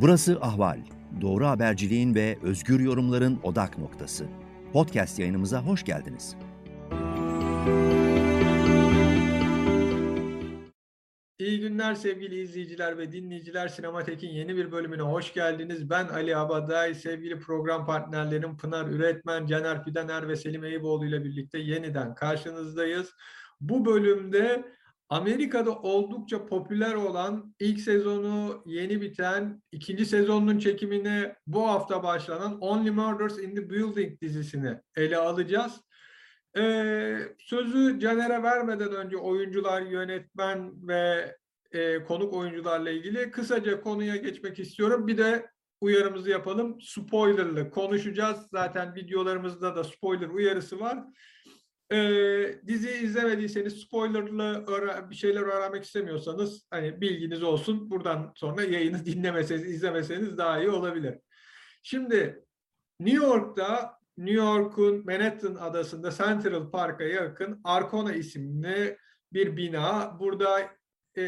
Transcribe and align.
Burası 0.00 0.38
Ahval. 0.40 0.78
Doğru 1.20 1.46
haberciliğin 1.46 2.14
ve 2.14 2.38
özgür 2.42 2.80
yorumların 2.80 3.40
odak 3.42 3.78
noktası. 3.78 4.26
Podcast 4.72 5.18
yayınımıza 5.18 5.62
hoş 5.62 5.84
geldiniz. 5.84 6.36
İyi 11.38 11.60
günler 11.60 11.94
sevgili 11.94 12.40
izleyiciler 12.40 12.98
ve 12.98 13.12
dinleyiciler. 13.12 13.68
Sinematek'in 13.68 14.28
yeni 14.28 14.56
bir 14.56 14.72
bölümüne 14.72 15.02
hoş 15.02 15.32
geldiniz. 15.32 15.90
Ben 15.90 16.08
Ali 16.08 16.36
Abaday, 16.36 16.94
sevgili 16.94 17.38
program 17.38 17.86
partnerlerim 17.86 18.56
Pınar 18.56 18.86
Üretmen, 18.86 19.46
Caner 19.46 19.84
Fidaner 19.84 20.28
ve 20.28 20.36
Selim 20.36 20.64
Eyüboğlu 20.64 21.06
ile 21.06 21.24
birlikte 21.24 21.58
yeniden 21.58 22.14
karşınızdayız. 22.14 23.14
Bu 23.60 23.86
bölümde 23.86 24.75
Amerika'da 25.08 25.72
oldukça 25.72 26.46
popüler 26.46 26.94
olan 26.94 27.54
ilk 27.60 27.80
sezonu 27.80 28.62
yeni 28.66 29.00
biten, 29.00 29.62
ikinci 29.72 30.06
sezonun 30.06 30.58
çekimine 30.58 31.36
bu 31.46 31.68
hafta 31.68 32.02
başlanan 32.02 32.60
Only 32.60 32.90
Murders 32.90 33.38
in 33.38 33.54
the 33.54 33.70
Building 33.70 34.20
dizisini 34.20 34.80
ele 34.96 35.16
alacağız. 35.16 35.72
Ee, 36.56 37.18
sözü 37.38 37.98
Caner'e 38.00 38.42
vermeden 38.42 38.92
önce 38.92 39.16
oyuncular, 39.16 39.82
yönetmen 39.82 40.88
ve 40.88 41.34
e, 41.72 42.04
konuk 42.04 42.34
oyuncularla 42.34 42.90
ilgili 42.90 43.30
kısaca 43.30 43.80
konuya 43.80 44.16
geçmek 44.16 44.58
istiyorum. 44.58 45.06
Bir 45.06 45.18
de 45.18 45.50
uyarımızı 45.80 46.30
yapalım. 46.30 46.80
Spoilerlı 46.80 47.70
konuşacağız. 47.70 48.38
Zaten 48.52 48.94
videolarımızda 48.94 49.76
da 49.76 49.84
spoiler 49.84 50.28
uyarısı 50.28 50.80
var. 50.80 50.98
Ee, 51.92 52.60
diziyi 52.66 53.02
izlemediyseniz 53.02 53.80
spoilerlı 53.80 54.66
bir 55.10 55.14
şeyler 55.14 55.42
öğrenmek 55.42 55.84
istemiyorsanız 55.84 56.66
hani 56.70 57.00
bilginiz 57.00 57.42
olsun. 57.42 57.90
Buradan 57.90 58.32
sonra 58.36 58.62
yayını 58.62 59.04
dinlemeseniz, 59.04 59.64
izlemeseniz 59.64 60.38
daha 60.38 60.60
iyi 60.60 60.70
olabilir. 60.70 61.18
Şimdi 61.82 62.44
New 63.00 63.24
York'ta 63.24 63.98
New 64.18 64.36
York'un 64.36 65.04
Manhattan 65.04 65.54
adasında 65.54 66.10
Central 66.10 66.70
Park'a 66.70 67.04
yakın 67.04 67.60
Arkona 67.64 68.14
isimli 68.14 68.98
bir 69.32 69.56
bina. 69.56 70.16
Burada 70.20 70.70
e, 71.18 71.24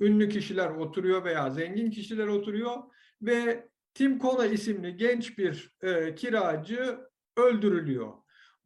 ünlü 0.00 0.28
kişiler 0.28 0.70
oturuyor 0.70 1.24
veya 1.24 1.50
zengin 1.50 1.90
kişiler 1.90 2.26
oturuyor 2.26 2.76
ve 3.22 3.68
Tim 3.94 4.18
Kona 4.18 4.46
isimli 4.46 4.96
genç 4.96 5.38
bir 5.38 5.76
e, 5.82 6.14
kiracı 6.14 6.98
öldürülüyor. 7.36 8.12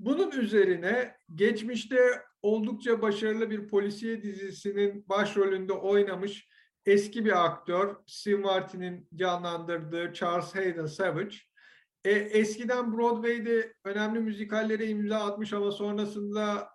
Bunun 0.05 0.31
üzerine 0.31 1.17
geçmişte 1.34 2.22
oldukça 2.42 3.03
başarılı 3.03 3.50
bir 3.50 3.69
polisiye 3.69 4.22
dizisinin 4.22 5.08
başrolünde 5.08 5.72
oynamış 5.72 6.48
eski 6.86 7.25
bir 7.25 7.45
aktör, 7.45 7.97
Steve 8.06 8.36
Martin'in 8.36 9.08
canlandırdığı 9.14 10.12
Charles 10.12 10.55
Hayden 10.55 10.86
Savage, 10.86 11.36
e, 12.05 12.11
eskiden 12.11 12.97
Broadway'de 12.97 13.75
önemli 13.84 14.20
müzikallere 14.20 14.86
imza 14.86 15.19
atmış 15.19 15.53
ama 15.53 15.70
sonrasında 15.70 16.69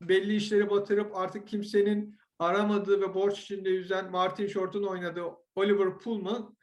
belli 0.00 0.36
işleri 0.36 0.70
batırıp 0.70 1.16
artık 1.16 1.48
kimsenin 1.48 2.16
aramadığı 2.38 3.00
ve 3.00 3.14
borç 3.14 3.40
içinde 3.40 3.70
yüzen 3.70 4.10
Martin 4.10 4.46
Short'un 4.46 4.84
oynadığı 4.84 5.24
Oliver 5.54 5.98
Pullman, 5.98 6.56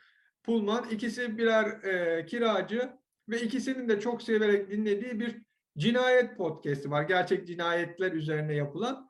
Pullman 0.44 0.90
ikisi 0.90 1.38
birer 1.38 1.84
e, 1.84 2.26
kiracı 2.26 2.94
ve 3.30 3.42
ikisinin 3.42 3.90
de 3.90 4.00
çok 4.00 4.22
severek 4.22 4.72
dinlediği 4.72 5.20
bir 5.20 5.51
cinayet 5.82 6.38
podcast'i 6.38 6.92
var. 6.92 7.04
Gerçek 7.04 7.48
cinayetler 7.48 8.12
üzerine 8.12 8.56
yapılan. 8.56 9.10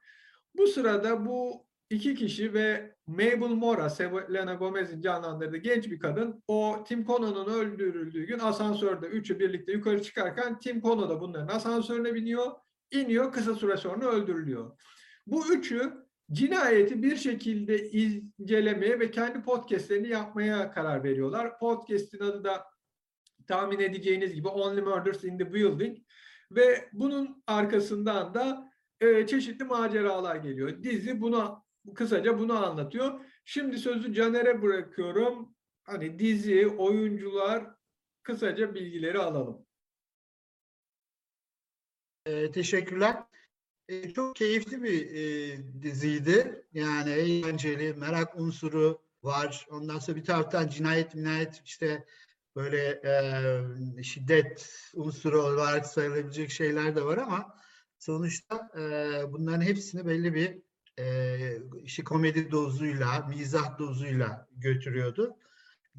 Bu 0.58 0.68
sırada 0.68 1.26
bu 1.26 1.66
iki 1.90 2.16
kişi 2.16 2.54
ve 2.54 2.96
Mabel 3.08 3.56
Mora, 3.56 3.90
Selena 3.90 4.54
Gomez'in 4.54 5.02
canlandırdığı 5.02 5.58
genç 5.58 5.92
bir 5.92 6.00
kadın 6.00 6.44
o 6.48 6.84
Tim 6.88 7.06
Conon'un 7.06 7.54
öldürüldüğü 7.54 8.28
gün 8.28 8.40
asansörde 8.40 9.08
üçü 9.08 9.40
birlikte 9.40 9.72
yukarı 9.72 10.04
çıkarken 10.04 10.60
Tim 10.60 10.82
Cono 10.82 11.10
da 11.10 11.22
bunların 11.22 11.56
asansörüne 11.56 12.14
biniyor, 12.14 12.52
iniyor, 12.92 13.32
kısa 13.32 13.56
süre 13.56 13.78
sonra 13.78 14.06
öldürülüyor. 14.06 14.80
Bu 15.28 15.54
üçü 15.54 15.94
cinayeti 16.32 17.04
bir 17.04 17.16
şekilde 17.16 17.90
incelemeye 17.90 19.00
ve 19.00 19.12
kendi 19.12 19.42
podcastlerini 19.42 20.08
yapmaya 20.08 20.72
karar 20.72 21.04
veriyorlar. 21.04 21.60
Podcast'in 21.60 22.20
adı 22.20 22.44
da 22.44 22.64
tahmin 23.48 23.80
edeceğiniz 23.80 24.34
gibi 24.34 24.48
Only 24.48 24.82
Murders 24.82 25.24
in 25.24 25.38
the 25.38 25.54
Building 25.54 25.98
ve 26.56 26.90
bunun 26.94 27.44
arkasından 27.48 28.34
da 28.34 28.72
e, 29.00 29.28
çeşitli 29.28 29.66
maceralar 29.66 30.36
geliyor. 30.36 30.84
Dizi 30.84 31.22
buna 31.22 31.64
kısaca 31.96 32.40
bunu 32.40 32.66
anlatıyor. 32.66 33.20
Şimdi 33.46 33.78
sözü 33.78 34.14
Caner'e 34.14 34.62
bırakıyorum. 34.62 35.56
Hani 35.84 36.20
dizi, 36.20 36.68
oyuncular 36.68 37.76
kısaca 38.24 38.74
bilgileri 38.74 39.20
alalım. 39.20 39.66
E, 42.26 42.52
teşekkürler. 42.52 43.24
E, 43.88 44.14
çok 44.14 44.36
keyifli 44.36 44.84
bir 44.84 45.16
e, 45.16 45.58
diziydi. 45.82 46.66
Yani 46.74 47.12
eğlenceli, 47.12 47.94
merak 47.94 48.40
unsuru 48.40 49.02
var. 49.24 49.68
Ondan 49.70 50.00
sonra 50.00 50.18
bir 50.18 50.24
taraftan 50.24 50.68
cinayet, 50.68 51.16
minayet 51.16 51.62
işte 51.66 52.06
böyle 52.56 53.02
e, 54.00 54.04
şiddet 54.04 54.70
unsuru 54.96 55.42
olarak 55.42 55.86
sayılabilecek 55.86 56.52
şeyler 56.52 56.96
de 56.96 57.06
var 57.06 57.18
ama 57.18 57.56
sonuçta 58.00 58.70
e, 58.78 58.82
bunların 59.34 59.62
hepsini 59.62 60.08
belli 60.08 60.34
bir 60.34 60.62
e, 61.00 61.38
işte 61.84 62.04
komedi 62.04 62.52
dozuyla, 62.52 63.28
mizah 63.30 63.80
dozuyla 63.80 64.48
götürüyordu 64.52 65.36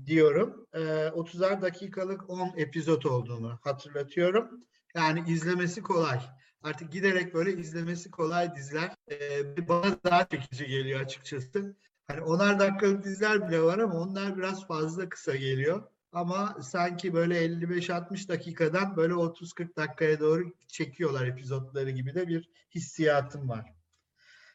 diyorum. 0.07 0.67
E, 0.73 0.79
30'ar 1.09 1.63
dakikalık 1.63 2.31
10 2.31 2.53
epizod 2.57 3.03
olduğunu 3.03 3.59
hatırlatıyorum. 3.63 4.65
Yani 4.95 5.25
izlemesi 5.31 5.83
kolay. 5.83 6.21
Artık 6.63 6.93
giderek 6.93 7.35
böyle 7.35 7.53
izlemesi 7.53 8.11
kolay 8.11 8.55
diziler 8.57 8.91
e, 9.11 9.69
bana 9.69 9.97
daha 10.05 10.29
çekici 10.29 10.67
geliyor 10.67 11.01
açıkçası. 11.01 11.77
Hani 12.07 12.21
onar 12.21 12.59
dakikalık 12.59 13.05
diziler 13.05 13.49
bile 13.49 13.63
var 13.63 13.79
ama 13.79 13.95
onlar 13.95 14.37
biraz 14.39 14.67
fazla 14.67 15.09
kısa 15.09 15.37
geliyor. 15.37 15.83
Ama 16.13 16.57
sanki 16.63 17.15
böyle 17.15 17.45
55-60 17.45 18.29
dakikadan 18.29 18.97
böyle 18.97 19.13
30-40 19.15 19.77
dakikaya 19.77 20.21
doğru 20.21 20.53
çekiyorlar 20.69 21.27
epizotları 21.27 21.91
gibi 21.91 22.15
de 22.15 22.29
bir 22.29 22.51
hissiyatım 22.75 23.49
var. 23.49 23.73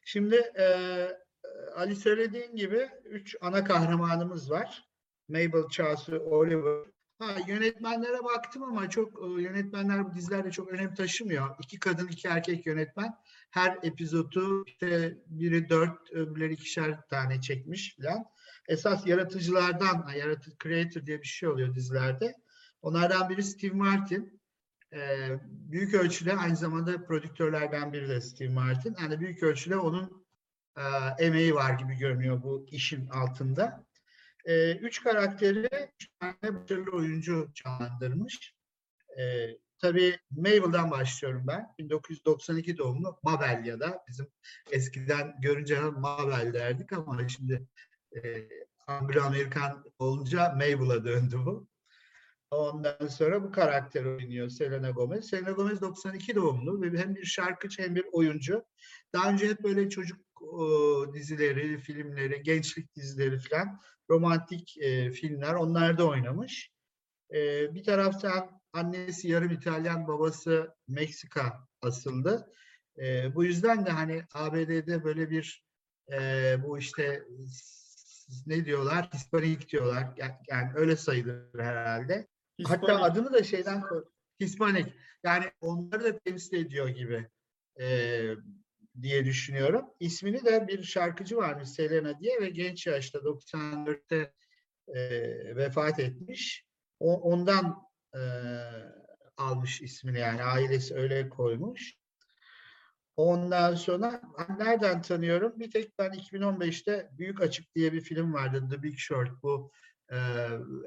Şimdi 0.05 0.35
e, 0.35 0.67
Ali 1.75 1.95
söylediğin 1.95 2.55
gibi 2.55 2.89
üç 3.05 3.35
ana 3.41 3.63
kahramanımız 3.63 4.51
var. 4.51 4.87
Mabel, 5.27 5.69
Charles 5.71 6.09
ve 6.09 6.19
Oliver. 6.19 6.85
Ha, 7.19 7.35
yönetmenlere 7.47 8.23
baktım 8.23 8.63
ama 8.63 8.89
çok 8.89 9.23
e, 9.23 9.41
yönetmenler 9.41 10.05
bu 10.05 10.13
dizilerde 10.13 10.51
çok 10.51 10.67
önem 10.67 10.95
taşımıyor. 10.95 11.55
İki 11.63 11.79
kadın, 11.79 12.07
iki 12.07 12.27
erkek 12.27 12.65
yönetmen. 12.65 13.13
Her 13.51 13.77
epizodu 13.83 14.65
işte 14.65 15.17
biri 15.27 15.69
dört, 15.69 16.11
öbürleri 16.11 16.53
ikişer 16.53 17.07
tane 17.07 17.41
çekmiş 17.41 17.95
falan. 17.95 18.25
Esas 18.67 19.07
yaratıcılardan, 19.07 20.09
yaratıcı 20.17 20.57
creator 20.63 21.05
diye 21.05 21.21
bir 21.21 21.27
şey 21.27 21.49
oluyor 21.49 21.75
dizilerde. 21.75 22.35
Onlardan 22.81 23.29
biri 23.29 23.43
Steve 23.43 23.75
Martin. 23.75 24.41
E, 24.93 25.29
büyük 25.41 25.93
ölçüde 25.93 26.35
aynı 26.35 26.55
zamanda 26.55 27.05
prodüktörlerden 27.05 27.93
biri 27.93 28.09
de 28.09 28.21
Steve 28.21 28.49
Martin. 28.49 28.95
Yani 29.01 29.19
büyük 29.19 29.43
ölçüde 29.43 29.77
onun 29.77 30.25
e, 30.77 30.81
emeği 31.25 31.55
var 31.55 31.73
gibi 31.79 31.95
görünüyor 31.95 32.43
bu 32.43 32.65
işin 32.71 33.07
altında. 33.07 33.85
E, 34.45 34.75
üç 34.75 35.03
karakteri 35.03 35.69
üç 35.95 36.07
tane 36.19 36.55
başarılı 36.55 36.91
oyuncu 36.91 37.51
canlandırmış. 37.53 38.55
E, 39.19 39.47
tabii 39.79 40.19
Mabel'dan 40.31 40.91
başlıyorum 40.91 41.43
ben. 41.47 41.67
1992 41.79 42.77
doğumlu 42.77 43.19
Mabel 43.23 43.65
ya 43.65 43.79
da 43.79 44.03
bizim 44.07 44.27
eskiden 44.71 45.35
görünce 45.41 45.79
Mabel 45.79 46.53
derdik 46.53 46.93
ama 46.93 47.27
şimdi 47.27 47.67
e, 48.15 48.49
Anglo-Amerikan 48.87 49.83
olunca 49.99 50.49
Mabel'a 50.49 51.05
döndü 51.05 51.37
bu. 51.45 51.67
Ondan 52.51 53.07
sonra 53.07 53.43
bu 53.43 53.51
karakter 53.51 54.05
oynuyor 54.05 54.49
Selena 54.49 54.89
Gomez. 54.89 55.29
Selena 55.29 55.51
Gomez 55.51 55.81
92 55.81 56.35
doğumlu 56.35 56.81
ve 56.81 56.97
hem 56.97 57.15
bir 57.15 57.25
şarkıcı 57.25 57.83
hem 57.83 57.95
bir 57.95 58.05
oyuncu. 58.11 58.65
Daha 59.13 59.29
önce 59.29 59.49
hep 59.49 59.63
böyle 59.63 59.89
çocuk 59.89 60.41
o, 60.41 61.13
dizileri, 61.13 61.77
filmleri, 61.77 62.43
gençlik 62.43 62.95
dizileri 62.95 63.39
falan, 63.39 63.79
romantik 64.09 64.77
e, 64.77 65.11
filmler 65.11 65.53
onlarda 65.53 66.07
oynamış. 66.07 66.71
E, 67.33 67.73
bir 67.75 67.83
taraftan 67.83 68.61
annesi 68.73 69.27
yarım 69.27 69.51
İtalyan, 69.51 70.07
babası 70.07 70.75
Meksika 70.87 71.67
asıldı. 71.81 72.53
E, 72.99 73.35
bu 73.35 73.43
yüzden 73.43 73.85
de 73.85 73.89
hani 73.89 74.23
ABD'de 74.33 75.03
böyle 75.03 75.29
bir 75.29 75.63
e, 76.11 76.55
bu 76.63 76.77
işte 76.77 77.23
ne 78.45 78.65
diyorlar? 78.65 79.09
Hispanik 79.13 79.69
diyorlar. 79.69 80.07
Yani 80.49 80.71
öyle 80.75 80.95
sayılır 80.95 81.59
herhalde. 81.59 82.27
Hispanik. 82.59 82.81
Hatta 82.81 83.01
adını 83.01 83.33
da 83.33 83.43
şeyden 83.43 83.81
koy. 83.81 84.05
Hispanik. 84.39 84.93
Yani 85.23 85.51
onları 85.61 86.03
da 86.03 86.19
temsil 86.19 86.57
ediyor 86.57 86.89
gibi 86.89 87.27
e, 87.79 87.87
diye 89.01 89.25
düşünüyorum. 89.25 89.85
İsmini 89.99 90.45
de 90.45 90.67
bir 90.67 90.83
şarkıcı 90.83 91.37
varmış 91.37 91.69
Selena 91.69 92.19
diye 92.19 92.41
ve 92.41 92.49
genç 92.49 92.87
yaşta 92.87 93.19
94'te 93.19 94.33
e, 94.87 95.01
vefat 95.55 95.99
etmiş. 95.99 96.65
O, 96.99 97.21
ondan 97.21 97.83
e, 98.15 98.21
almış 99.37 99.81
ismini 99.81 100.19
yani 100.19 100.43
ailesi 100.43 100.95
öyle 100.95 101.29
koymuş. 101.29 101.95
Ondan 103.17 103.75
sonra 103.75 104.21
nereden 104.59 105.01
tanıyorum? 105.01 105.59
Bir 105.59 105.71
tek 105.71 105.99
ben 105.99 106.11
2015'te 106.11 107.09
Büyük 107.17 107.41
Açık 107.41 107.75
diye 107.75 107.93
bir 107.93 108.01
film 108.01 108.33
vardı. 108.33 108.67
The 108.71 108.83
Big 108.83 108.97
Short. 108.97 109.43
Bu 109.43 109.71
e, 110.11 110.17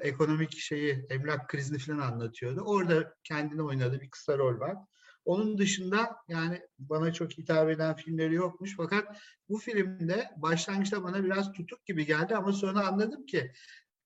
ekonomik 0.01 0.57
şeyi, 0.57 1.05
emlak 1.09 1.49
krizini 1.49 1.77
falan 1.77 1.97
anlatıyordu. 1.97 2.61
Orada 2.61 3.13
kendini 3.23 3.61
oynadı 3.61 4.01
bir 4.01 4.09
kısa 4.09 4.37
rol 4.37 4.59
var. 4.59 4.77
Onun 5.25 5.57
dışında 5.57 6.15
yani 6.27 6.61
bana 6.79 7.13
çok 7.13 7.31
hitap 7.31 7.69
eden 7.69 7.95
filmleri 7.95 8.33
yokmuş. 8.33 8.73
Fakat 8.77 9.17
bu 9.49 9.57
filmde 9.57 10.31
başlangıçta 10.37 11.03
bana 11.03 11.23
biraz 11.23 11.51
tutuk 11.51 11.85
gibi 11.85 12.05
geldi 12.05 12.35
ama 12.35 12.53
sonra 12.53 12.87
anladım 12.87 13.25
ki 13.25 13.51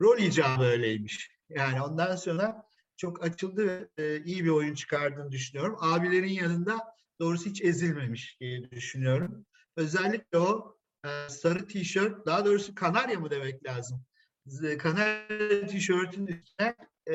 rol 0.02 0.18
icabı 0.18 0.64
öyleymiş. 0.64 1.32
Yani 1.50 1.82
ondan 1.82 2.16
sonra 2.16 2.64
çok 2.98 3.24
açıldı 3.24 3.68
ve 3.68 3.88
e, 3.98 4.24
iyi 4.24 4.46
bir 4.46 4.50
oyun 4.50 4.74
çıkardığını 4.74 5.32
düşünüyorum. 5.32 5.78
Abilerin 5.80 6.34
yanında 6.34 6.95
doğrusu 7.20 7.46
hiç 7.50 7.62
ezilmemiş 7.64 8.38
diye 8.40 8.72
düşünüyorum. 8.72 9.46
Özellikle 9.76 10.38
o 10.38 10.78
e, 11.06 11.30
sarı 11.30 11.68
tişört, 11.68 12.26
daha 12.26 12.46
doğrusu 12.46 12.76
kanarya 12.76 13.20
mı 13.20 13.30
demek 13.32 13.66
lazım? 13.66 14.04
Kanarya 14.80 15.68
tişörtün 15.68 16.28
üstüne 16.28 16.76
e, 17.10 17.14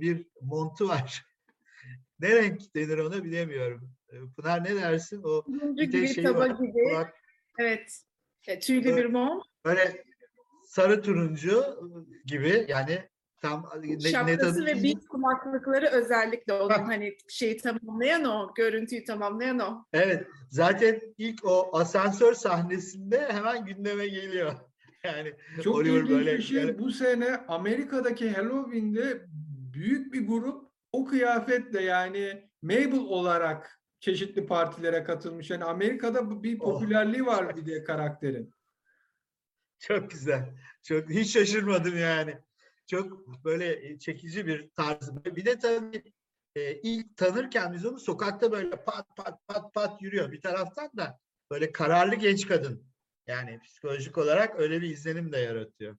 bir 0.00 0.26
montu 0.40 0.88
var. 0.88 1.24
ne 2.20 2.36
renk 2.36 2.74
denir 2.76 2.98
ona 2.98 3.24
bilemiyorum. 3.24 3.90
E, 4.12 4.16
Pınar 4.36 4.64
ne 4.64 4.74
dersin? 4.74 5.22
O 5.22 5.44
Turuncu 5.44 5.82
bir 5.82 6.10
gibi, 6.14 6.22
taba 6.22 6.38
var, 6.38 6.46
gibi. 6.50 6.72
kulak- 6.72 7.14
Evet. 7.58 8.02
E, 8.46 8.60
tüylü 8.60 8.96
bir 8.96 9.04
mont. 9.06 9.44
böyle 9.64 10.04
sarı 10.66 11.02
turuncu 11.02 11.64
gibi 12.26 12.64
yani 12.68 13.08
tam 13.42 13.70
ne, 13.82 13.94
ne 13.98 14.00
Şapkası 14.00 14.38
tadı- 14.54 14.66
ve 14.66 14.82
bit 14.82 15.08
kulaklıkları 15.08 15.86
özellikle 15.86 16.52
onun 16.52 16.70
Ha. 16.70 16.88
hani 16.88 17.16
şeyi 17.28 17.56
tamamlayan 17.56 18.24
o, 18.24 18.54
görüntüyü 18.54 19.04
tamamlayan 19.04 19.58
o. 19.58 19.84
Evet, 19.92 20.26
zaten 20.50 21.00
ilk 21.18 21.44
o 21.44 21.70
asansör 21.78 22.34
sahnesinde 22.34 23.28
hemen 23.32 23.64
gündeme 23.64 24.06
geliyor. 24.08 24.52
Yani 25.04 25.32
Çok 25.62 25.74
Oliver 25.76 25.96
ilginç 25.96 26.10
böyle- 26.10 26.38
bir 26.38 26.42
şey. 26.42 26.62
böyle- 26.62 26.78
Bu 26.78 26.90
sene 26.90 27.36
Amerika'daki 27.48 28.30
Halloween'de 28.30 29.22
büyük 29.74 30.12
bir 30.12 30.26
grup 30.26 30.68
o 30.92 31.04
kıyafetle 31.04 31.82
yani 31.82 32.48
Mabel 32.62 32.98
olarak 32.98 33.80
çeşitli 34.00 34.46
partilere 34.46 35.04
katılmış. 35.04 35.50
Yani 35.50 35.64
Amerika'da 35.64 36.42
bir 36.42 36.60
Oh. 36.60 36.64
popülerliği 36.80 37.26
var 37.26 37.56
bir 37.56 37.66
de 37.66 37.84
karakterin. 37.84 38.50
çok 39.78 40.10
güzel. 40.10 40.54
Çok 40.82 41.10
hiç 41.10 41.32
şaşırmadım 41.32 41.98
yani. 41.98 42.38
Çok 42.86 43.28
böyle 43.44 43.98
çekici 43.98 44.46
bir 44.46 44.70
tarzı. 44.70 45.24
Bir 45.24 45.44
de 45.44 45.58
tabii 45.58 46.02
e, 46.56 46.74
ilk 46.74 47.16
tanırken 47.16 47.72
biz 47.72 47.86
onu 47.86 47.98
sokakta 47.98 48.52
böyle 48.52 48.70
pat 48.70 49.06
pat 49.16 49.46
pat 49.48 49.74
pat 49.74 50.02
yürüyor. 50.02 50.32
Bir 50.32 50.40
taraftan 50.40 50.90
da 50.96 51.18
böyle 51.50 51.72
kararlı 51.72 52.14
genç 52.14 52.46
kadın. 52.46 52.86
Yani 53.26 53.60
psikolojik 53.60 54.18
olarak 54.18 54.60
öyle 54.60 54.82
bir 54.82 54.90
izlenim 54.90 55.32
de 55.32 55.38
yaratıyor. 55.38 55.96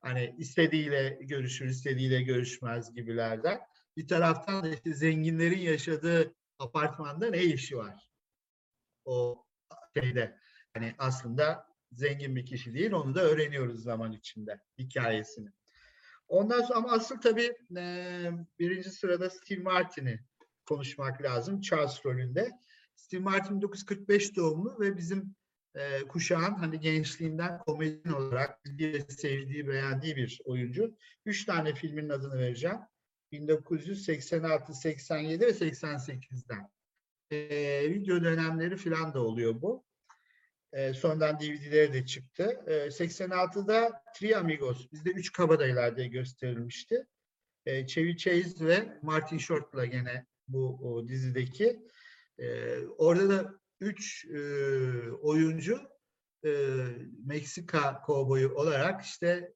Hani 0.00 0.34
istediğiyle 0.38 1.18
görüşür, 1.20 1.66
istediğiyle 1.66 2.22
görüşmez 2.22 2.94
gibilerden. 2.94 3.60
Bir 3.96 4.08
taraftan 4.08 4.64
da 4.64 4.68
işte 4.68 4.94
zenginlerin 4.94 5.58
yaşadığı 5.58 6.34
apartmanda 6.58 7.30
ne 7.30 7.44
işi 7.44 7.76
var? 7.76 8.10
O 9.04 9.44
şeyde. 9.98 10.38
Hani 10.74 10.94
aslında 10.98 11.66
zengin 11.92 12.36
bir 12.36 12.46
kişi 12.46 12.74
değil. 12.74 12.92
Onu 12.92 13.14
da 13.14 13.20
öğreniyoruz 13.20 13.82
zaman 13.82 14.12
içinde 14.12 14.60
hikayesini. 14.78 15.52
Ondan 16.28 16.62
sonra 16.62 16.78
ama 16.78 16.92
asıl 16.92 17.20
tabii 17.20 17.52
e, 17.76 18.30
birinci 18.58 18.90
sırada 18.90 19.30
Steve 19.30 19.62
Martin'i 19.62 20.20
konuşmak 20.66 21.22
lazım 21.22 21.60
Charles 21.60 22.06
rolünde. 22.06 22.50
Steve 22.96 23.20
Martin 23.20 23.56
1945 23.56 24.36
doğumlu 24.36 24.80
ve 24.80 24.96
bizim 24.96 25.34
e, 25.74 26.02
kuşağın 26.08 26.54
hani 26.54 26.80
gençliğinden 26.80 27.58
komedyen 27.58 28.12
olarak 28.12 28.60
sevdiği, 29.08 29.68
beğendiği 29.68 30.16
bir 30.16 30.40
oyuncu. 30.44 30.96
Üç 31.26 31.44
tane 31.44 31.74
filmin 31.74 32.08
adını 32.08 32.38
vereceğim. 32.38 32.78
1986, 33.32 34.74
87 34.74 35.46
ve 35.46 35.50
88'den. 35.50 36.70
E, 37.30 37.90
video 37.90 38.24
dönemleri 38.24 38.76
falan 38.76 39.14
da 39.14 39.20
oluyor 39.20 39.62
bu. 39.62 39.85
E, 40.72 40.94
sonradan 40.94 41.40
DVD'leri 41.40 41.92
de 41.92 42.06
çıktı. 42.06 42.60
E, 42.66 42.72
86'da 42.72 44.02
Three 44.14 44.36
Amigos, 44.36 44.92
bizde 44.92 45.10
üç 45.10 45.32
kabadayılar 45.32 45.96
diye 45.96 46.06
gösterilmişti. 46.06 47.06
E, 47.66 47.86
Chevy 47.86 48.16
Chase 48.16 48.66
ve 48.66 48.98
Martin 49.02 49.38
Short'la 49.38 49.84
gene 49.84 50.26
bu 50.48 50.78
o 50.82 51.08
dizideki. 51.08 51.82
E, 52.38 52.78
orada 52.86 53.28
da 53.28 53.54
üç 53.80 54.24
e, 54.24 54.38
oyuncu 55.10 55.80
e, 56.44 56.50
Meksika 57.26 58.02
kovboyu 58.02 58.54
olarak 58.54 59.04
işte 59.04 59.52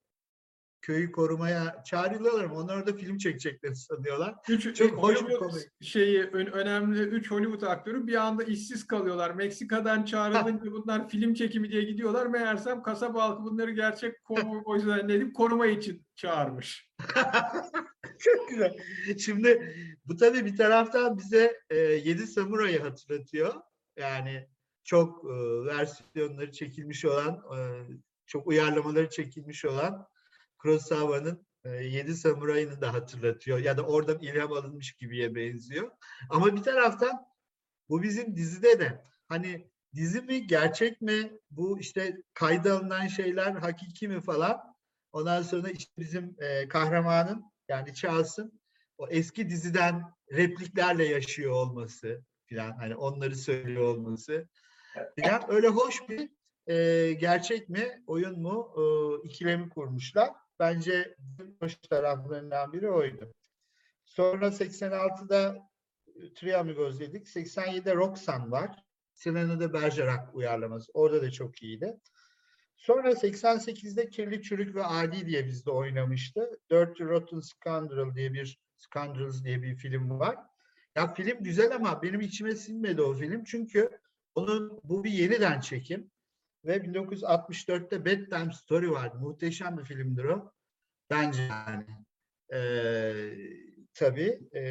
köyü 0.82 1.12
korumaya 1.12 1.82
çağırıyorlar 1.84 2.44
ama 2.44 2.54
onlar 2.54 2.86
da 2.86 2.92
film 2.96 3.18
çekeceklerini 3.18 3.76
sanıyorlar. 3.76 4.34
Üç, 4.48 4.76
Çok 4.76 4.92
e, 4.92 4.94
hoş 4.94 5.28
bir 5.28 5.34
komedi. 5.34 5.70
şeyi 5.80 6.22
ön- 6.22 6.46
önemli 6.52 7.00
üç 7.00 7.30
Hollywood 7.30 7.62
aktörü 7.62 8.06
bir 8.06 8.14
anda 8.14 8.42
işsiz 8.44 8.86
kalıyorlar. 8.86 9.30
Meksika'dan 9.30 10.04
çağrılınca 10.04 10.72
bunlar 10.72 11.08
film 11.08 11.34
çekimi 11.34 11.70
diye 11.70 11.82
gidiyorlar. 11.82 12.26
Meğersem 12.26 12.82
kasaba 12.82 13.22
halkı 13.22 13.44
bunları 13.44 13.70
gerçek 13.70 14.24
kovboy 14.24 14.80
zannedip 14.80 15.34
koruma 15.36 15.66
için 15.66 16.06
çağırmış. 16.16 16.90
Çok 18.18 18.48
güzel. 18.48 18.76
Şimdi 19.18 19.74
bu 20.04 20.16
tabii 20.16 20.44
bir 20.44 20.56
taraftan 20.56 21.18
bize 21.18 21.60
e, 21.70 21.76
Yedi 21.78 22.26
Samuray'ı 22.26 22.80
hatırlatıyor. 22.82 23.54
Yani 23.96 24.48
çok 24.84 25.24
e, 25.24 25.34
versiyonları 25.66 26.52
çekilmiş 26.52 27.04
olan, 27.04 27.34
e, 27.34 27.58
çok 28.26 28.46
uyarlamaları 28.46 29.10
çekilmiş 29.10 29.64
olan 29.64 30.06
Kurosawa'nın 30.62 31.46
e, 31.64 31.70
Yedi 31.70 32.16
Samuray'ını 32.16 32.80
da 32.80 32.94
hatırlatıyor. 32.94 33.58
Ya 33.58 33.76
da 33.76 33.82
oradan 33.82 34.18
ilham 34.18 34.52
alınmış 34.52 34.92
gibiye 34.92 35.34
benziyor. 35.34 35.90
Ama 36.30 36.56
bir 36.56 36.62
taraftan 36.62 37.26
bu 37.88 38.02
bizim 38.02 38.36
dizide 38.36 38.80
de 38.80 39.04
hani 39.28 39.70
dizi 39.94 40.20
mi 40.20 40.46
gerçek 40.46 41.00
mi 41.00 41.32
bu 41.50 41.80
işte 41.80 42.22
kayda 42.34 43.08
şeyler 43.08 43.52
hakiki 43.52 44.08
mi 44.08 44.20
falan 44.20 44.74
ondan 45.12 45.42
sonra 45.42 45.68
işte 45.68 45.92
bizim 45.98 46.36
e, 46.38 46.68
kahramanın 46.68 47.44
yani 47.68 47.94
Charles'ın 47.94 48.60
o 48.98 49.08
eski 49.08 49.50
diziden 49.50 50.02
repliklerle 50.32 51.04
yaşıyor 51.04 51.52
olması 51.52 52.24
filan 52.46 52.72
hani 52.72 52.96
onları 52.96 53.36
söylüyor 53.36 53.82
olması 53.82 54.48
filan 55.14 55.42
öyle 55.48 55.68
hoş 55.68 56.08
bir 56.08 56.30
e, 56.66 57.12
gerçek 57.12 57.68
mi 57.68 58.02
oyun 58.06 58.42
mu 58.42 58.74
e, 58.76 58.82
ikilemi 59.28 59.68
kurmuşlar. 59.68 60.30
Bence 60.60 61.16
hoş 61.60 61.76
taraflarından 61.76 62.72
biri 62.72 62.90
oydu. 62.90 63.34
Sonra 64.04 64.46
86'da 64.46 65.70
Three 66.34 66.56
Amigos 66.56 67.00
dedik. 67.00 67.26
87'de 67.26 67.94
Roxanne 67.94 68.50
var. 68.50 68.84
Selena 69.14 69.60
de 69.60 69.72
Bergerac 69.72 70.22
uyarlaması. 70.32 70.92
Orada 70.94 71.22
da 71.22 71.30
çok 71.30 71.62
iyiydi. 71.62 71.96
Sonra 72.76 73.10
88'de 73.10 74.08
Kirli 74.08 74.42
Çürük 74.42 74.74
ve 74.74 74.84
Adi 74.84 75.26
diye 75.26 75.46
bizde 75.46 75.70
oynamıştı. 75.70 76.60
Dirty 76.70 77.02
Rotten 77.04 77.40
Scoundrel 77.40 78.14
diye 78.14 78.32
bir 78.32 78.58
Scoundrels 78.76 79.44
diye 79.44 79.62
bir 79.62 79.74
film 79.74 80.18
var. 80.18 80.36
Ya 80.96 81.14
film 81.14 81.38
güzel 81.40 81.74
ama 81.74 82.02
benim 82.02 82.20
içime 82.20 82.54
sinmedi 82.54 83.02
o 83.02 83.14
film. 83.14 83.44
Çünkü 83.44 83.90
onun 84.34 84.80
bu 84.84 85.04
bir 85.04 85.10
yeniden 85.10 85.60
çekim. 85.60 86.10
Ve 86.64 86.76
1964'te 86.76 88.04
Bedtime 88.04 88.52
Story 88.52 88.90
vardı. 88.90 89.18
Muhteşem 89.18 89.78
bir 89.78 89.84
filmdir 89.84 90.24
o. 90.24 90.52
Bence 91.10 91.42
yani. 91.42 91.86
Ee, 92.52 93.34
tabii. 93.94 94.40
E, 94.54 94.62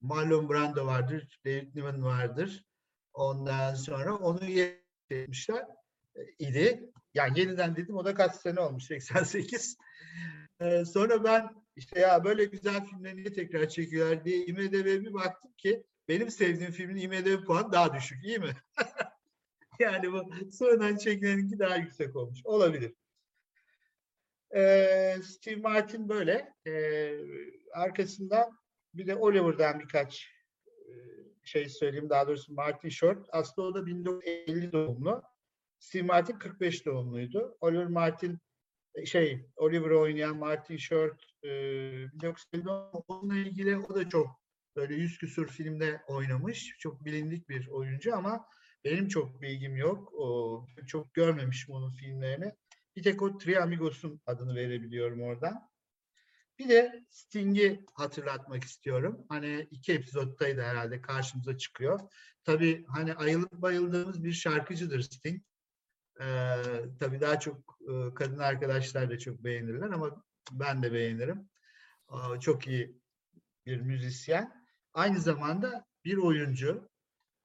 Marlon 0.00 0.48
Brando 0.48 0.86
vardır. 0.86 1.40
David 1.46 1.74
Niven 1.74 2.02
vardır. 2.02 2.64
Ondan 3.12 3.74
sonra 3.74 4.16
onu 4.16 4.40
etmişler 5.10 5.66
idi. 6.38 6.90
Yani 7.14 7.40
yeniden 7.40 7.76
dedim 7.76 7.96
o 7.96 8.04
da 8.04 8.14
kaç 8.14 8.34
sene 8.34 8.60
olmuş 8.60 8.84
88. 8.86 9.76
Ee, 10.60 10.84
sonra 10.84 11.24
ben 11.24 11.50
işte 11.76 12.00
ya 12.00 12.24
böyle 12.24 12.44
güzel 12.44 12.86
filmleri 12.86 13.16
niye 13.16 13.32
tekrar 13.32 13.68
çekiyorlar 13.68 14.24
diye 14.24 14.46
IMDb'ye 14.46 15.00
bir 15.00 15.14
baktım 15.14 15.52
ki 15.56 15.84
benim 16.08 16.30
sevdiğim 16.30 16.72
filmin 16.72 16.96
IMDb 16.96 17.44
puanı 17.44 17.72
daha 17.72 17.94
düşük 17.94 18.24
iyi 18.24 18.38
mi? 18.38 18.52
yani 19.82 20.12
bu 20.12 20.50
sonradan 20.52 20.96
çekileninki 20.96 21.58
daha 21.58 21.76
yüksek 21.76 22.16
olmuş. 22.16 22.40
Olabilir. 22.44 22.94
Ee, 24.56 25.16
Steve 25.24 25.56
Martin 25.56 26.08
böyle. 26.08 26.54
Ee, 26.66 27.14
arkasından 27.74 28.58
bir 28.94 29.06
de 29.06 29.16
Oliver'dan 29.16 29.80
birkaç 29.80 30.28
e, 30.66 30.92
şey 31.44 31.68
söyleyeyim. 31.68 32.10
Daha 32.10 32.28
doğrusu 32.28 32.54
Martin 32.54 32.88
Short. 32.88 33.26
Aslında 33.32 33.68
o 33.68 33.74
da 33.74 33.86
1950 33.86 34.72
doğumlu. 34.72 35.22
Steve 35.78 36.02
Martin 36.02 36.38
45 36.38 36.86
doğumluydu. 36.86 37.56
Oliver 37.60 37.86
Martin 37.86 38.38
şey 39.04 39.46
Oliver 39.56 39.90
oynayan 39.90 40.36
Martin 40.36 40.76
Short 40.76 41.24
e, 41.42 41.48
1950 42.12 42.70
onunla 43.08 43.36
ilgili 43.36 43.78
o 43.78 43.94
da 43.94 44.08
çok 44.08 44.40
böyle 44.76 44.94
yüz 44.94 45.18
küsur 45.18 45.48
filmde 45.48 46.02
oynamış. 46.06 46.76
Çok 46.78 47.04
bilindik 47.04 47.48
bir 47.48 47.68
oyuncu 47.68 48.16
ama 48.16 48.46
benim 48.90 49.08
çok 49.08 49.42
bilgim 49.42 49.76
yok. 49.76 50.12
O, 50.14 50.66
çok 50.86 51.14
görmemişim 51.14 51.74
onun 51.74 51.90
filmlerini. 51.90 52.52
Bir 52.96 53.02
tek 53.02 53.22
o 53.22 53.38
Three 53.38 53.60
Amigos'un 53.60 54.20
adını 54.26 54.54
verebiliyorum 54.54 55.22
oradan. 55.22 55.68
Bir 56.58 56.68
de 56.68 57.04
Sting'i 57.10 57.84
hatırlatmak 57.94 58.64
istiyorum. 58.64 59.26
Hani 59.28 59.68
iki 59.70 59.92
epizoddaydı 59.92 60.62
herhalde 60.62 61.02
karşımıza 61.02 61.58
çıkıyor. 61.58 62.00
Tabii 62.44 62.84
hani 62.88 63.14
ayılıp 63.14 63.52
bayıldığımız 63.52 64.24
bir 64.24 64.32
şarkıcıdır 64.32 65.00
Sting. 65.00 65.42
Ee, 66.20 66.62
tabii 67.00 67.20
daha 67.20 67.40
çok 67.40 67.78
e, 67.80 68.14
kadın 68.14 68.38
arkadaşlar 68.38 69.10
da 69.10 69.18
çok 69.18 69.44
beğenirler 69.44 69.90
ama 69.90 70.24
ben 70.52 70.82
de 70.82 70.92
beğenirim. 70.92 71.48
Ee, 72.10 72.40
çok 72.40 72.66
iyi 72.66 73.00
bir 73.66 73.80
müzisyen. 73.80 74.64
Aynı 74.94 75.20
zamanda 75.20 75.86
bir 76.04 76.16
oyuncu. 76.16 76.88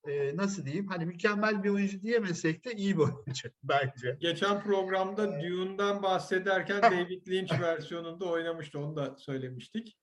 Ee, 0.07 0.37
nasıl 0.37 0.65
diyeyim? 0.65 0.87
Hani 0.87 1.05
mükemmel 1.05 1.63
bir 1.63 1.69
oyuncu 1.69 2.01
diyemesek 2.01 2.65
de 2.65 2.71
iyi 2.71 2.97
bir 2.97 3.01
oyuncu 3.01 3.49
bence. 3.63 4.17
Geçen 4.19 4.63
programda 4.63 5.41
Dune'dan 5.41 6.03
bahsederken 6.03 6.81
David 6.81 7.27
Lynch 7.27 7.61
versiyonunda 7.61 8.25
oynamıştı. 8.25 8.79
Onu 8.79 8.95
da 8.95 9.15
söylemiştik. 9.17 9.97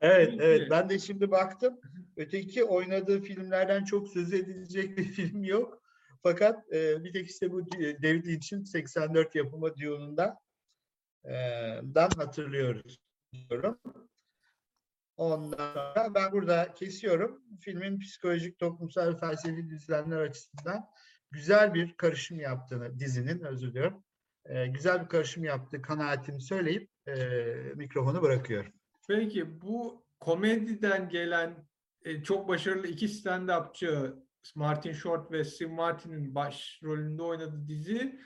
Evet, 0.00 0.30
Peki. 0.30 0.42
evet. 0.42 0.70
Ben 0.70 0.88
de 0.88 0.98
şimdi 0.98 1.30
baktım. 1.30 1.80
Öteki 2.16 2.64
oynadığı 2.64 3.20
filmlerden 3.20 3.84
çok 3.84 4.08
söz 4.08 4.32
edilecek 4.32 4.98
bir 4.98 5.04
film 5.04 5.44
yok. 5.44 5.82
Fakat 6.22 6.72
e, 6.72 7.04
bir 7.04 7.12
tek 7.12 7.30
işte 7.30 7.52
bu 7.52 7.72
David 7.72 8.26
Lynch'in 8.26 8.64
84 8.64 9.34
yapımı 9.34 9.76
Dune'undan 9.76 10.38
e, 11.24 11.34
hatırlıyoruz 11.94 12.98
diyorum. 13.32 13.78
Ondan 15.18 15.72
sonra 15.72 16.14
ben 16.14 16.32
burada 16.32 16.74
kesiyorum. 16.74 17.42
Filmin 17.60 18.00
psikolojik, 18.00 18.58
toplumsal 18.58 19.18
felsefi 19.18 19.70
düzlemler 19.70 20.20
açısından 20.20 20.84
güzel 21.30 21.74
bir 21.74 21.96
karışım 21.96 22.40
yaptığını, 22.40 22.98
dizinin 22.98 23.40
özür 23.40 23.68
diliyorum, 23.68 24.04
e, 24.44 24.66
güzel 24.66 25.02
bir 25.02 25.08
karışım 25.08 25.44
yaptığı 25.44 25.82
kanaatimi 25.82 26.42
söyleyip 26.42 26.90
e, 27.06 27.14
mikrofonu 27.74 28.22
bırakıyorum. 28.22 28.72
Peki 29.08 29.60
bu 29.60 30.04
komediden 30.20 31.08
gelen 31.08 31.68
e, 32.04 32.22
çok 32.22 32.48
başarılı 32.48 32.86
iki 32.86 33.08
stand-upçı 33.08 34.16
Martin 34.54 34.92
Short 34.92 35.32
ve 35.32 35.44
Steve 35.44 35.72
Martin'in 35.72 36.34
başrolünde 36.34 37.22
oynadığı 37.22 37.68
dizi. 37.68 38.20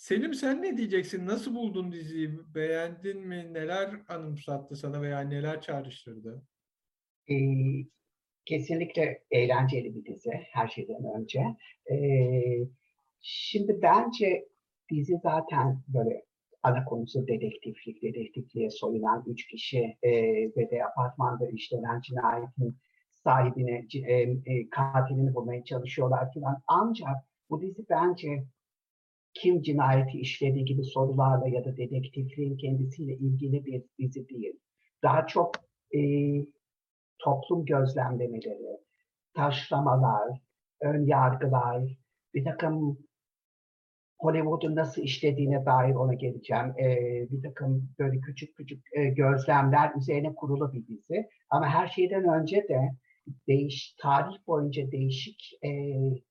Selim 0.00 0.34
sen 0.34 0.62
ne 0.62 0.76
diyeceksin? 0.76 1.26
Nasıl 1.26 1.54
buldun 1.54 1.92
diziyi? 1.92 2.54
Beğendin 2.54 3.20
mi? 3.20 3.54
Neler 3.54 3.90
anımsattı 4.08 4.76
sana 4.76 5.02
veya 5.02 5.20
neler 5.20 5.60
çağrıştırdı? 5.60 6.42
Ee, 7.30 7.34
kesinlikle 8.44 9.22
eğlenceli 9.30 9.94
bir 9.94 10.04
dizi 10.04 10.30
her 10.30 10.68
şeyden 10.68 11.04
önce. 11.20 11.40
Ee, 11.90 12.66
şimdi 13.20 13.78
bence 13.82 14.48
dizi 14.90 15.16
zaten 15.22 15.82
böyle 15.88 16.24
ana 16.62 16.84
konusu 16.84 17.26
dedektiflik, 17.26 18.02
dedektifliğe 18.02 18.70
soyulan 18.70 19.24
üç 19.26 19.46
kişi 19.46 19.96
e, 20.02 20.12
ve 20.56 20.70
de 20.70 20.84
apartmanda 20.84 21.50
işlenen 21.50 22.00
cinayetin 22.00 22.76
sahibini, 23.12 23.88
e, 23.94 24.14
e, 24.22 24.68
katilini 24.70 25.34
bulmaya 25.34 25.64
çalışıyorlar 25.64 26.34
falan. 26.34 26.62
Ancak 26.66 27.16
bu 27.50 27.62
dizi 27.62 27.86
bence 27.90 28.44
kim 29.34 29.62
cinayeti 29.62 30.18
işlediği 30.18 30.64
gibi 30.64 30.84
sorularla 30.84 31.48
ya 31.48 31.64
da 31.64 31.76
dedektifliğin 31.76 32.56
kendisiyle 32.56 33.14
ilgili 33.14 33.64
bir 33.64 33.82
dizi 33.98 34.28
değil. 34.28 34.60
Daha 35.02 35.26
çok 35.26 35.54
e, 35.94 36.00
toplum 37.18 37.64
gözlemlemeleri, 37.64 38.78
taşlamalar, 39.34 40.40
ön 40.80 41.06
yargılar, 41.06 41.96
bir 42.34 42.44
takım 42.44 42.98
Hollywood'un 44.20 44.76
nasıl 44.76 45.02
işlediğine 45.02 45.66
dair 45.66 45.94
ona 45.94 46.14
geleceğim. 46.14 46.74
Ee, 46.78 47.26
bir 47.30 47.42
takım 47.42 47.90
böyle 47.98 48.20
küçük 48.20 48.56
küçük 48.56 48.84
e, 48.92 49.04
gözlemler 49.04 49.94
üzerine 49.94 50.34
kurulu 50.34 50.72
bir 50.72 50.86
dizi. 50.86 51.28
Ama 51.50 51.66
her 51.66 51.88
şeyden 51.88 52.24
önce 52.24 52.56
de 52.56 52.90
değiş, 53.48 53.94
tarih 53.98 54.46
boyunca 54.46 54.90
değişik 54.92 55.58
e, 55.64 55.70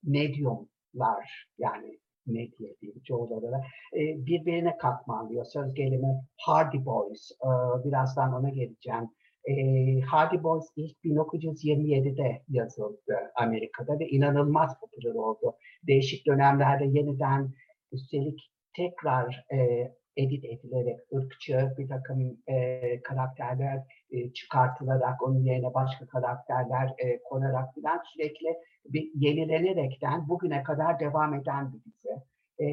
medyumlar 0.04 1.48
yani 1.58 2.00
medya 2.26 2.70
diyeyim 2.82 3.02
çoğuları 3.04 3.52
da, 3.52 3.62
e, 3.94 4.26
birbirine 4.26 4.78
katmanlıyor. 4.78 5.46
Söz 5.46 5.74
gelimi 5.74 6.22
Hardy 6.38 6.86
Boys. 6.86 7.32
E, 7.32 7.50
birazdan 7.86 8.34
ona 8.34 8.50
geleceğim. 8.50 9.10
E, 9.46 9.54
Hardy 10.02 10.44
Boys 10.44 10.66
ilk 10.76 10.98
1927'de 11.04 12.42
yazıldı 12.50 13.18
Amerika'da 13.36 14.00
ve 14.00 14.08
inanılmaz 14.08 14.80
popüler 14.80 15.14
oldu. 15.14 15.56
Değişik 15.88 16.28
dönemlerde 16.28 16.86
yeniden 16.86 17.54
üstelik 17.92 18.52
tekrar 18.74 19.46
e, 19.54 19.92
edit 20.20 20.46
edilerek 20.46 21.00
ırkçı 21.14 21.74
bir 21.78 21.88
takım 21.88 22.38
e, 22.48 23.02
karakterler 23.02 23.84
e, 24.12 24.34
çıkartılarak 24.34 25.22
onun 25.22 25.44
yerine 25.44 25.74
başka 25.74 26.08
karakterler 26.08 26.94
e, 26.98 27.24
konarak 27.24 27.74
filan 27.76 28.02
sürekli 28.14 28.48
bir 28.86 29.12
yenilenerekten 29.16 30.30
bugüne 30.30 30.64
kadar 30.64 31.00
devam 31.00 31.34
eden 31.34 31.74
bir 31.74 31.80
dizi. 31.84 32.16
E, 32.62 32.68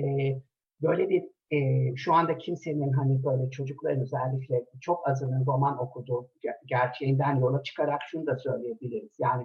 böyle 0.83 1.09
bir 1.09 1.25
e, 1.51 1.97
şu 1.97 2.15
anda 2.15 2.39
kimsenin 2.39 2.93
hani 2.93 3.25
böyle 3.25 3.51
çocukların 3.51 4.03
özellikle 4.03 4.65
çok 4.81 5.09
azının 5.09 5.47
roman 5.47 5.79
okuduğu 5.79 6.31
ge- 6.45 6.67
gerçeğinden 6.67 7.37
yola 7.37 7.63
çıkarak 7.63 8.01
şunu 8.11 8.27
da 8.27 8.39
söyleyebiliriz. 8.39 9.17
Yani 9.19 9.45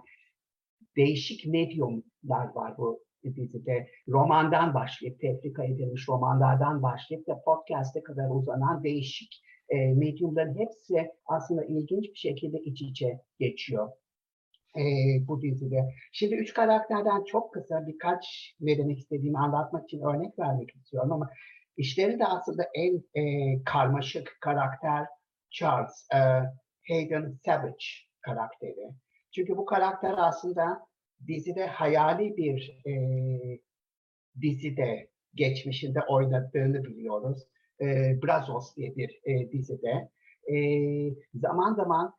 değişik 0.97 1.47
medyumlar 1.47 2.55
var 2.55 2.77
bu 2.77 3.03
dizide. 3.23 3.87
Romandan 4.07 4.73
başlayıp, 4.73 5.19
tefrika 5.19 5.63
edilmiş 5.63 6.09
romanlardan 6.09 6.83
başlayıp 6.83 7.27
da 7.27 7.41
podcast'e 7.41 8.03
kadar 8.03 8.29
uzanan 8.29 8.83
değişik 8.83 9.43
e, 9.69 9.93
medyumların 9.93 10.57
hepsi 10.57 11.11
aslında 11.25 11.65
ilginç 11.65 12.03
bir 12.03 12.19
şekilde 12.19 12.59
iç 12.59 12.81
içe 12.81 13.21
geçiyor 13.39 13.89
e, 14.77 14.81
bu 15.27 15.41
dizide. 15.41 15.93
Şimdi 16.11 16.35
üç 16.35 16.53
karakterden 16.53 17.23
çok 17.23 17.53
kısa 17.53 17.87
birkaç 17.87 18.55
ne 18.59 18.77
demek 18.77 18.99
istediğimi 18.99 19.37
anlatmak 19.37 19.83
için 19.83 20.01
örnek 20.01 20.39
vermek 20.39 20.75
istiyorum 20.75 21.11
ama 21.11 21.29
işleri 21.77 22.19
de 22.19 22.25
aslında 22.25 22.63
en 22.73 23.03
e, 23.21 23.63
karmaşık 23.63 24.37
karakter 24.41 25.05
Charles, 25.51 26.07
e, 26.13 26.19
Hayden 26.87 27.39
Savage 27.45 27.85
karakteri. 28.21 28.89
Çünkü 29.35 29.57
bu 29.57 29.65
karakter 29.65 30.13
aslında 30.17 30.90
dizide 31.27 31.65
hayali 31.65 32.37
bir 32.37 32.81
e, 32.85 32.93
dizide 34.41 35.09
geçmişinde 35.35 35.99
oynadığını 36.01 36.83
biliyoruz. 36.83 37.47
E, 37.81 37.85
Brazos 38.23 38.75
diye 38.75 38.95
bir 38.95 39.21
e, 39.23 39.51
dizide. 39.51 40.09
E, 40.51 40.55
zaman 41.33 41.73
zaman 41.73 42.13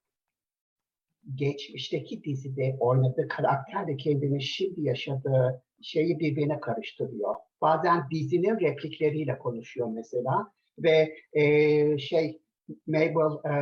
geçmişteki 1.34 2.24
dizide 2.24 2.76
oynadığı 2.80 3.28
karakter 3.28 3.86
de 3.86 3.96
kendini 3.96 4.42
şimdi 4.42 4.82
yaşadığı 4.82 5.62
şeyi 5.82 6.18
birbirine 6.18 6.60
karıştırıyor. 6.60 7.34
Bazen 7.60 8.10
dizinin 8.10 8.60
replikleriyle 8.60 9.38
konuşuyor 9.38 9.88
mesela 9.94 10.52
ve 10.78 11.14
e, 11.32 11.98
şey 11.98 12.42
Mabel 12.86 13.50
e, 13.50 13.52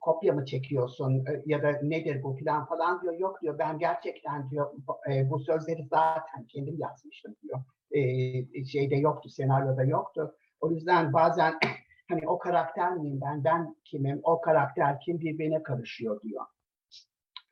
kopya 0.00 0.32
mı 0.32 0.44
çekiyorsun 0.44 1.24
e, 1.26 1.42
ya 1.46 1.62
da 1.62 1.70
nedir 1.82 2.22
bu 2.22 2.36
falan 2.44 2.66
falan 2.66 3.02
diyor. 3.02 3.14
Yok 3.18 3.42
diyor 3.42 3.58
ben 3.58 3.78
gerçekten 3.78 4.50
diyor 4.50 4.72
bu- 4.88 5.12
e, 5.12 5.44
sözleri 5.46 5.86
zaten 5.90 6.44
kendim 6.48 6.76
yazmıştım 6.78 7.36
diyor. 7.42 7.58
E, 7.90 8.64
şeyde 8.64 8.96
yoktu, 8.96 9.28
senaryoda 9.28 9.84
yoktu. 9.84 10.34
O 10.60 10.70
yüzden 10.70 11.12
bazen 11.12 11.54
hani 12.08 12.28
o 12.28 12.38
karakter 12.38 12.92
miyim 12.96 13.20
ben, 13.22 13.44
ben 13.44 13.76
kimim, 13.84 14.20
o 14.22 14.40
karakter 14.40 15.00
kim 15.00 15.20
birbirine 15.20 15.62
karışıyor 15.62 16.22
diyor. 16.22 16.44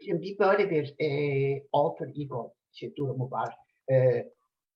Şimdi 0.05 0.23
bir 0.23 0.39
böyle 0.39 0.71
bir 0.71 0.95
e, 1.01 1.63
alter 1.73 2.09
ego 2.23 2.55
şey, 2.73 2.97
durumu 2.97 3.31
var. 3.31 3.55
E, 3.91 4.27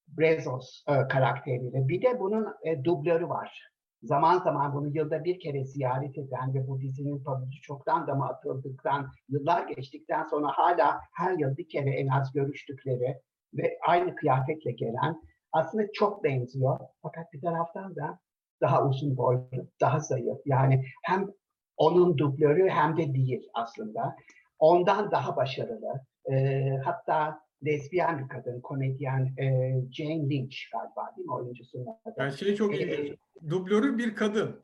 Brezos 0.08 0.84
e, 0.88 0.92
karakteriyle. 1.08 1.88
Bir 1.88 2.02
de 2.02 2.20
bunun 2.20 2.46
e, 2.64 2.84
dublörü 2.84 3.28
var. 3.28 3.71
Zaman 4.02 4.38
zaman 4.38 4.74
bunu 4.74 4.88
yılda 4.88 5.24
bir 5.24 5.40
kere 5.40 5.64
ziyaret 5.64 6.18
eden 6.18 6.54
ve 6.54 6.68
bu 6.68 6.80
dizinin 6.80 7.24
pabucu 7.24 7.60
çoktan 7.62 8.06
dama 8.06 8.28
atıldıktan, 8.28 9.08
yıllar 9.28 9.68
geçtikten 9.68 10.24
sonra 10.24 10.48
hala 10.48 11.00
her 11.12 11.38
yıl 11.38 11.56
bir 11.56 11.68
kere 11.68 11.90
en 11.90 12.08
az 12.08 12.32
görüştükleri 12.32 13.20
ve 13.54 13.78
aynı 13.86 14.14
kıyafetle 14.14 14.72
gelen 14.72 15.22
aslında 15.52 15.92
çok 15.92 16.24
benziyor. 16.24 16.78
Fakat 17.02 17.32
bir 17.32 17.40
taraftan 17.40 17.96
da 17.96 18.18
daha 18.60 18.88
uzun 18.88 19.16
boylu, 19.16 19.68
daha 19.80 20.00
zayıf. 20.00 20.38
Yani 20.46 20.84
hem 21.02 21.28
onun 21.76 22.18
dublörü 22.18 22.68
hem 22.68 22.96
de 22.96 23.14
değil 23.14 23.48
aslında. 23.54 24.16
Ondan 24.58 25.10
daha 25.10 25.36
başarılı. 25.36 26.00
Ee, 26.30 26.76
hatta 26.84 27.40
lezbiyen 27.66 28.18
bir 28.18 28.28
kadın, 28.28 28.60
komedyen 28.60 29.34
e, 29.38 29.44
Jane 29.92 30.30
Lynch 30.30 30.56
galiba 30.72 31.14
değil 31.16 31.26
mi 31.26 31.34
oyuncusunun 31.34 31.86
adı? 32.04 32.14
Yani 32.18 32.32
şey 32.32 32.54
çok 32.54 32.74
Ee, 32.74 32.78
ilginç. 32.78 33.18
dublörü 33.48 33.98
bir 33.98 34.14
kadın. 34.14 34.62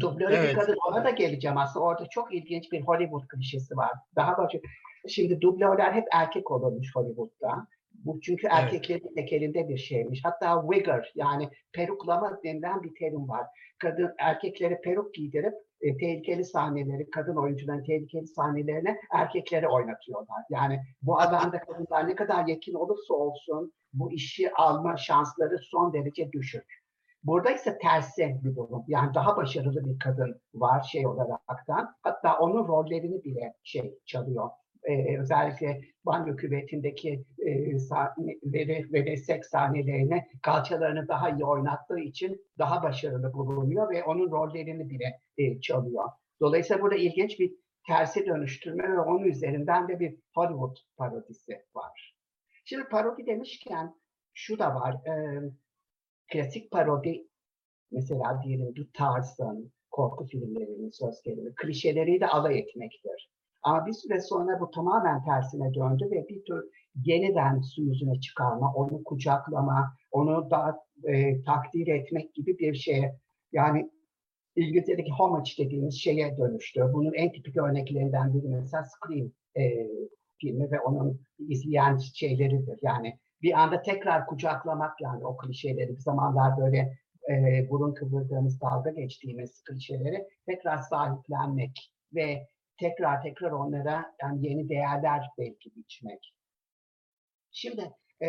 Dublörü 0.00 0.34
Evet. 0.34 0.50
bir 0.50 0.60
kadın 0.60 0.76
ona 0.88 1.04
da 1.04 1.10
geleceğim 1.10 1.58
aslında. 1.58 1.84
Orada 1.86 2.06
çok 2.10 2.34
ilginç 2.34 2.72
bir 2.72 2.80
Hollywood 2.80 3.26
klişesi 3.28 3.76
var. 3.76 3.90
Daha 4.16 4.38
başka. 4.38 4.58
Şimdi 5.08 5.40
dublörler 5.40 5.92
hep 5.92 6.06
erkek 6.12 6.50
olurmuş 6.50 6.96
Hollywood'da. 6.96 7.66
Bu 8.04 8.20
çünkü 8.20 8.46
erkeklerin 8.50 9.14
tekelinde 9.14 9.68
bir 9.68 9.76
şeymiş. 9.76 10.24
Hatta 10.24 10.62
wigger 10.70 11.12
yani 11.14 11.48
peruklama 11.72 12.40
denilen 12.44 12.82
bir 12.82 12.94
terim 12.98 13.28
var. 13.28 13.46
Kadın 13.78 14.14
erkeklere 14.18 14.80
peruk 14.80 15.14
giydirip 15.14 15.54
e, 15.80 15.96
tehlikeli 15.96 16.44
sahneleri, 16.44 17.10
kadın 17.10 17.36
oyuncuların 17.36 17.84
tehlikeli 17.84 18.26
sahnelerini 18.26 18.98
erkeklere 19.12 19.68
oynatıyorlar. 19.68 20.44
Yani 20.50 20.80
bu 21.02 21.18
alanda 21.20 21.60
kadınlar 21.60 22.08
ne 22.08 22.14
kadar 22.14 22.46
yekin 22.46 22.74
olursa 22.74 23.14
olsun 23.14 23.72
bu 23.92 24.12
işi 24.12 24.54
alma 24.54 24.96
şansları 24.96 25.58
son 25.58 25.92
derece 25.92 26.32
düşük. 26.32 26.84
Burada 27.22 27.50
ise 27.50 27.78
tersi 27.78 28.40
bir 28.44 28.56
durum. 28.56 28.84
Yani 28.88 29.14
daha 29.14 29.36
başarılı 29.36 29.84
bir 29.84 29.98
kadın 29.98 30.40
var 30.54 30.82
şey 30.82 31.06
olaraktan. 31.06 31.94
Hatta 32.02 32.38
onun 32.38 32.68
rollerini 32.68 33.24
bile 33.24 33.54
şey 33.62 33.98
çalıyor. 34.06 34.50
Ee, 34.84 35.18
özellikle 35.18 35.80
banyo 36.06 36.36
küvetindeki 36.36 37.24
e, 37.38 37.78
sahneleri 37.78 38.92
ve 38.92 39.06
de 39.06 39.16
seks 39.16 39.48
sahnelerini 39.48 40.24
kalçalarını 40.42 41.08
daha 41.08 41.30
iyi 41.30 41.44
oynattığı 41.44 41.98
için 41.98 42.46
daha 42.58 42.82
başarılı 42.82 43.32
bulunuyor 43.32 43.90
ve 43.90 44.04
onun 44.04 44.30
rollerini 44.30 44.90
bile 44.90 45.20
e, 45.38 45.60
çalıyor. 45.60 46.04
Dolayısıyla 46.40 46.82
burada 46.82 46.96
ilginç 46.96 47.40
bir 47.40 47.54
tersi 47.86 48.26
dönüştürme 48.26 48.92
ve 48.92 49.00
onun 49.00 49.24
üzerinden 49.24 49.88
de 49.88 50.00
bir 50.00 50.16
Hollywood 50.34 50.76
parodisi 50.96 51.52
var. 51.74 52.16
Şimdi 52.64 52.88
parodi 52.88 53.26
demişken 53.26 53.94
şu 54.34 54.58
da 54.58 54.74
var. 54.74 54.94
E, 54.94 55.40
klasik 56.32 56.70
parodi 56.70 57.26
mesela 57.90 58.42
diyelim 58.44 58.74
bir 58.74 58.88
tarzın, 58.92 59.72
korku 59.90 60.26
filmlerinin 60.26 60.90
söz 60.90 61.22
gelimi, 61.22 61.54
klişeleriyle 61.54 62.26
alay 62.26 62.58
etmektir. 62.58 63.30
Bir 63.86 63.92
süre 63.92 64.20
sonra 64.20 64.60
bu 64.60 64.70
tamamen 64.70 65.24
tersine 65.24 65.74
döndü 65.74 66.08
ve 66.10 66.28
bir 66.28 66.44
tür 66.44 66.64
yeniden 67.04 67.60
su 67.60 67.82
yüzüne 67.82 68.20
çıkarma, 68.20 68.72
onu 68.74 69.04
kucaklama, 69.04 69.96
onu 70.10 70.50
da 70.50 70.80
e, 71.04 71.42
takdir 71.42 71.86
etmek 71.86 72.34
gibi 72.34 72.58
bir 72.58 72.74
şeye 72.74 73.18
yani 73.52 73.90
İngilizce'deki 74.56 75.10
homage 75.12 75.50
dediğimiz 75.58 75.94
şeye 75.94 76.36
dönüştü. 76.38 76.90
Bunun 76.92 77.12
en 77.12 77.32
tipik 77.32 77.56
örneklerinden 77.56 78.34
biri 78.34 78.48
mesela 78.48 78.84
Scream 78.84 79.30
e, 79.56 79.86
filmi 80.40 80.70
ve 80.70 80.80
onun 80.80 81.20
izleyen 81.38 81.96
şeyleridir. 81.96 82.78
Yani 82.82 83.18
bir 83.42 83.62
anda 83.62 83.82
tekrar 83.82 84.26
kucaklamak 84.26 85.00
yani 85.00 85.26
o 85.26 85.36
klişeleri 85.36 85.96
bir 85.96 86.00
zamanlar 86.00 86.58
böyle 86.58 86.98
e, 87.30 87.66
burun 87.70 87.94
kıvırdığımız 87.94 88.60
dalga 88.60 88.90
geçtiğimiz 88.90 89.62
klişeleri 89.62 90.28
tekrar 90.46 90.78
sahiplenmek 90.78 91.92
ve 92.14 92.48
tekrar 92.78 93.22
tekrar 93.22 93.50
onlara 93.50 94.14
yani 94.22 94.46
yeni 94.46 94.68
değerler 94.68 95.30
belki 95.38 95.76
biçmek. 95.76 96.34
Şimdi 97.50 97.92
e, 98.22 98.28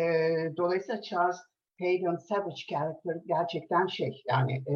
dolayısıyla 0.56 1.02
Charles 1.02 1.36
Hayden 1.80 2.16
Savage 2.16 2.62
karakteri 2.70 3.22
gerçekten 3.26 3.86
şey 3.86 4.22
yani 4.28 4.52
e, 4.52 4.74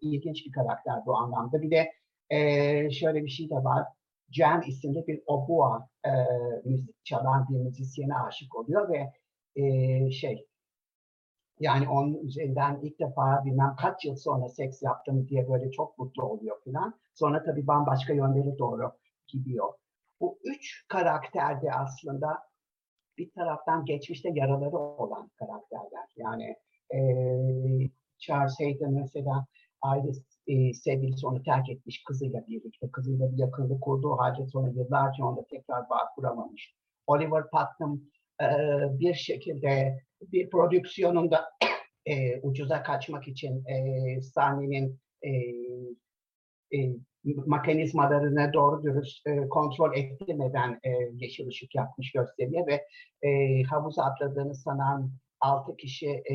ilginç 0.00 0.46
bir 0.46 0.52
karakter 0.52 1.06
bu 1.06 1.16
anlamda. 1.16 1.62
Bir 1.62 1.70
de 1.70 1.92
e, 2.30 2.90
şöyle 2.90 3.24
bir 3.24 3.30
şey 3.30 3.50
de 3.50 3.54
var. 3.54 3.86
Jan 4.30 4.62
isimli 4.62 5.06
bir 5.06 5.22
obua 5.26 5.88
e, 6.06 6.10
müzik 6.64 7.04
çalan 7.04 7.46
bir 7.50 7.58
müzisyene 7.58 8.14
aşık 8.14 8.54
oluyor 8.54 8.88
ve 8.88 9.12
e, 9.56 10.10
şey 10.10 10.46
yani 11.60 11.88
onun 11.88 12.14
üzerinden 12.14 12.80
ilk 12.82 13.00
defa 13.00 13.44
bilmem 13.44 13.76
kaç 13.78 14.04
yıl 14.04 14.16
sonra 14.16 14.48
seks 14.48 14.82
yaptım 14.82 15.28
diye 15.28 15.48
böyle 15.48 15.70
çok 15.70 15.98
mutlu 15.98 16.22
oluyor 16.22 16.56
falan. 16.64 16.94
Sonra 17.14 17.42
tabii 17.42 17.66
bambaşka 17.66 18.12
yönlere 18.12 18.58
doğru 18.58 18.92
gidiyor. 19.32 19.72
Bu 20.20 20.38
üç 20.44 20.84
karakterde 20.88 21.72
aslında 21.72 22.38
bir 23.18 23.30
taraftan 23.30 23.84
geçmişte 23.84 24.30
yaraları 24.34 24.76
olan 24.78 25.30
karakterler. 25.38 26.08
Yani 26.16 26.56
e, 26.94 27.00
Charles 28.18 28.60
Hayden 28.60 28.92
mesela 28.92 29.46
ailesi, 29.82 30.22
e, 30.46 30.74
sevgilisi 30.74 31.26
onu 31.26 31.42
terk 31.42 31.70
etmiş 31.70 32.04
kızıyla 32.04 32.46
birlikte. 32.48 32.90
Kızıyla 32.90 33.32
bir 33.32 33.38
yakınlık 33.38 33.82
kurduğu 33.82 34.18
halde 34.18 34.46
sonra 34.46 34.70
yıllarca 34.70 35.24
onunla 35.24 35.44
tekrar 35.50 35.90
bağ 35.90 36.08
kuramamış. 36.14 36.74
Oliver 37.06 37.42
Putnam 37.42 38.00
e, 38.42 38.46
bir 39.00 39.14
şekilde 39.14 40.00
bir 40.22 40.50
prodüksiyonunda 40.50 41.44
e, 42.06 42.40
ucuza 42.40 42.82
kaçmak 42.82 43.28
için 43.28 43.64
e, 43.66 44.20
sahnenin 44.20 45.00
e, 45.24 45.30
e, 46.74 46.78
mekanizmalarına 47.46 48.52
doğru 48.52 48.82
dürüst 48.82 49.26
e, 49.26 49.48
kontrol 49.48 49.96
ettirmeden 49.96 50.80
e, 50.84 50.90
yeşil 51.12 51.48
ışık 51.48 51.74
yapmış 51.74 52.12
gösteriyor 52.12 52.66
ve 52.66 52.86
e, 53.28 53.62
havuza 53.62 54.02
atladığını 54.02 54.54
sanan 54.54 55.10
altı 55.40 55.76
kişi 55.76 56.08
e, 56.08 56.34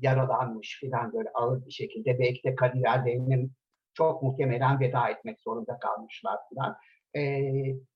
yaralanmış 0.00 0.78
filan 0.80 1.12
böyle 1.12 1.28
ağır 1.34 1.66
bir 1.66 1.70
şekilde. 1.70 2.18
Belki 2.18 2.42
de 2.44 2.54
kariyerlerinin 2.54 3.52
çok 3.94 4.22
muhtemelen 4.22 4.80
veda 4.80 5.08
etmek 5.08 5.40
zorunda 5.40 5.78
kalmışlar 5.78 6.38
filan. 6.48 6.76
E, 7.16 7.42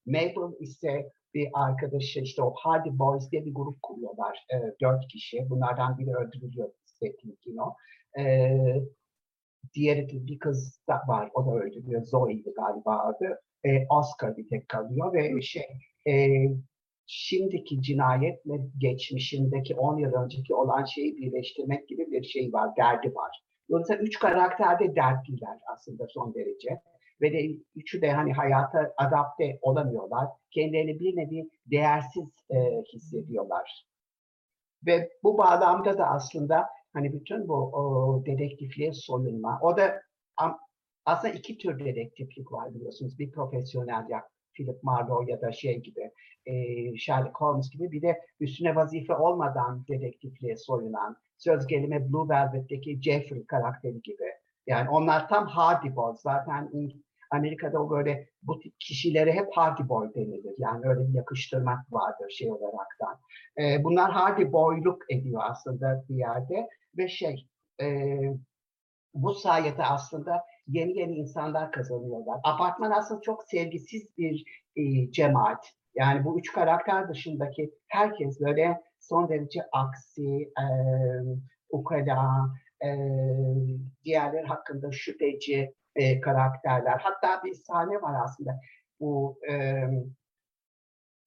Mabel 0.07 0.61
ise 0.61 1.11
bir 1.35 1.49
arkadaşı 1.53 2.21
işte 2.21 2.43
o 2.43 2.55
Hardy 2.57 2.89
Boys 2.93 3.31
diye 3.31 3.45
bir 3.45 3.55
grup 3.55 3.83
kuruyorlar. 3.83 4.47
E, 4.55 4.57
dört 4.81 5.09
kişi. 5.09 5.47
Bunlardan 5.51 5.99
biri 5.99 6.15
öldürülüyor 6.15 6.71
Stephen 6.85 7.37
Kino. 7.41 7.75
E, 8.19 8.55
diğeri 9.75 10.09
bir 10.27 10.39
kız 10.39 10.81
da 10.89 11.03
var. 11.09 11.31
O 11.35 11.47
da 11.47 11.51
öldürülüyor. 11.51 12.03
Zoe'ydi 12.03 12.53
galiba 12.57 12.99
adı. 12.99 13.41
E, 13.65 13.87
Oscar 13.89 14.37
bir 14.37 14.49
tek 14.49 14.69
kalıyor 14.69 15.15
ve 15.15 15.43
şey 15.43 15.67
e, 16.09 16.15
şimdiki 17.07 17.83
cinayetle 17.83 18.55
geçmişindeki 18.79 19.75
10 19.75 19.99
yıl 19.99 20.13
önceki 20.13 20.55
olan 20.55 20.85
şeyi 20.85 21.17
birleştirmek 21.17 21.89
gibi 21.89 22.11
bir 22.11 22.25
şey 22.25 22.53
var. 22.53 22.77
Derdi 22.77 23.15
var. 23.15 23.43
Dolayısıyla 23.71 24.03
üç 24.03 24.19
karakter 24.19 24.79
de 24.79 24.97
dertliler 24.97 25.59
aslında 25.73 26.07
son 26.09 26.35
derece. 26.35 26.81
Ve 27.21 27.33
de 27.33 27.57
üçü 27.77 28.03
de 28.03 28.13
hani 28.13 28.33
hayata 28.33 28.95
adapte 28.97 29.59
olamıyorlar. 29.63 30.29
Kendilerini 30.51 31.01
bir 31.01 31.17
nevi 31.17 31.51
değersiz 31.67 32.25
e, 32.51 32.57
hissediyorlar. 32.93 33.87
Ve 34.87 35.11
bu 35.23 35.39
bağlamda 35.39 35.99
da 35.99 36.07
aslında 36.07 36.67
hani 36.95 37.13
bütün 37.13 37.49
bu 37.49 37.55
o, 37.55 38.23
dedektifliğe 38.27 38.93
soyunma, 38.93 39.59
o 39.63 39.77
da 39.77 40.03
aslında 41.05 41.35
iki 41.35 41.59
tür 41.59 41.85
dedektiflik 41.85 42.53
var 42.53 42.75
biliyorsunuz. 42.75 43.19
Bir 43.19 43.33
profesyonel 43.33 44.09
ya 44.09 44.23
Philip 44.55 44.83
Marlowe 44.83 45.33
ya 45.33 45.41
da 45.41 45.53
şey 45.53 45.83
gibi 45.83 46.11
e, 46.47 46.53
Sherlock 46.97 47.41
Holmes 47.41 47.71
gibi 47.71 47.93
bir 47.93 48.03
de 48.03 48.21
üstüne 48.41 48.75
vazife 48.75 49.15
olmadan 49.15 49.85
dedektifliğe 49.89 50.57
soyunan 50.57 51.17
söz 51.39 51.67
gelimi 51.67 52.13
Blue 52.13 52.29
Velvet'teki 52.29 53.03
Jeffrey 53.03 53.47
karakteri 53.47 54.03
gibi. 54.03 54.25
Yani 54.67 54.91
onlar 54.91 55.29
tam 55.29 55.47
Hardy 55.47 55.97
Boys. 55.97 56.21
Zaten 56.21 56.71
Amerika'da 57.31 57.83
o 57.83 57.91
böyle 57.91 58.29
bu 58.43 58.61
tip 58.61 58.81
kişilere 58.81 59.33
hep 59.33 59.49
Hardy 59.53 59.89
Boy 59.89 60.15
denilir. 60.15 60.55
Yani 60.59 60.89
öyle 60.89 61.09
bir 61.09 61.15
yakıştırmak 61.15 61.93
vardır 61.93 62.31
şey 62.31 62.53
olaraktan. 62.53 63.19
E, 63.61 63.85
bunlar 63.85 64.11
Hardy 64.13 64.53
Boyluk 64.53 65.03
ediyor 65.09 65.43
aslında 65.45 66.05
bir 66.09 66.15
yerde 66.15 66.69
ve 66.99 67.09
şey 67.09 67.49
e, 67.83 68.19
bu 69.15 69.35
sayede 69.35 69.85
aslında 69.85 70.45
yeni 70.67 70.99
yeni 70.99 71.17
insanlar 71.17 71.73
kazanıyorlar. 71.73 72.41
Apartman 72.45 72.91
aslında 72.91 73.21
çok 73.21 73.45
sevgisiz 73.45 74.19
bir 74.19 74.45
e, 74.77 75.11
cemaat. 75.11 75.67
Yani 75.95 76.25
bu 76.25 76.39
üç 76.39 76.53
karakter 76.53 77.09
dışındaki 77.09 77.71
herkes 77.89 78.41
böyle 78.41 78.81
son 79.01 79.29
derece 79.29 79.61
aksi, 79.73 80.43
e, 80.43 80.67
ukala, 81.69 82.51
e, 82.85 82.89
diğerleri 84.05 84.47
hakkında 84.47 84.93
şüpheci 84.93 85.75
e, 85.97 86.21
karakterler. 86.21 86.99
Hatta 86.99 87.45
bir 87.45 87.55
sahne 87.55 88.03
var 88.03 88.25
aslında. 88.25 88.61
Bu 89.01 89.39
e, 89.51 89.85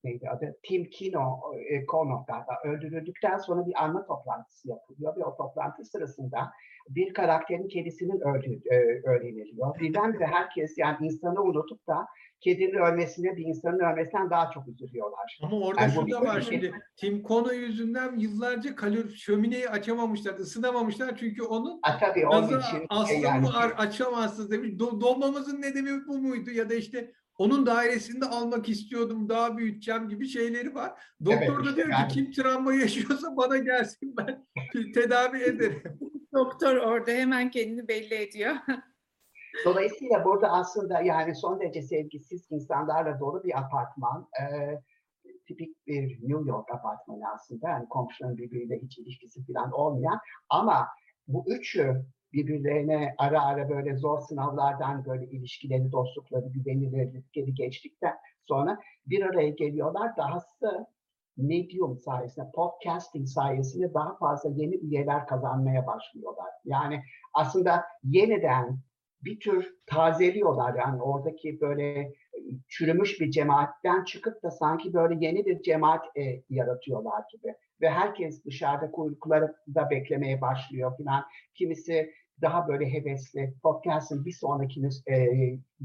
neydi 0.03 0.29
adı? 0.29 0.57
Tim 0.63 0.89
Kino 0.89 1.39
e, 1.69 1.85
Kono 1.85 2.25
galiba 2.27 2.59
öldürüldükten 2.63 3.37
sonra 3.37 3.65
bir 3.65 3.83
anma 3.83 4.05
toplantısı 4.05 4.69
yapılıyor 4.69 5.17
ve 5.17 5.25
o 5.25 5.37
toplantı 5.37 5.85
sırasında 5.85 6.51
bir 6.89 7.13
karakterin 7.13 7.67
kedisinin 7.67 8.19
öldüğü 8.19 8.61
e, 8.71 8.75
öğreniliyor. 9.09 9.79
Birdenbire 9.79 10.25
herkes 10.25 10.77
yani 10.77 10.97
insanı 11.05 11.41
unutup 11.41 11.87
da 11.87 12.07
kedinin 12.41 12.73
ölmesine 12.73 13.37
bir 13.37 13.45
insanın 13.45 13.79
ölmesinden 13.79 14.29
daha 14.29 14.51
çok 14.51 14.67
üzülüyorlar. 14.67 15.39
Ama 15.43 15.59
orada 15.59 15.81
Yani 15.81 15.93
şu 15.93 16.11
da 16.11 16.21
var 16.21 16.41
şimdi. 16.41 16.71
Tim 16.95 17.23
Kono 17.23 17.51
yüzünden 17.51 18.17
yıllarca 18.17 18.75
kalor 18.75 19.09
şömineyi 19.09 19.69
açamamışlar, 19.69 20.33
ısınamamışlar 20.33 21.17
çünkü 21.17 21.43
onun 21.43 21.79
Ha, 21.81 21.97
tabii 21.99 22.27
onun 22.27 22.59
için 22.59 22.85
aslında 22.89 23.27
yani, 23.27 23.47
açamazsınız 23.77 24.51
demiş. 24.51 24.69
Do- 24.69 25.01
donmamızın 25.01 25.61
nedeni 25.61 26.07
bu 26.07 26.17
muydu? 26.17 26.51
Ya 26.51 26.69
da 26.69 26.73
işte 26.73 27.11
onun 27.37 27.65
dairesinde 27.65 28.25
almak 28.25 28.69
istiyordum, 28.69 29.29
daha 29.29 29.57
büyüteceğim 29.57 30.09
gibi 30.09 30.27
şeyleri 30.27 30.75
var. 30.75 31.01
Doktor 31.25 31.41
Evet, 31.41 31.65
da 31.65 31.75
diyor 31.75 31.87
yani. 31.87 32.07
ki 32.07 32.13
kim 32.13 32.31
travma 32.31 32.73
yaşıyorsa 32.73 33.37
bana 33.37 33.57
gelsin 33.57 34.15
ben 34.17 34.45
tedavi 34.93 35.43
ederim. 35.43 35.83
Doktor 36.33 36.75
orada 36.75 37.11
hemen 37.11 37.49
kendini 37.49 37.87
belli 37.87 38.15
ediyor. 38.15 38.55
Dolayısıyla 39.65 40.25
burada 40.25 40.51
aslında 40.51 41.01
yani 41.01 41.35
son 41.35 41.59
derece 41.59 41.81
sevgisiz 41.81 42.47
insanlarla 42.51 43.19
dolu 43.19 43.43
bir 43.43 43.57
apartman. 43.59 44.29
Ee, 44.41 44.79
tipik 45.47 45.87
bir 45.87 46.09
New 46.09 46.49
York 46.49 46.71
apartmanı 46.71 47.33
aslında. 47.33 47.69
Yani 47.69 47.89
komşuların 47.89 48.37
birbiriyle 48.37 48.79
hiç 48.79 48.97
ilişkisi 48.97 49.45
falan 49.45 49.71
olmayan. 49.71 50.19
Ama 50.49 50.87
bu 51.27 51.45
üçü 51.47 52.05
birbirlerine 52.33 53.15
ara 53.17 53.45
ara 53.45 53.69
böyle 53.69 53.95
zor 53.95 54.19
sınavlardan 54.19 55.05
böyle 55.05 55.25
ilişkileri, 55.25 55.91
dostlukları, 55.91 56.47
güvenilirlikleri 56.47 57.53
geçtikten 57.53 58.15
sonra 58.45 58.79
bir 59.05 59.21
araya 59.21 59.49
geliyorlar. 59.49 60.17
Dahası 60.17 60.87
Medium 61.37 61.97
sayesinde, 61.97 62.51
podcasting 62.55 63.27
sayesinde 63.27 63.93
daha 63.93 64.17
fazla 64.17 64.49
yeni 64.49 64.75
üyeler 64.75 65.27
kazanmaya 65.27 65.87
başlıyorlar. 65.87 66.51
Yani 66.65 67.03
aslında 67.33 67.83
yeniden 68.03 68.79
bir 69.21 69.39
tür 69.39 69.75
tazeliyorlar 69.85 70.75
yani 70.75 71.01
oradaki 71.01 71.61
böyle 71.61 72.13
çürümüş 72.67 73.21
bir 73.21 73.31
cemaatten 73.31 74.03
çıkıp 74.03 74.43
da 74.43 74.51
sanki 74.51 74.93
böyle 74.93 75.25
yeni 75.25 75.45
bir 75.45 75.61
cemaat 75.61 76.05
e, 76.17 76.43
yaratıyorlar 76.49 77.23
gibi. 77.31 77.53
Ve 77.81 77.89
herkes 77.89 78.45
dışarıda 78.45 78.91
kuyruklarda 78.91 79.89
beklemeye 79.89 80.41
başlıyor 80.41 80.97
filan. 80.97 81.23
Kimisi 81.53 82.13
daha 82.41 82.67
böyle 82.67 82.93
hevesli, 82.93 83.53
podcast'ın 83.63 84.25
bir 84.25 84.31
sonrakini 84.31 84.89
e, 85.09 85.27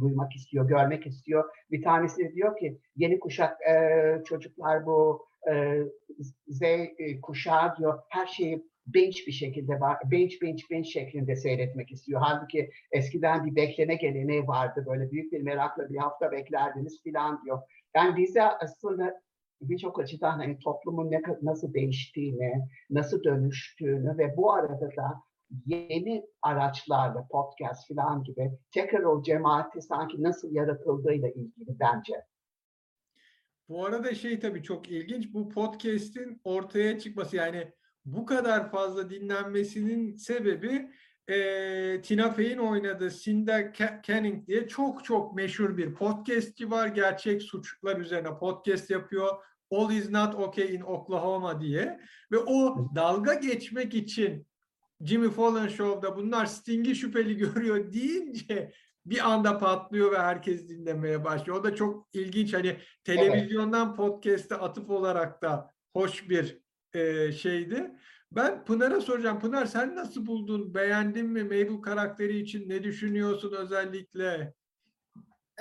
duymak 0.01 0.37
istiyor, 0.37 0.69
görmek 0.69 1.07
istiyor. 1.07 1.45
Bir 1.71 1.83
tanesi 1.83 2.35
diyor 2.35 2.57
ki 2.57 2.79
yeni 2.97 3.21
kuşak 3.21 3.57
e, 3.69 4.23
çocuklar 4.25 4.87
bu 4.87 5.27
e, 5.53 5.83
Z 6.49 6.63
e, 6.63 7.21
kuşağı 7.23 7.77
diyor 7.77 7.99
her 8.09 8.27
şeyi 8.27 8.72
bench 8.87 9.27
bir 9.27 9.33
şekilde 9.33 9.81
bench 10.05 10.43
bench 10.43 10.71
bench 10.71 10.87
şeklinde 10.87 11.37
seyretmek 11.37 11.93
istiyor. 11.93 12.21
Halbuki 12.25 12.71
eskiden 12.93 13.47
bir 13.47 13.57
bekleme 13.57 13.95
geleneği 13.95 14.47
vardı. 14.47 14.85
Böyle 14.89 15.11
büyük 15.11 15.33
bir 15.33 15.43
merakla 15.43 15.91
bir 15.91 15.99
hafta 15.99 16.33
beklerdiniz 16.33 17.03
filan 17.03 17.45
diyor. 17.45 17.63
Yani 17.97 18.17
bize 18.17 18.43
aslında 18.43 19.23
birçok 19.61 20.01
açıdan 20.01 20.39
hani 20.39 20.59
toplumun 20.59 21.11
ne, 21.11 21.23
nasıl 21.43 21.75
değiştiğini, 21.75 22.69
nasıl 22.91 23.25
dönüştüğünü 23.25 24.19
ve 24.19 24.37
bu 24.37 24.53
arada 24.53 24.97
da 24.97 25.23
yeni 25.67 26.27
araçlarla 26.43 27.27
podcast 27.31 27.89
filan 27.89 28.25
gibi 28.25 28.51
tekrar 28.71 29.03
o 29.03 29.23
cemaati 29.23 29.83
sanki 29.83 30.23
nasıl 30.23 30.55
yaratıldığıyla 30.55 31.29
ilgili 31.29 31.79
bence. 31.81 32.25
Bu 33.69 33.87
arada 33.87 34.15
şey 34.15 34.41
tabii 34.41 34.63
çok 34.63 34.91
ilginç. 34.91 35.35
Bu 35.35 35.49
podcast'in 35.49 36.41
ortaya 36.45 36.99
çıkması 36.99 37.37
yani 37.37 37.73
bu 38.05 38.27
kadar 38.27 38.71
fazla 38.71 39.11
dinlenmesinin 39.11 40.15
sebebi 40.17 40.91
e, 41.29 42.03
Tina 42.03 42.31
Fey'in 42.31 42.59
oynadığı 42.59 43.11
Cinda 43.11 43.73
Canning 44.03 44.47
diye 44.47 44.69
çok 44.69 45.05
çok 45.05 45.35
meşhur 45.35 45.77
bir 45.77 45.95
podcastçi 45.95 46.71
var. 46.71 46.87
Gerçek 46.87 47.43
suçlar 47.43 47.97
üzerine 47.97 48.39
podcast 48.39 48.91
yapıyor. 48.91 49.45
All 49.71 49.91
is 49.91 50.11
not 50.11 50.35
okay 50.35 50.75
in 50.75 50.81
Oklahoma 50.81 51.61
diye. 51.61 52.01
Ve 52.33 52.39
o 52.39 52.89
dalga 52.95 53.35
geçmek 53.35 53.95
için 53.95 54.47
Jimmy 55.05 55.31
Fallon 55.31 55.69
Show'da 55.69 56.17
bunlar 56.17 56.47
Sting'i 56.47 56.95
şüpheli 56.95 57.37
görüyor 57.55 57.93
deyince 57.93 58.73
bir 59.07 59.31
anda 59.31 59.59
patlıyor 59.59 60.13
ve 60.13 60.19
herkes 60.19 60.69
dinlemeye 60.69 61.25
başlıyor. 61.25 61.61
O 61.61 61.65
da 61.65 61.75
çok 61.75 62.09
ilginç. 62.13 62.55
Hani 62.55 62.77
televizyondan 63.05 63.87
evet. 63.89 63.97
podcast'e 63.97 64.55
atıf 64.55 64.91
olarak 64.91 65.43
da 65.43 65.71
hoş 65.93 66.29
bir 66.29 66.62
e, 66.95 67.33
şeydi. 67.33 67.91
Ben 68.33 68.65
Pınar'a 68.65 69.01
soracağım. 69.01 69.41
Pınar 69.41 69.67
sen 69.67 69.97
nasıl 69.97 70.27
buldun? 70.27 70.75
Beğendin 70.75 71.27
mi? 71.27 71.45
Mabel 71.45 71.83
karakteri 71.83 72.39
için 72.39 72.69
ne 72.69 72.85
düşünüyorsun 72.85 73.53
özellikle? 73.59 74.55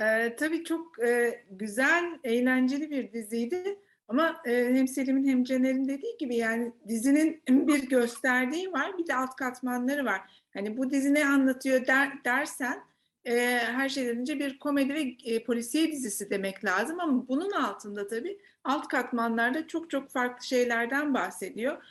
Ee, 0.01 0.35
tabii 0.39 0.63
çok 0.63 1.03
e, 1.03 1.43
güzel, 1.51 2.19
eğlenceli 2.23 2.91
bir 2.91 3.13
diziydi. 3.13 3.79
Ama 4.07 4.41
e, 4.45 4.73
hem 4.73 4.87
Selim'in 4.87 5.27
hem 5.27 5.43
Caner'in 5.43 5.87
dediği 5.87 6.17
gibi 6.17 6.35
yani 6.35 6.73
dizinin 6.87 7.43
bir 7.49 7.89
gösterdiği 7.89 8.71
var, 8.71 8.97
bir 8.97 9.07
de 9.07 9.15
alt 9.15 9.35
katmanları 9.35 10.05
var. 10.05 10.21
Hani 10.53 10.77
bu 10.77 10.91
dizi 10.91 11.13
ne 11.13 11.25
anlatıyor 11.25 11.87
der, 11.87 12.23
dersen 12.25 12.83
e, 13.25 13.59
her 13.59 13.89
şeyden 13.89 14.17
önce 14.17 14.39
bir 14.39 14.59
komedi 14.59 14.93
ve 14.93 15.15
e, 15.25 15.43
polisiye 15.43 15.91
dizisi 15.91 16.29
demek 16.29 16.65
lazım 16.65 16.99
ama 16.99 17.27
bunun 17.27 17.51
altında 17.51 18.07
tabii 18.07 18.39
alt 18.63 18.87
katmanlarda 18.87 19.67
çok 19.67 19.89
çok 19.89 20.09
farklı 20.09 20.45
şeylerden 20.45 21.13
bahsediyor. 21.13 21.83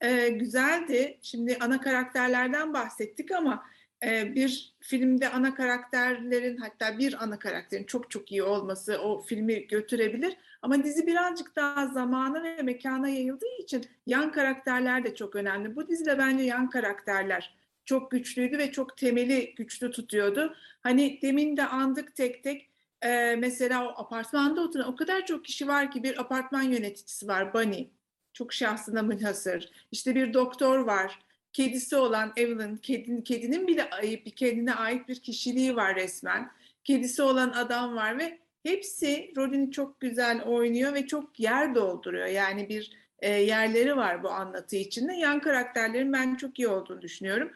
E, 0.00 0.28
güzeldi. 0.28 1.18
Şimdi 1.22 1.58
ana 1.60 1.80
karakterlerden 1.80 2.74
bahsettik 2.74 3.32
ama 3.32 3.66
e, 4.04 4.34
bir 4.34 4.74
filmde 4.80 5.28
ana 5.28 5.54
karakterlerin 5.54 6.56
hatta 6.56 6.98
bir 6.98 7.24
ana 7.24 7.38
karakterin 7.38 7.84
çok 7.84 8.10
çok 8.10 8.32
iyi 8.32 8.42
olması 8.42 8.98
o 8.98 9.22
filmi 9.22 9.66
götürebilir. 9.66 10.36
Ama 10.62 10.84
dizi 10.84 11.06
birazcık 11.06 11.56
daha 11.56 11.86
zamana 11.86 12.42
ve 12.42 12.62
mekana 12.62 13.08
yayıldığı 13.08 13.62
için 13.62 13.84
yan 14.06 14.32
karakterler 14.32 15.04
de 15.04 15.14
çok 15.14 15.36
önemli. 15.36 15.76
Bu 15.76 15.88
dizide 15.88 16.18
bence 16.18 16.44
yan 16.44 16.70
karakterler 16.70 17.56
çok 17.84 18.10
güçlüydü 18.10 18.58
ve 18.58 18.72
çok 18.72 18.96
temeli 18.96 19.54
güçlü 19.54 19.90
tutuyordu. 19.90 20.56
Hani 20.80 21.18
demin 21.22 21.56
de 21.56 21.66
andık 21.66 22.14
tek 22.16 22.42
tek 22.42 22.68
e, 23.06 23.36
mesela 23.36 23.88
o 23.88 24.02
apartmanda 24.02 24.60
oturan 24.60 24.88
o 24.88 24.96
kadar 24.96 25.26
çok 25.26 25.44
kişi 25.44 25.68
var 25.68 25.90
ki 25.90 26.02
bir 26.02 26.20
apartman 26.20 26.62
yöneticisi 26.62 27.28
var 27.28 27.54
Bunny. 27.54 27.88
Çok 28.32 28.52
şahsına 28.52 29.02
münhasır. 29.02 29.70
İşte 29.92 30.14
bir 30.14 30.34
doktor 30.34 30.78
var. 30.78 31.18
Kedisi 31.52 31.96
olan 31.96 32.32
Evelyn, 32.36 32.76
kedinin, 32.76 33.22
kedinin 33.22 33.66
bile 33.66 33.90
bir 34.02 34.30
kendine 34.30 34.74
ait 34.74 35.08
bir 35.08 35.22
kişiliği 35.22 35.76
var 35.76 35.96
resmen. 35.96 36.50
Kedisi 36.84 37.22
olan 37.22 37.50
adam 37.50 37.96
var 37.96 38.18
ve 38.18 38.38
hepsi 38.62 39.32
rolünü 39.36 39.70
çok 39.70 40.00
güzel 40.00 40.42
oynuyor 40.42 40.94
ve 40.94 41.06
çok 41.06 41.40
yer 41.40 41.74
dolduruyor. 41.74 42.26
Yani 42.26 42.68
bir 42.68 42.92
e, 43.18 43.30
yerleri 43.30 43.96
var 43.96 44.22
bu 44.22 44.30
anlatı 44.30 44.76
içinde. 44.76 45.12
Yan 45.12 45.40
karakterlerin 45.40 46.12
ben 46.12 46.34
çok 46.34 46.58
iyi 46.58 46.68
olduğunu 46.68 47.02
düşünüyorum. 47.02 47.52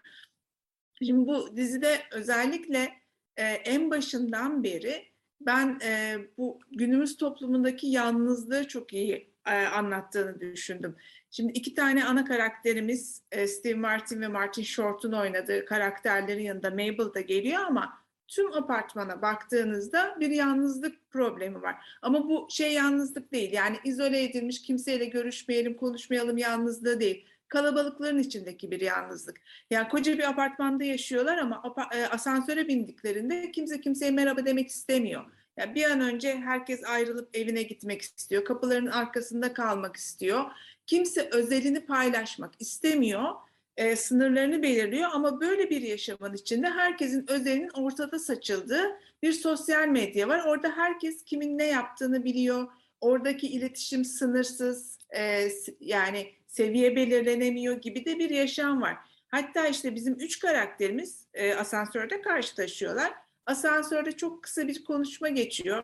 Şimdi 1.03 1.27
bu 1.27 1.57
dizide 1.57 1.99
özellikle 2.13 2.93
e, 3.37 3.45
en 3.45 3.91
başından 3.91 4.65
beri 4.65 5.10
ben 5.41 5.79
e, 5.85 6.17
bu 6.39 6.59
günümüz 6.73 7.17
toplumundaki 7.17 7.87
yalnızlığı 7.87 8.69
çok 8.69 8.93
iyi 8.93 9.31
e, 9.47 9.51
anlattığını 9.51 10.41
düşündüm. 10.41 10.97
Şimdi 11.31 11.53
iki 11.53 11.75
tane 11.75 12.05
ana 12.05 12.25
karakterimiz 12.25 13.23
e, 13.33 13.47
Steve 13.47 13.75
Martin 13.75 14.21
ve 14.21 14.29
Martin 14.29 14.63
Short'un 14.63 15.13
oynadığı 15.13 15.65
karakterlerin 15.65 16.43
yanında 16.43 16.71
Mabel 16.71 17.15
da 17.15 17.21
geliyor 17.21 17.61
ama 17.67 18.01
tüm 18.29 18.53
apartmana 18.53 19.23
baktığınızda 19.23 20.17
bir 20.21 20.31
yalnızlık 20.31 21.11
problemi 21.11 21.63
var. 21.63 21.99
Ama 22.03 22.29
bu 22.29 22.49
şey 22.51 22.73
yalnızlık 22.73 23.33
değil. 23.33 23.53
Yani 23.53 23.77
izole 23.85 24.23
edilmiş 24.23 24.63
kimseyle 24.63 25.05
görüşmeyelim, 25.05 25.77
konuşmayalım 25.77 26.39
yalnızlığı 26.39 27.01
değil. 27.01 27.27
Kalabalıkların 27.51 28.19
içindeki 28.19 28.71
bir 28.71 28.81
yalnızlık. 28.81 29.41
Yani 29.71 29.89
koca 29.89 30.19
bir 30.19 30.29
apartmanda 30.29 30.85
yaşıyorlar 30.85 31.39
ama 31.39 31.63
asansöre 32.11 32.69
bindiklerinde 32.69 33.53
kimse 33.53 33.81
kimseye 33.81 34.11
merhaba 34.11 34.45
demek 34.45 34.69
istemiyor. 34.69 35.25
Yani 35.57 35.75
bir 35.75 35.91
an 35.91 36.01
önce 36.01 36.37
herkes 36.37 36.85
ayrılıp 36.85 37.37
evine 37.37 37.63
gitmek 37.63 38.03
istiyor. 38.03 38.45
Kapıların 38.45 38.87
arkasında 38.87 39.53
kalmak 39.53 39.97
istiyor. 39.97 40.45
Kimse 40.87 41.29
özelini 41.33 41.87
paylaşmak 41.87 42.53
istemiyor 42.59 43.35
e, 43.77 43.97
sınırlarını 43.97 44.63
belirliyor 44.63 45.11
ama 45.13 45.41
böyle 45.41 45.71
bir 45.71 45.83
yaşamın 45.83 46.35
içinde 46.35 46.71
herkesin 46.71 47.25
özelinin 47.29 47.71
ortada 47.75 48.19
saçıldığı 48.19 48.85
bir 49.23 49.33
sosyal 49.33 49.89
medya 49.89 50.29
var. 50.29 50.45
Orada 50.47 50.69
herkes 50.77 51.25
kimin 51.25 51.59
ne 51.59 51.67
yaptığını 51.67 52.25
biliyor. 52.25 52.69
Oradaki 53.01 53.47
iletişim 53.47 54.05
sınırsız, 54.05 54.99
e, 55.17 55.49
yani 55.81 56.27
seviye 56.51 56.97
belirlenemiyor 56.97 57.81
gibi 57.81 58.05
de 58.05 58.19
bir 58.19 58.31
yaşam 58.31 58.83
var. 58.83 58.97
Hatta 59.29 59.69
işte 59.69 59.95
bizim 59.95 60.15
üç 60.15 60.39
karakterimiz 60.39 61.25
e, 61.35 61.55
asansörde 61.55 62.23
karşılaşıyorlar. 62.23 63.13
Asansörde 63.47 64.13
çok 64.13 64.43
kısa 64.43 64.69
bir 64.69 64.85
konuşma 64.85 65.29
geçiyor. 65.29 65.83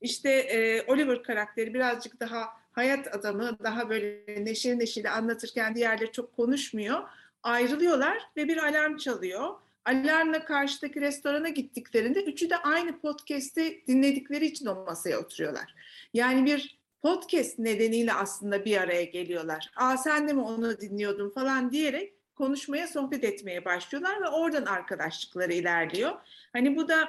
İşte 0.00 0.30
e, 0.30 0.82
Oliver 0.86 1.22
karakteri 1.22 1.74
birazcık 1.74 2.20
daha 2.20 2.48
hayat 2.72 3.14
adamı, 3.14 3.58
daha 3.64 3.90
böyle 3.90 4.44
neşeli 4.44 4.78
neşeli 4.78 5.10
anlatırken 5.10 5.74
diğerleri 5.74 6.12
çok 6.12 6.36
konuşmuyor 6.36 7.02
ayrılıyorlar 7.42 8.18
ve 8.36 8.48
bir 8.48 8.56
alarm 8.56 8.96
çalıyor. 8.96 9.54
Alarmla 9.84 10.44
karşıdaki 10.44 11.00
restorana 11.00 11.48
gittiklerinde 11.48 12.24
üçü 12.24 12.50
de 12.50 12.56
aynı 12.56 13.00
podcast'i 13.00 13.84
dinledikleri 13.86 14.46
için 14.46 14.66
o 14.66 14.84
masaya 14.84 15.18
oturuyorlar. 15.18 15.74
Yani 16.14 16.46
bir 16.46 16.77
podcast 17.02 17.58
nedeniyle 17.58 18.12
aslında 18.12 18.64
bir 18.64 18.76
araya 18.76 19.04
geliyorlar. 19.04 19.70
Aa 19.76 19.96
sen 19.96 20.28
de 20.28 20.32
mi 20.32 20.40
onu 20.40 20.80
dinliyordun 20.80 21.30
falan 21.30 21.72
diyerek 21.72 22.14
konuşmaya, 22.34 22.88
sohbet 22.88 23.24
etmeye 23.24 23.64
başlıyorlar 23.64 24.22
ve 24.22 24.28
oradan 24.28 24.64
arkadaşlıkları 24.64 25.52
ilerliyor. 25.52 26.12
Hani 26.52 26.76
bu 26.76 26.88
da 26.88 27.08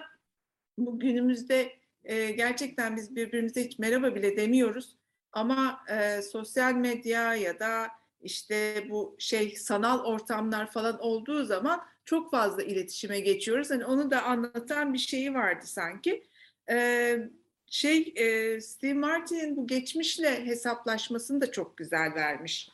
bu 0.78 1.00
günümüzde 1.00 1.72
e, 2.04 2.32
gerçekten 2.32 2.98
biz 2.98 3.16
birbirimize 3.16 3.66
hiç 3.66 3.80
merhaba 3.80 4.16
bile 4.16 4.38
demiyoruz. 4.38 4.96
Ama 5.32 5.86
e, 5.90 6.22
sosyal 6.22 6.74
medya 6.74 7.36
ya 7.36 7.60
da 7.60 7.88
işte 8.22 8.86
bu 8.90 9.16
şey 9.20 9.56
sanal 9.56 10.04
ortamlar 10.04 10.72
falan 10.72 11.00
olduğu 11.00 11.46
zaman 11.46 11.82
çok 12.06 12.32
fazla 12.32 12.64
iletişime 12.64 13.20
geçiyoruz. 13.20 13.70
Hani 13.70 13.86
onu 13.86 14.12
da 14.12 14.24
anlatan 14.24 14.94
bir 14.94 15.00
şeyi 15.00 15.34
vardı 15.34 15.66
sanki. 15.66 16.24
Ee, 16.70 17.30
şey 17.70 18.14
e, 18.16 18.62
Steve 18.62 18.94
Martin'in 18.94 19.58
bu 19.58 19.68
geçmişle 19.68 20.46
hesaplaşmasını 20.46 21.42
da 21.42 21.52
çok 21.52 21.78
güzel 21.78 22.16
vermiş. 22.16 22.70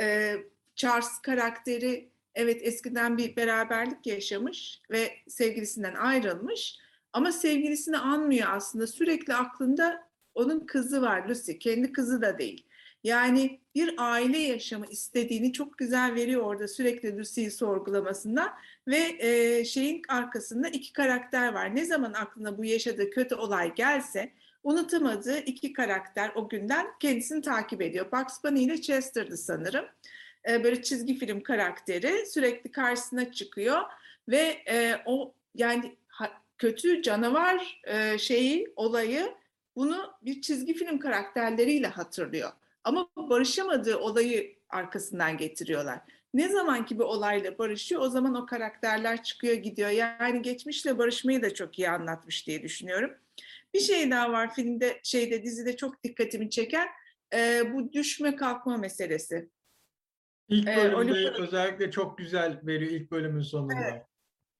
Ee, 0.00 0.36
Charles 0.76 1.18
karakteri 1.22 2.10
evet 2.34 2.60
eskiden 2.62 3.18
bir 3.18 3.36
beraberlik 3.36 4.06
yaşamış 4.06 4.80
ve 4.90 5.12
sevgilisinden 5.28 5.94
ayrılmış 5.94 6.78
ama 7.12 7.32
sevgilisini 7.32 7.98
anmıyor 7.98 8.48
aslında 8.50 8.86
sürekli 8.86 9.34
aklında 9.34 10.08
onun 10.34 10.66
kızı 10.66 11.02
var 11.02 11.28
Lucy 11.28 11.52
kendi 11.52 11.92
kızı 11.92 12.22
da 12.22 12.38
değil. 12.38 12.66
Yani 13.04 13.60
bir 13.74 13.94
aile 13.98 14.38
yaşamı 14.38 14.86
istediğini 14.86 15.52
çok 15.52 15.78
güzel 15.78 16.14
veriyor 16.14 16.42
orada 16.42 16.68
sürekli 16.68 17.18
Lucy'yi 17.18 17.50
sorgulamasında 17.50 18.52
ve 18.88 19.16
e, 19.18 19.64
şeyin 19.64 20.02
arkasında 20.08 20.68
iki 20.68 20.92
karakter 20.92 21.52
var. 21.52 21.76
Ne 21.76 21.84
zaman 21.84 22.12
aklına 22.12 22.58
bu 22.58 22.64
yaşadığı 22.64 23.10
kötü 23.10 23.34
olay 23.34 23.74
gelse 23.74 24.32
unutamadığı 24.64 25.38
iki 25.38 25.72
karakter 25.72 26.32
o 26.34 26.48
günden 26.48 26.86
kendisini 27.00 27.42
takip 27.42 27.82
ediyor. 27.82 28.12
Bugs 28.12 28.44
Bunny 28.44 28.64
ile 28.64 28.80
Chester'dı 28.80 29.36
sanırım. 29.36 29.84
E, 30.48 30.64
böyle 30.64 30.82
çizgi 30.82 31.18
film 31.18 31.40
karakteri 31.40 32.26
sürekli 32.26 32.72
karşısına 32.72 33.32
çıkıyor 33.32 33.80
ve 34.28 34.62
e, 34.70 34.96
o 35.06 35.34
yani 35.54 35.96
ha, 36.08 36.30
kötü 36.58 37.02
canavar 37.02 37.80
e, 37.84 38.18
şeyi 38.18 38.72
olayı 38.76 39.34
bunu 39.76 40.12
bir 40.22 40.40
çizgi 40.40 40.74
film 40.74 40.98
karakterleriyle 40.98 41.86
hatırlıyor. 41.86 42.52
Ama 42.84 43.08
barışamadığı 43.16 43.96
olayı 43.98 44.58
arkasından 44.68 45.36
getiriyorlar. 45.36 46.00
Ne 46.34 46.48
zaman 46.48 46.86
ki 46.86 46.98
bir 46.98 47.04
olayla 47.04 47.58
barışıyor 47.58 48.00
o 48.00 48.08
zaman 48.08 48.34
o 48.34 48.46
karakterler 48.46 49.22
çıkıyor 49.22 49.54
gidiyor. 49.54 49.90
Yani 49.90 50.42
geçmişle 50.42 50.98
barışmayı 50.98 51.42
da 51.42 51.54
çok 51.54 51.78
iyi 51.78 51.90
anlatmış 51.90 52.46
diye 52.46 52.62
düşünüyorum. 52.62 53.10
Bir 53.74 53.80
şey 53.80 54.10
daha 54.10 54.32
var 54.32 54.54
filmde 54.54 55.00
şeyde 55.02 55.42
dizide 55.42 55.76
çok 55.76 56.04
dikkatimi 56.04 56.50
çeken 56.50 56.88
e, 57.34 57.62
bu 57.74 57.92
düşme 57.92 58.36
kalkma 58.36 58.76
meselesi. 58.76 59.48
İlk 60.48 60.68
Ee, 60.68 60.76
bölümde 60.76 60.96
Oliver- 61.12 61.42
özellikle 61.42 61.90
çok 61.90 62.18
güzel 62.18 62.60
veriyor 62.62 62.90
ilk 62.92 63.10
bölümün 63.10 63.42
sonunda. 63.42 63.74
Evet. 63.84 64.02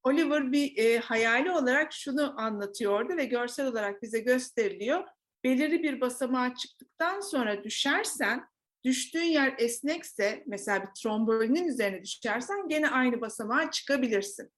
Oliver 0.03 0.53
bir 0.53 0.77
e, 0.77 0.99
hayali 0.99 1.51
olarak 1.51 1.93
şunu 1.93 2.41
anlatıyordu 2.41 3.17
ve 3.17 3.25
görsel 3.25 3.67
olarak 3.67 4.03
bize 4.03 4.19
gösteriliyor. 4.21 5.05
Belirli 5.45 5.83
bir 5.83 6.01
basamağa 6.01 6.55
çıktıktan 6.55 7.21
sonra 7.21 7.65
düşersen, 7.65 8.45
düştüğün 8.85 9.23
yer 9.23 9.55
esnekse, 9.59 10.45
mesela 10.47 10.83
bir 10.83 11.03
trombolinin 11.03 11.69
üzerine 11.69 12.03
düşersen 12.03 12.69
gene 12.69 12.89
aynı 12.89 13.21
basamağa 13.21 13.71
çıkabilirsin. 13.71 14.53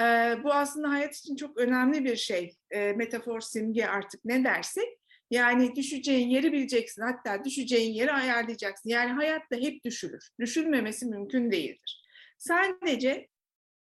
E, 0.00 0.02
bu 0.44 0.52
aslında 0.52 0.90
hayat 0.90 1.16
için 1.16 1.36
çok 1.36 1.58
önemli 1.58 2.04
bir 2.04 2.16
şey. 2.16 2.56
E, 2.70 2.92
metafor, 2.92 3.40
simge 3.40 3.86
artık 3.86 4.24
ne 4.24 4.44
dersek. 4.44 5.00
Yani 5.30 5.76
düşeceğin 5.76 6.28
yeri 6.28 6.52
bileceksin. 6.52 7.02
Hatta 7.02 7.44
düşeceğin 7.44 7.92
yeri 7.92 8.12
ayarlayacaksın. 8.12 8.90
Yani 8.90 9.12
hayatta 9.12 9.56
hep 9.56 9.84
düşülür. 9.84 10.30
Düşülmemesi 10.40 11.06
mümkün 11.06 11.50
değildir. 11.50 12.04
Sadece 12.38 13.28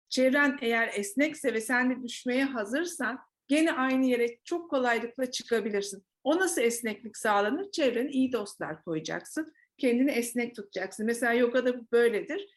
çevren 0.10 0.58
eğer 0.62 0.92
esnekse 0.94 1.54
ve 1.54 1.62
sen 1.62 1.90
de 1.90 2.04
düşmeye 2.04 2.46
hazırsan 2.46 3.20
gene 3.48 3.72
aynı 3.72 4.06
yere 4.06 4.38
çok 4.44 4.70
kolaylıkla 4.70 5.32
çıkabilirsin. 5.32 6.04
O 6.24 6.40
nasıl 6.40 6.62
esneklik 6.62 7.18
sağlanır? 7.18 7.72
Çevrene 7.72 8.12
iyi 8.12 8.32
dostlar 8.32 8.84
koyacaksın. 8.84 9.54
Kendini 9.78 10.12
esnek 10.12 10.56
tutacaksın. 10.56 11.06
Mesela 11.06 11.34
yogada 11.34 11.80
bu 11.80 11.88
böyledir. 11.92 12.48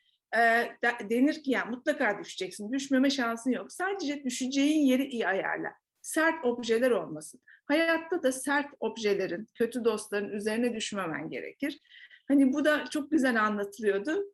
De- 0.82 1.10
denir 1.10 1.42
ki 1.42 1.50
ya 1.50 1.64
mutlaka 1.64 2.18
düşeceksin. 2.18 2.72
Düşmeme 2.72 3.10
şansın 3.10 3.50
yok. 3.50 3.72
Sadece 3.72 4.24
düşeceğin 4.24 4.86
yeri 4.86 5.04
iyi 5.04 5.26
ayarla. 5.26 5.72
Sert 6.02 6.44
objeler 6.44 6.90
olmasın. 6.90 7.40
Hayatta 7.66 8.22
da 8.22 8.32
sert 8.32 8.66
objelerin, 8.80 9.46
kötü 9.54 9.84
dostların 9.84 10.30
üzerine 10.30 10.74
düşmemen 10.74 11.30
gerekir. 11.30 11.80
Hani 12.28 12.52
bu 12.52 12.64
da 12.64 12.84
çok 12.90 13.10
güzel 13.10 13.44
anlatılıyordu 13.44 14.32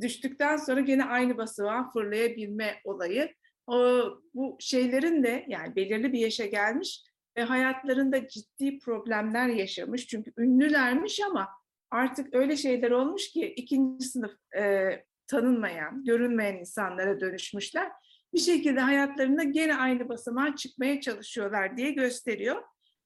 düştükten 0.00 0.56
sonra 0.56 0.80
gene 0.80 1.04
aynı 1.04 1.36
basamağa 1.36 1.90
fırlayabilme 1.90 2.80
olayı. 2.84 3.34
O, 3.66 4.04
bu 4.34 4.56
şeylerin 4.60 5.22
de 5.22 5.44
yani 5.48 5.76
belirli 5.76 6.12
bir 6.12 6.18
yaşa 6.18 6.46
gelmiş 6.46 7.04
ve 7.36 7.42
hayatlarında 7.42 8.28
ciddi 8.28 8.78
problemler 8.78 9.48
yaşamış. 9.48 10.06
Çünkü 10.06 10.32
ünlülermiş 10.38 11.20
ama 11.20 11.48
artık 11.90 12.34
öyle 12.34 12.56
şeyler 12.56 12.90
olmuş 12.90 13.30
ki 13.30 13.54
ikinci 13.56 14.06
sınıf 14.06 14.32
e, 14.56 14.90
tanınmayan, 15.26 16.04
görünmeyen 16.04 16.56
insanlara 16.56 17.20
dönüşmüşler. 17.20 17.92
Bir 18.34 18.38
şekilde 18.38 18.80
hayatlarında 18.80 19.42
gene 19.42 19.76
aynı 19.76 20.08
basamağa 20.08 20.56
çıkmaya 20.56 21.00
çalışıyorlar 21.00 21.76
diye 21.76 21.90
gösteriyor. 21.90 22.62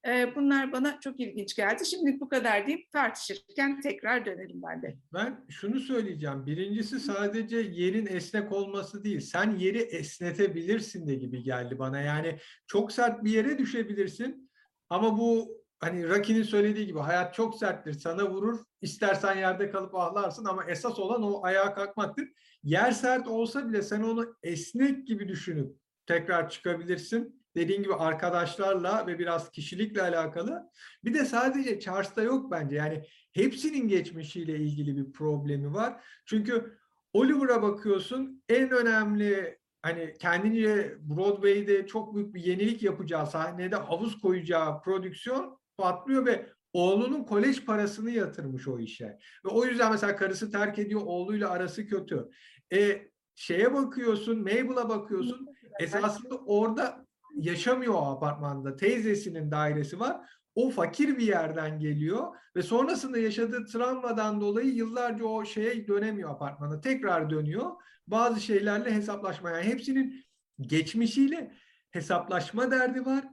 E, 0.07 0.35
bunlar 0.35 0.71
bana 0.71 0.99
çok 0.99 1.19
ilginç 1.19 1.55
geldi. 1.55 1.85
Şimdi 1.85 2.19
bu 2.19 2.29
kadar 2.29 2.67
deyip 2.67 2.91
tartışırken 2.91 3.81
tekrar 3.81 4.25
dönelim 4.25 4.61
ben 4.61 4.81
de. 4.81 4.97
Ben 5.13 5.45
şunu 5.49 5.79
söyleyeceğim. 5.79 6.45
Birincisi 6.45 6.99
sadece 6.99 7.57
yerin 7.57 8.05
esnek 8.05 8.51
olması 8.51 9.03
değil. 9.03 9.19
Sen 9.19 9.55
yeri 9.55 9.77
esnetebilirsin 9.77 11.07
de 11.07 11.15
gibi 11.15 11.43
geldi 11.43 11.79
bana. 11.79 11.99
Yani 11.99 12.39
çok 12.67 12.91
sert 12.91 13.23
bir 13.23 13.31
yere 13.31 13.57
düşebilirsin. 13.57 14.51
Ama 14.89 15.17
bu 15.17 15.57
hani 15.79 16.09
Rocky'nin 16.09 16.43
söylediği 16.43 16.85
gibi 16.85 16.99
hayat 16.99 17.33
çok 17.33 17.55
serttir. 17.55 17.93
Sana 17.93 18.29
vurur. 18.29 18.59
İstersen 18.81 19.37
yerde 19.37 19.71
kalıp 19.71 19.95
ağlarsın 19.95 20.45
ama 20.45 20.65
esas 20.65 20.99
olan 20.99 21.23
o 21.23 21.43
ayağa 21.43 21.73
kalkmaktır. 21.73 22.29
Yer 22.63 22.91
sert 22.91 23.27
olsa 23.27 23.69
bile 23.69 23.81
sen 23.81 24.01
onu 24.01 24.35
esnek 24.43 25.07
gibi 25.07 25.27
düşünüp 25.27 25.75
tekrar 26.05 26.49
çıkabilirsin. 26.49 27.36
Dediğin 27.57 27.83
gibi 27.83 27.93
arkadaşlarla 27.93 29.07
ve 29.07 29.19
biraz 29.19 29.51
kişilikle 29.51 30.01
alakalı. 30.01 30.69
Bir 31.03 31.13
de 31.13 31.25
sadece 31.25 31.79
Charles'ta 31.79 32.21
yok 32.21 32.51
bence. 32.51 32.75
Yani 32.75 33.03
hepsinin 33.33 33.87
geçmişiyle 33.87 34.59
ilgili 34.59 34.97
bir 34.97 35.11
problemi 35.11 35.73
var. 35.73 36.03
Çünkü 36.25 36.77
Oliver'a 37.13 37.61
bakıyorsun 37.61 38.43
en 38.49 38.69
önemli 38.71 39.59
hani 39.81 40.13
kendince 40.19 40.97
Broadway'de 40.99 41.87
çok 41.87 42.15
büyük 42.15 42.33
bir 42.33 42.43
yenilik 42.43 42.83
yapacağı 42.83 43.27
sahnede 43.27 43.75
havuz 43.75 44.21
koyacağı 44.21 44.81
prodüksiyon 44.81 45.59
patlıyor 45.77 46.25
ve 46.25 46.49
oğlunun 46.73 47.23
kolej 47.23 47.65
parasını 47.65 48.11
yatırmış 48.11 48.67
o 48.67 48.79
işe. 48.79 49.17
Ve 49.45 49.49
o 49.49 49.65
yüzden 49.65 49.91
mesela 49.91 50.15
karısı 50.15 50.51
terk 50.51 50.79
ediyor, 50.79 51.01
oğluyla 51.05 51.49
arası 51.49 51.87
kötü. 51.87 52.29
E, 52.73 53.07
şeye 53.35 53.73
bakıyorsun, 53.73 54.39
Mabel'a 54.39 54.89
bakıyorsun. 54.89 55.47
Esasında 55.79 56.35
orada 56.35 57.06
yaşamıyor 57.37 57.93
o 57.93 58.05
apartmanda. 58.05 58.75
Teyzesinin 58.75 59.51
dairesi 59.51 59.99
var. 59.99 60.29
O 60.55 60.69
fakir 60.69 61.17
bir 61.17 61.27
yerden 61.27 61.79
geliyor 61.79 62.35
ve 62.55 62.61
sonrasında 62.61 63.17
yaşadığı 63.17 63.65
travmadan 63.65 64.41
dolayı 64.41 64.73
yıllarca 64.73 65.25
o 65.25 65.45
şeye 65.45 65.87
dönemiyor 65.87 66.29
apartmana. 66.29 66.81
Tekrar 66.81 67.29
dönüyor. 67.29 67.71
Bazı 68.07 68.41
şeylerle 68.41 68.93
hesaplaşma. 68.93 69.49
Yani 69.49 69.63
hepsinin 69.63 70.25
geçmişiyle 70.61 71.53
hesaplaşma 71.91 72.71
derdi 72.71 73.05
var. 73.05 73.23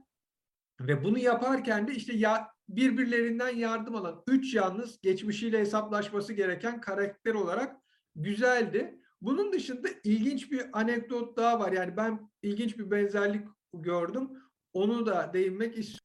Ve 0.81 1.03
bunu 1.03 1.19
yaparken 1.19 1.87
de 1.87 1.95
işte 1.95 2.13
ya 2.13 2.47
birbirlerinden 2.69 3.55
yardım 3.55 3.95
alan 3.95 4.23
üç 4.27 4.53
yalnız 4.53 5.01
geçmişiyle 5.01 5.59
hesaplaşması 5.59 6.33
gereken 6.33 6.81
karakter 6.81 7.33
olarak 7.33 7.75
güzeldi. 8.15 8.99
Bunun 9.21 9.53
dışında 9.53 9.87
ilginç 10.03 10.51
bir 10.51 10.79
anekdot 10.79 11.37
daha 11.37 11.59
var. 11.59 11.71
Yani 11.71 11.97
ben 11.97 12.31
ilginç 12.41 12.77
bir 12.77 12.91
benzerlik 12.91 13.47
gördüm. 13.81 14.29
Onu 14.73 15.05
da 15.05 15.31
değinmek 15.33 15.77
istiyorum. 15.77 15.99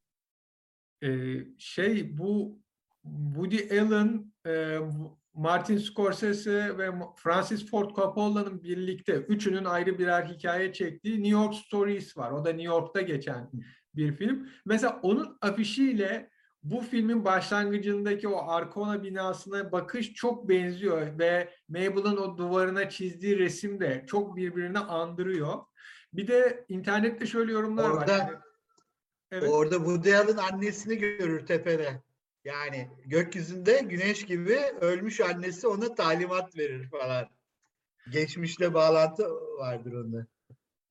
Ee, 1.02 1.08
şey 1.58 2.18
bu 2.18 2.60
Woody 3.02 3.80
Allen, 3.80 4.32
e, 4.46 4.78
Martin 5.34 5.78
Scorsese 5.78 6.78
ve 6.78 6.90
Francis 7.16 7.70
Ford 7.70 7.90
Coppola'nın 7.90 8.62
birlikte 8.62 9.12
üçünün 9.12 9.64
ayrı 9.64 9.98
birer 9.98 10.24
hikaye 10.24 10.72
çektiği 10.72 11.14
New 11.14 11.28
York 11.28 11.54
Stories 11.54 12.16
var. 12.16 12.30
O 12.30 12.44
da 12.44 12.48
New 12.48 12.62
York'ta 12.62 13.00
geçen 13.00 13.50
bir 13.94 14.12
film. 14.12 14.48
Mesela 14.66 15.00
onun 15.02 15.38
afişiyle 15.40 16.30
bu 16.62 16.80
filmin 16.80 17.24
başlangıcındaki 17.24 18.28
o 18.28 18.50
Arkona 18.50 19.02
binasına 19.02 19.72
bakış 19.72 20.14
çok 20.14 20.48
benziyor 20.48 21.18
ve 21.18 21.50
Mabel'ın 21.68 22.16
o 22.16 22.36
duvarına 22.36 22.88
çizdiği 22.88 23.38
resim 23.38 23.80
de 23.80 24.04
çok 24.06 24.36
birbirini 24.36 24.78
andırıyor. 24.78 25.54
Bir 26.12 26.28
de 26.28 26.64
internette 26.68 27.26
şöyle 27.26 27.52
yorumlar 27.52 27.90
var. 27.90 27.96
Orada- 27.96 28.16
Yani- 28.18 28.38
evet. 29.30 29.50
Orada 29.50 29.76
Woody 29.76 30.16
Allen 30.16 30.36
annesini 30.36 30.98
görür 30.98 31.46
tepede. 31.46 32.02
Yani 32.44 32.90
gökyüzünde 33.06 33.78
güneş 33.78 34.26
gibi 34.26 34.58
ölmüş 34.80 35.20
annesi 35.20 35.66
ona 35.68 35.94
talimat 35.94 36.56
verir 36.58 36.88
falan. 36.88 37.28
Geçmişle 38.10 38.74
bağlantı 38.74 39.30
vardır 39.58 39.92
onda. 39.92 40.26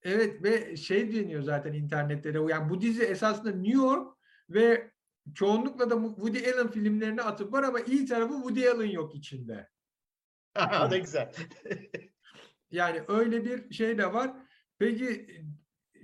Evet 0.04 0.44
ve 0.44 0.78
şey 0.78 1.14
deniyor 1.16 1.42
zaten 1.42 1.74
internette 1.74 2.34
de 2.34 2.40
yani 2.50 2.70
bu 2.70 2.82
dizi 2.82 3.04
esasında 3.04 3.52
New 3.52 3.78
York 3.78 4.18
ve 4.50 4.92
çoğunlukla 5.34 5.90
da 5.90 5.96
Woody 6.16 6.52
Allen 6.52 6.72
filmlerini 6.72 7.22
atıp 7.22 7.54
var 7.54 7.64
ama 7.64 7.80
iyi 7.80 8.06
tarafı 8.06 8.34
Woody 8.34 8.70
Allen 8.70 8.90
yok 8.92 9.16
içinde. 9.16 9.70
o 10.88 10.92
da 10.92 10.98
güzel. 10.98 11.34
Yani 12.72 13.04
öyle 13.08 13.46
bir 13.46 13.74
şey 13.74 13.98
de 13.98 14.14
var. 14.14 14.34
Peki 14.80 15.28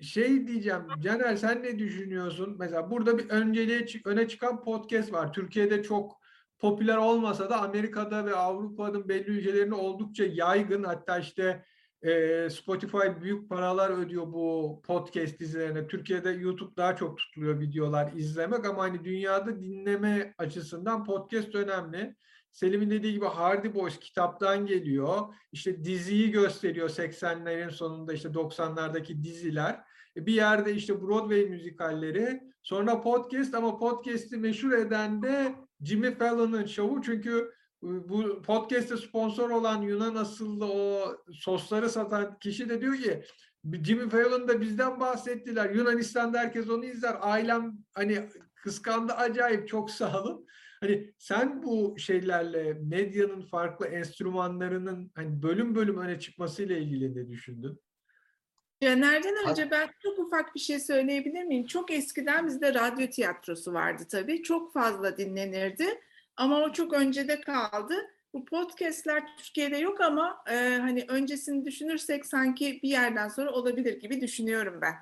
şey 0.02 0.48
diyeceğim 0.48 0.82
Caner 1.00 1.36
sen 1.36 1.64
ne 1.64 1.80
düşünüyorsun? 1.80 2.56
Mesela 2.60 2.92
burada 2.92 3.18
bir 3.18 3.30
önceliğe 3.30 3.86
öne 4.06 4.28
çıkan 4.28 4.64
podcast 4.64 5.14
var. 5.14 5.34
Türkiye'de 5.34 5.84
çok 5.84 6.20
popüler 6.60 6.98
olmasa 6.98 7.50
da 7.50 7.62
Amerika'da 7.62 8.26
ve 8.26 8.36
Avrupa'nın 8.36 9.10
belli 9.10 9.30
ülkelerinde 9.30 9.76
oldukça 9.76 10.26
yaygın. 10.26 10.84
Hatta 10.84 11.20
işte 11.20 11.66
e, 12.02 12.50
Spotify 12.50 13.22
büyük 13.22 13.50
paralar 13.50 13.90
ödüyor 13.90 14.34
bu 14.34 14.82
podcast 14.86 15.40
dizilerine. 15.40 15.88
Türkiye'de 15.88 16.30
YouTube 16.30 16.76
daha 16.78 16.96
çok 16.96 17.18
tutuluyor 17.18 17.60
videolar 17.60 18.12
izlemek 18.14 18.66
ama 18.66 18.84
hani 18.84 19.04
dünyada 19.04 19.62
dinleme 19.62 20.34
açısından 20.38 21.04
podcast 21.06 21.56
önemli. 21.56 22.16
Selim'in 22.56 22.90
dediği 22.90 23.14
gibi 23.14 23.26
Hardy 23.26 23.74
Boys 23.74 24.00
kitaptan 24.00 24.66
geliyor. 24.66 25.20
İşte 25.52 25.86
diziyi 25.86 26.32
gösteriyor 26.32 26.90
80'lerin 26.90 27.72
sonunda 27.72 28.14
işte 28.14 28.30
90'lardaki 28.30 29.24
diziler. 29.24 29.82
E, 30.18 30.26
Bir 30.26 30.34
yerde 30.34 30.74
işte 30.74 31.02
Broadway 31.02 31.46
müzikalleri. 31.46 32.42
Sonra 32.64 33.02
podcast 33.02 33.56
ama 33.56 33.78
podcast'i 33.78 34.38
meşhur 34.38 34.72
eden 34.72 35.22
de 35.22 35.56
Jimmy 35.82 36.18
Fallon'ın 36.18 36.66
şovu. 36.66 37.02
Çünkü 37.02 37.52
e, 37.84 37.88
bu 38.10 38.42
podcast'te 38.42 38.98
sponsor 38.98 39.50
olan 39.50 39.82
Yunan 39.82 40.16
asıllı 40.16 40.66
o 40.66 41.16
sosları 41.34 41.90
satan 41.90 42.40
kişi 42.40 42.70
de 42.70 42.82
diyor 42.82 42.96
ki 42.96 43.24
Jimmy 43.84 44.10
Fallon 44.10 44.48
da 44.48 44.62
bizden 44.62 45.00
bahsettiler. 45.00 45.70
Yunanistan'da 45.70 46.40
herkes 46.40 46.70
onu 46.70 46.86
izler. 46.86 47.16
Ailem 47.22 47.78
hani 47.94 48.30
kıskandı 48.56 49.14
acayip 49.14 49.68
çok 49.68 49.92
sağ 49.92 50.24
olun. 50.24 50.46
Hani 50.80 51.14
sen 51.18 51.64
bu 51.64 51.96
şeylerle 52.00 52.74
medyanın 52.74 53.42
farklı 53.42 53.88
enstrümanlarının 53.88 55.12
hani 55.16 55.44
bölüm 55.44 55.76
bölüm 55.76 55.98
öne 55.98 56.20
çıkmasıyla 56.20 56.78
ilgili 56.78 57.16
ne 57.16 57.30
düşündün? 57.30 57.80
Caner'den 58.82 59.50
önce 59.50 59.72
ben 59.72 59.90
çok 60.04 60.20
ufak 60.20 60.56
bir 60.56 60.60
şey 60.60 60.80
söyleyebilir 60.80 61.44
miyim? 61.44 61.66
Çok 61.66 61.92
eskiden 61.92 62.48
bizde 62.48 62.74
radyo 62.74 63.10
tiyatrosu 63.10 63.74
vardı 63.74 64.04
tabii. 64.12 64.44
Çok 64.44 64.74
fazla 64.74 65.18
dinlenirdi. 65.18 65.86
Ama 66.38 66.60
o 66.64 66.72
çok 66.72 66.94
öncede 66.94 67.42
kaldı. 67.42 67.96
Bu 68.34 68.46
podcastler 68.46 69.38
Türkiye'de 69.38 69.78
yok 69.78 70.02
ama 70.02 70.44
e, 70.52 70.78
hani 70.78 71.06
öncesini 71.08 71.66
düşünürsek 71.66 72.26
sanki 72.26 72.80
bir 72.84 72.90
yerden 72.90 73.28
sonra 73.28 73.52
olabilir 73.52 74.00
gibi 74.00 74.22
düşünüyorum 74.22 74.80
ben. 74.82 74.94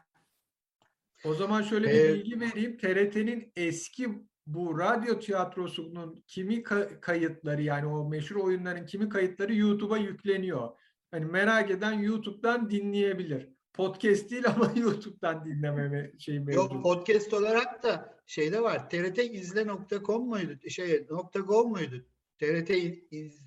O 1.26 1.34
zaman 1.34 1.62
şöyle 1.62 1.88
bir 1.88 1.94
Ee, 1.94 2.14
bilgi 2.14 2.40
vereyim. 2.40 2.78
TRT'nin 2.78 3.52
eski 3.56 4.10
bu 4.46 4.80
radyo 4.80 5.20
tiyatrosunun 5.20 6.24
kimi 6.28 6.56
ka- 6.56 7.00
kayıtları 7.00 7.62
yani 7.62 7.88
o 7.88 8.10
meşhur 8.10 8.36
oyunların 8.36 8.86
kimi 8.86 9.10
kayıtları 9.10 9.56
YouTube'a 9.56 9.98
yükleniyor. 9.98 10.70
Hani 11.12 11.26
merak 11.26 11.72
eden 11.72 11.94
YouTube'dan 11.94 12.70
dinleyebilir. 12.70 13.50
Podcast 13.74 14.32
değil 14.32 14.44
ama 14.48 14.72
YouTube'dan 14.76 15.46
dinleme 15.46 16.12
şey 16.20 16.40
mevcut. 16.40 16.56
Yok 16.72 16.84
podcast 16.84 17.34
olarak 17.34 17.84
da 17.84 18.20
şeyde 18.26 18.62
var. 18.62 18.90
trtizle.com 18.90 20.28
muydu? 20.28 20.70
Şey 20.70 21.08
.gov 21.48 21.68
muydu? 21.68 22.06
TRT 22.40 22.70
iz, 23.12 23.42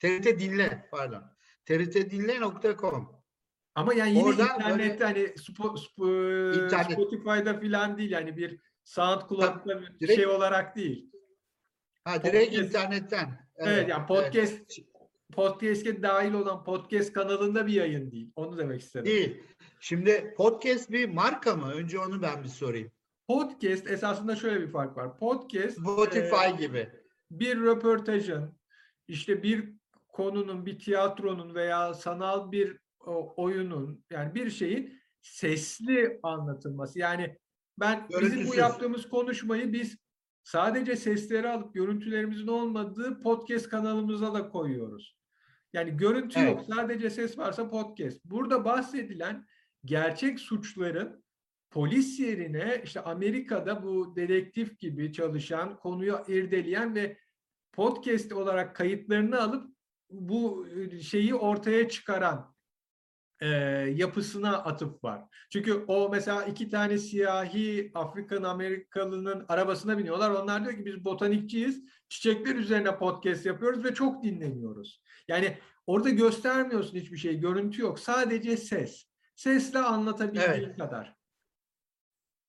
TRT 0.00 0.24
dinle 0.40 0.88
pardon. 0.90 1.22
trtdinle.com. 1.66 3.20
Ama 3.74 3.94
yani 3.94 4.10
yine 4.10 4.22
Orada 4.22 4.42
internette 4.42 5.04
hani 5.04 5.18
Spo- 5.20 5.78
Spo- 5.78 6.64
İnternet. 6.64 6.92
Spotify'da 6.92 7.60
filan 7.60 7.98
değil 7.98 8.10
yani 8.10 8.36
bir 8.36 8.60
SoundCloud'da 8.90 9.80
bir 9.80 10.00
direkt- 10.00 10.16
şey 10.16 10.26
olarak 10.26 10.76
değil. 10.76 11.10
Ha 12.04 12.24
direkt 12.24 12.50
Podcast. 12.50 12.68
internetten. 12.68 13.48
Evet, 13.56 13.88
yani 13.88 14.06
podcast 14.06 14.52
evet. 14.52 14.88
podcast'e 15.32 16.02
dahil 16.02 16.32
olan 16.32 16.64
podcast 16.64 17.12
kanalında 17.12 17.66
bir 17.66 17.72
yayın 17.72 18.10
değil. 18.10 18.32
Onu 18.36 18.58
demek 18.58 18.80
istedim. 18.80 19.06
Değil. 19.06 19.42
Şimdi 19.80 20.34
podcast 20.36 20.90
bir 20.90 21.08
marka 21.08 21.56
mı? 21.56 21.72
Önce 21.72 21.98
onu 21.98 22.22
ben 22.22 22.42
bir 22.42 22.48
sorayım. 22.48 22.92
Podcast 23.28 23.90
esasında 23.90 24.36
şöyle 24.36 24.60
bir 24.60 24.72
fark 24.72 24.96
var. 24.96 25.18
Podcast 25.18 25.78
Spotify 25.78 26.46
e, 26.46 26.56
gibi. 26.66 26.90
bir 27.30 27.60
röportajın 27.60 28.58
işte 29.08 29.42
bir 29.42 29.72
konunun, 30.08 30.66
bir 30.66 30.78
tiyatronun 30.78 31.54
veya 31.54 31.94
sanal 31.94 32.52
bir 32.52 32.78
oyunun 33.36 34.04
yani 34.10 34.34
bir 34.34 34.50
şeyin 34.50 35.00
sesli 35.22 36.20
anlatılması. 36.22 36.98
Yani 36.98 37.36
ben 37.80 38.06
bizim 38.08 38.22
bu 38.22 38.26
Görüntüsüz. 38.26 38.56
yaptığımız 38.56 39.08
konuşmayı 39.08 39.72
biz 39.72 39.96
sadece 40.44 40.96
sesleri 40.96 41.48
alıp 41.48 41.74
görüntülerimizin 41.74 42.46
olmadığı 42.46 43.20
podcast 43.22 43.68
kanalımıza 43.68 44.34
da 44.34 44.48
koyuyoruz. 44.48 45.16
Yani 45.72 45.96
görüntü 45.96 46.40
yok, 46.40 46.58
Evet. 46.58 46.74
sadece 46.76 47.10
ses 47.10 47.38
varsa 47.38 47.70
podcast. 47.70 48.24
Burada 48.24 48.64
bahsedilen 48.64 49.46
gerçek 49.84 50.40
suçların 50.40 51.24
polis 51.70 52.20
yerine 52.20 52.80
işte 52.84 53.00
Amerika'da 53.00 53.82
bu 53.82 54.16
dedektif 54.16 54.78
gibi 54.78 55.12
çalışan, 55.12 55.76
konuyu 55.76 56.18
irdeleyen 56.28 56.94
ve 56.94 57.18
podcast 57.72 58.32
olarak 58.32 58.76
kayıtlarını 58.76 59.40
alıp 59.42 59.74
bu 60.10 60.66
e, 60.68 61.00
şeyi 61.00 61.34
ortaya 61.34 61.88
çıkaran 61.88 62.54
e, 63.40 63.48
yapısına 63.94 64.58
atıf 64.58 65.04
var. 65.04 65.22
Çünkü 65.52 65.84
o 65.88 66.08
mesela 66.08 66.44
iki 66.44 66.68
tane 66.70 66.98
siyahi 66.98 67.90
Afrikan 67.94 68.42
Amerikalının 68.42 69.44
arabasına 69.48 69.98
biniyorlar. 69.98 70.30
Onlar 70.30 70.64
diyor 70.64 70.76
ki 70.76 70.84
biz 70.84 71.04
botanikçiyiz. 71.04 71.84
Çiçekler 72.08 72.54
üzerine 72.54 72.98
podcast 72.98 73.46
yapıyoruz 73.46 73.84
ve 73.84 73.94
çok 73.94 74.22
dinleniyoruz. 74.22 75.02
Yani 75.28 75.58
orada 75.86 76.10
göstermiyorsun 76.10 76.98
hiçbir 76.98 77.16
şey. 77.16 77.38
Görüntü 77.40 77.82
yok. 77.82 78.00
Sadece 78.00 78.56
ses. 78.56 79.06
Sesle 79.36 79.78
anlatabildiğin 79.78 80.46
Evet. 80.46 80.78
kadar. 80.78 81.16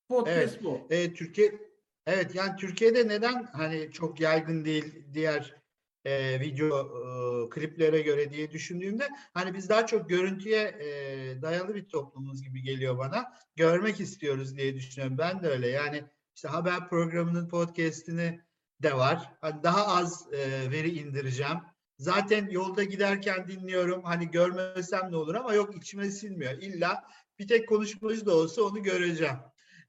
Podcast 0.08 0.54
Evet. 0.54 0.64
bu. 0.64 0.86
E, 0.90 1.14
Türkiye 1.14 1.58
evet 2.06 2.34
yani 2.34 2.56
Türkiye'de 2.56 3.08
neden 3.08 3.44
hani 3.52 3.92
çok 3.92 4.20
yaygın 4.20 4.64
değil 4.64 5.04
diğer 5.14 5.61
e, 6.04 6.40
video 6.40 6.68
e, 6.78 7.50
kliplere 7.50 8.00
göre 8.00 8.30
diye 8.30 8.50
düşündüğümde 8.50 9.08
hani 9.34 9.54
biz 9.54 9.68
daha 9.68 9.86
çok 9.86 10.08
görüntüye 10.08 10.62
e, 10.62 11.42
dayalı 11.42 11.74
bir 11.74 11.88
toplumuz 11.88 12.42
gibi 12.42 12.62
geliyor 12.62 12.98
bana. 12.98 13.32
Görmek 13.56 14.00
istiyoruz 14.00 14.56
diye 14.56 14.74
düşünüyorum. 14.74 15.18
Ben 15.18 15.42
de 15.42 15.48
öyle. 15.48 15.68
Yani 15.68 16.04
işte 16.36 16.48
haber 16.48 16.88
programının 16.88 17.48
podcast'ini 17.48 18.40
de 18.82 18.96
var. 18.96 19.32
Hani 19.40 19.62
daha 19.62 19.86
az 19.86 20.26
e, 20.32 20.70
veri 20.70 20.98
indireceğim. 20.98 21.58
Zaten 21.98 22.48
yolda 22.50 22.82
giderken 22.82 23.48
dinliyorum. 23.48 24.02
Hani 24.04 24.30
görmesem 24.30 25.12
ne 25.12 25.16
olur 25.16 25.34
ama 25.34 25.54
yok 25.54 25.76
içime 25.76 26.10
sinmiyor. 26.10 26.52
İlla 26.52 27.04
bir 27.38 27.48
tek 27.48 27.68
konuşmacı 27.68 28.26
da 28.26 28.36
olsa 28.36 28.62
onu 28.62 28.82
göreceğim. 28.82 29.36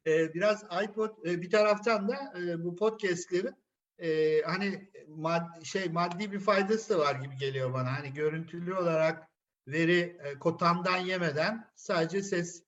Ee, 0.08 0.34
biraz 0.34 0.63
iPod 0.84 1.26
e, 1.26 1.41
bir 1.41 1.49
taraftan 1.49 2.08
da 2.08 2.34
e, 2.39 2.63
bu 2.63 2.76
podcastlerin 2.76 3.56
e, 4.04 4.42
hani 4.42 4.89
mad, 5.08 5.63
şey 5.63 5.89
maddi 5.89 6.32
bir 6.32 6.39
faydası 6.39 6.89
da 6.94 7.00
var 7.00 7.16
gibi 7.16 7.38
geliyor 7.38 7.74
bana. 7.74 7.98
Hani 8.00 8.13
görüntülü 8.13 8.76
olarak 8.76 9.30
veri 9.68 10.18
e, 10.24 10.39
kotamdan 10.39 10.98
yemeden 10.98 11.72
sadece 11.76 12.22
ses 12.24 12.63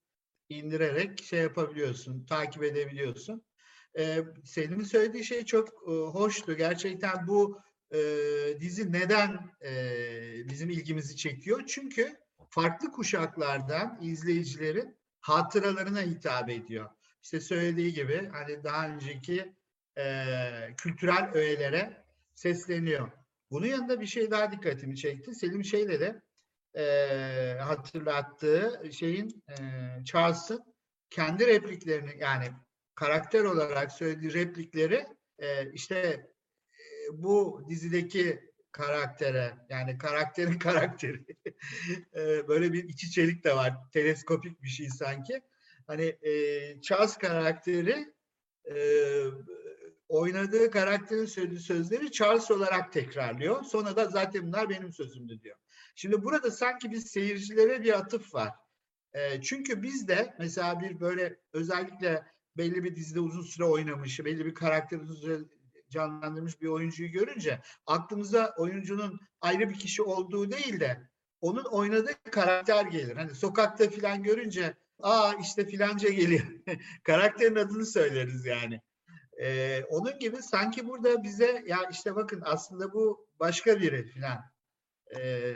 indirerek 0.49 1.23
şey 1.23 1.39
yapabiliyorsun, 1.41 2.25
takip 2.25 2.63
edebiliyorsun. 2.63 3.43
E, 3.97 4.23
Selim'in 4.43 4.83
söylediği 4.83 5.23
şey 5.23 5.45
çok 5.45 5.69
e, 5.69 5.91
hoştu. 5.91 6.57
Gerçekten 6.57 7.27
bu 7.27 7.59
e, 7.91 7.99
dizi 8.59 8.91
neden 8.91 9.51
e, 9.65 10.49
bizim 10.49 10.69
ilgimizi 10.69 11.15
çekiyor? 11.15 11.63
Çünkü 11.67 12.17
farklı 12.49 12.91
kuşaklardan 12.91 13.99
izleyicilerin 14.01 14.97
hatıralarına 15.21 16.01
hitap 16.01 16.49
ediyor. 16.49 16.89
İşte 17.23 17.39
söylediği 17.39 17.93
gibi 17.93 18.29
hani 18.33 18.63
daha 18.63 18.89
önceki 18.89 19.55
e, 19.97 20.05
kültürel 20.77 21.31
öğelere 21.33 22.03
sesleniyor. 22.35 23.11
Bunun 23.51 23.67
yanında 23.67 24.01
bir 24.01 24.05
şey 24.05 24.31
daha 24.31 24.51
dikkatimi 24.51 24.97
çekti. 24.97 25.35
Selim 25.35 25.63
şeyle 25.63 25.99
de 25.99 26.21
e, 26.81 27.57
hatırlattığı 27.59 28.91
şeyin 28.91 29.43
e, 29.49 29.55
Charles'ın 30.05 30.63
kendi 31.09 31.47
repliklerini 31.47 32.17
yani 32.19 32.45
karakter 32.95 33.43
olarak 33.43 33.91
söylediği 33.91 34.33
replikleri 34.33 35.05
e, 35.39 35.71
işte 35.71 36.29
bu 37.11 37.65
dizideki 37.69 38.39
karaktere 38.71 39.53
yani 39.69 39.97
karakterin 39.97 40.59
karakteri 40.59 41.25
e, 42.15 42.47
böyle 42.47 42.73
bir 42.73 42.83
iç 42.83 43.03
içelik 43.03 43.43
de 43.43 43.55
var. 43.55 43.73
Teleskopik 43.93 44.63
bir 44.63 44.67
şey 44.67 44.89
sanki. 44.89 45.41
Hani 45.87 46.05
e, 46.21 46.31
Charles 46.81 47.17
karakteri 47.17 48.13
e, 48.69 48.75
oynadığı 50.09 50.71
karakterin 50.71 51.25
söylediği 51.25 51.59
sözleri 51.59 52.11
Charles 52.11 52.51
olarak 52.51 52.93
tekrarlıyor. 52.93 53.63
Sonra 53.63 53.95
da 53.95 54.05
zaten 54.05 54.47
bunlar 54.47 54.69
benim 54.69 54.93
sözümdü 54.93 55.41
diyor. 55.41 55.57
Şimdi 55.95 56.23
burada 56.23 56.51
sanki 56.51 56.91
biz 56.91 57.07
seyircilere 57.07 57.83
bir 57.83 57.97
atıf 57.97 58.33
var. 58.33 58.51
E, 59.13 59.41
çünkü 59.41 59.83
biz 59.83 60.07
de 60.07 60.35
mesela 60.39 60.81
bir 60.81 60.99
böyle 60.99 61.39
özellikle 61.53 62.25
belli 62.57 62.83
bir 62.83 62.95
dizide 62.95 63.19
uzun 63.19 63.41
süre 63.41 63.65
oynamış, 63.65 64.25
belli 64.25 64.45
bir 64.45 64.53
karakter 64.53 64.99
uzun 64.99 65.15
süre 65.15 65.37
canlandırmış 65.89 66.61
bir 66.61 66.67
oyuncuyu 66.67 67.11
görünce 67.11 67.61
aklımıza 67.85 68.53
oyuncunun 68.57 69.19
ayrı 69.41 69.69
bir 69.69 69.79
kişi 69.79 70.01
olduğu 70.01 70.51
değil 70.51 70.79
de 70.79 71.09
onun 71.41 71.63
oynadığı 71.63 72.23
karakter 72.31 72.85
gelir. 72.85 73.15
Hani 73.15 73.35
sokakta 73.35 73.89
filan 73.89 74.23
görünce 74.23 74.77
aa 74.99 75.33
işte 75.41 75.65
filanca 75.65 76.09
geliyor. 76.09 76.45
Karakterin 77.03 77.55
adını 77.55 77.85
söyleriz 77.85 78.45
yani. 78.45 78.81
Ee, 79.41 79.83
onun 79.89 80.19
gibi 80.19 80.41
sanki 80.41 80.87
burada 80.87 81.23
bize 81.23 81.63
ya 81.67 81.77
işte 81.91 82.15
bakın 82.15 82.41
aslında 82.45 82.93
bu 82.93 83.27
başka 83.39 83.79
biri 83.79 84.03
filan 84.03 84.39
e, 85.17 85.53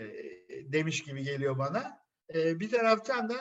demiş 0.50 1.04
gibi 1.04 1.24
geliyor 1.24 1.58
bana. 1.58 2.00
E, 2.34 2.60
bir 2.60 2.72
taraftan 2.72 3.30
da 3.30 3.36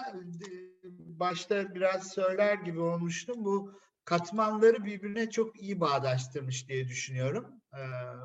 başta 0.99 1.75
biraz 1.75 2.13
söyler 2.13 2.55
gibi 2.55 2.81
olmuştum. 2.81 3.45
Bu 3.45 3.79
katmanları 4.05 4.85
birbirine 4.85 5.31
çok 5.31 5.63
iyi 5.63 5.81
bağdaştırmış 5.81 6.69
diye 6.69 6.89
düşünüyorum 6.89 7.63
e, 7.75 7.81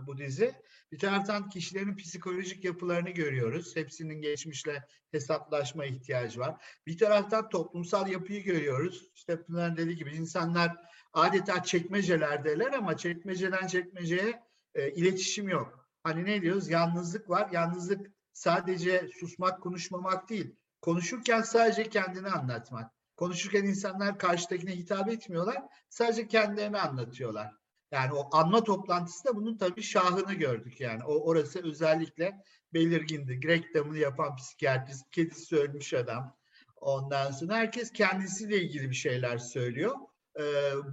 bu 0.07 0.17
dizi. 0.17 0.53
Bir 0.91 0.99
taraftan 0.99 1.49
kişilerin 1.49 1.95
psikolojik 1.95 2.63
yapılarını 2.63 3.09
görüyoruz. 3.09 3.75
Hepsinin 3.75 4.21
geçmişle 4.21 4.83
hesaplaşma 5.11 5.85
ihtiyacı 5.85 6.39
var. 6.39 6.65
Bir 6.87 6.97
taraftan 6.97 7.49
toplumsal 7.49 8.07
yapıyı 8.07 8.43
görüyoruz. 8.43 9.11
İşte 9.15 9.43
Pınar'ın 9.43 9.77
dediği 9.77 9.95
gibi 9.95 10.15
insanlar 10.15 10.75
adeta 11.13 11.63
çekmecelerdeler 11.63 12.73
ama 12.73 12.97
çekmeceden 12.97 13.67
çekmeceye 13.67 14.43
e, 14.75 14.91
iletişim 14.91 15.49
yok. 15.49 15.89
Hani 16.03 16.25
ne 16.25 16.41
diyoruz? 16.41 16.69
Yalnızlık 16.69 17.29
var. 17.29 17.49
Yalnızlık 17.51 18.11
sadece 18.33 19.09
susmak, 19.19 19.61
konuşmamak 19.61 20.29
değil. 20.29 20.55
Konuşurken 20.81 21.41
sadece 21.41 21.89
kendini 21.89 22.29
anlatmak. 22.29 22.91
Konuşurken 23.17 23.63
insanlar 23.63 24.19
karşıdakine 24.19 24.75
hitap 24.75 25.09
etmiyorlar. 25.09 25.63
Sadece 25.89 26.27
kendilerini 26.27 26.77
anlatıyorlar. 26.79 27.51
Yani 27.91 28.13
o 28.13 28.29
anma 28.31 28.63
toplantısı 28.63 29.25
da 29.25 29.35
bunun 29.35 29.57
tabii 29.57 29.81
şahını 29.81 30.33
gördük 30.33 30.81
yani. 30.81 31.03
O 31.03 31.29
orası 31.29 31.63
özellikle 31.63 32.43
belirgindi. 32.73 33.39
Greg 33.39 33.63
Dam'ı 33.75 33.97
yapan 33.97 34.35
psikiyatrist, 34.35 35.11
kedisi 35.11 35.55
ölmüş 35.55 35.93
adam. 35.93 36.37
Ondan 36.75 37.31
sonra 37.31 37.55
herkes 37.55 37.91
kendisiyle 37.91 38.61
ilgili 38.61 38.89
bir 38.89 38.95
şeyler 38.95 39.37
söylüyor. 39.37 39.95
Ee, 40.39 40.43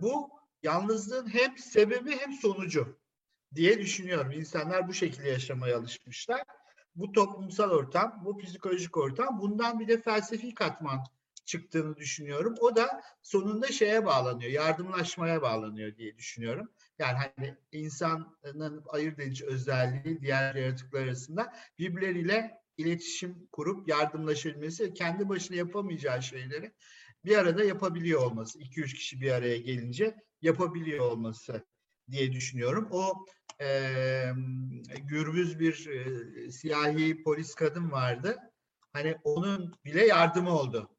bu 0.01 0.31
yalnızlığın 0.63 1.35
hem 1.35 1.59
sebebi 1.59 2.17
hem 2.17 2.33
sonucu 2.33 2.99
diye 3.55 3.79
düşünüyorum. 3.79 4.33
İnsanlar 4.33 4.89
bu 4.89 4.95
şekilde 4.95 5.29
yaşamaya 5.29 5.79
alışmışlar. 5.79 6.43
Bu 6.95 7.13
toplumsal 7.13 7.71
ortam, 7.71 8.23
bu 8.25 8.39
psikolojik 8.39 8.97
ortam, 8.97 9.41
bundan 9.41 9.81
bir 9.81 9.89
de 9.89 10.03
felsefi 10.03 10.55
katman 10.55 11.05
çıktığını 11.45 11.97
düşünüyorum. 11.97 12.55
O 12.61 12.77
da 12.77 13.03
sonunda 13.23 13.67
şeye 13.67 14.07
bağlanıyor, 14.07 14.51
yardımlaşmaya 14.51 15.43
bağlanıyor 15.43 15.97
diye 15.97 16.17
düşünüyorum. 16.17 16.71
Yani 16.99 17.19
hani 17.19 17.57
insanın 17.73 18.85
ayırt 18.89 19.19
edici 19.19 19.47
özelliği 19.47 20.21
diğer 20.21 20.55
yaratıklar 20.55 21.03
arasında 21.03 21.53
birbirleriyle 21.79 22.61
iletişim 22.77 23.49
kurup 23.53 23.89
yardımlaşabilmesi 23.89 24.95
kendi 24.95 25.29
başına 25.29 25.57
yapamayacağı 25.57 26.23
şeyleri 26.23 26.73
bir 27.25 27.37
arada 27.39 27.65
yapabiliyor 27.65 28.23
olması. 28.23 28.59
2-3 28.59 28.95
kişi 28.95 29.21
bir 29.21 29.31
araya 29.31 29.57
gelince 29.57 30.17
yapabiliyor 30.43 31.11
olması 31.11 31.65
diye 32.11 32.33
düşünüyorum. 32.33 32.89
O 32.91 33.27
e, 33.61 34.33
gürbüz 34.99 35.61
bir 35.61 35.89
e, 35.89 36.51
siyahi 36.51 37.23
polis 37.23 37.55
kadın 37.55 37.91
vardı. 37.91 38.37
Hani 38.93 39.17
onun 39.25 39.75
bile 39.85 40.07
yardımı 40.07 40.59
oldu. 40.59 40.91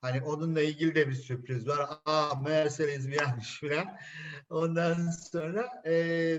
Hani 0.00 0.22
onunla 0.22 0.62
ilgili 0.62 0.94
de 0.94 1.08
bir 1.08 1.14
sürpriz 1.14 1.68
var. 1.68 1.88
Aa 2.04 2.34
meğerse 2.34 2.88
lezbiyenmiş 2.88 3.56
filan. 3.60 3.96
Ondan 4.50 5.10
sonra 5.10 5.82
e, 5.84 5.92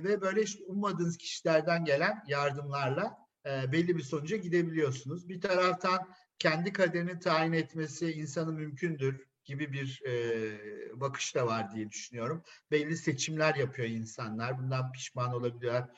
ve 0.04 0.22
böyle 0.22 0.42
işte 0.42 0.64
ummadığınız 0.64 1.18
kişilerden 1.18 1.86
gelen 1.86 2.24
yardımlarla 2.28 3.18
e, 3.46 3.72
belli 3.72 3.98
bir 3.98 4.04
sonuca 4.04 4.38
gidebiliyorsunuz. 4.38 5.30
Bir 5.30 5.42
taraftan 5.42 6.08
kendi 6.40 6.74
kaderini 6.74 7.20
tayin 7.20 7.54
etmesi 7.54 8.12
insanı 8.12 8.52
mümkündür 8.52 9.26
gibi 9.46 9.74
bir 9.74 10.02
e, 10.08 11.00
bakış 11.00 11.36
da 11.36 11.48
var 11.48 11.72
diye 11.76 11.90
düşünüyorum. 11.90 12.44
Belli 12.72 12.98
seçimler 12.98 13.56
yapıyor 13.56 13.88
insanlar. 13.88 14.60
Bundan 14.60 14.92
pişman 14.92 15.34
olabiliyorlar. 15.34 15.90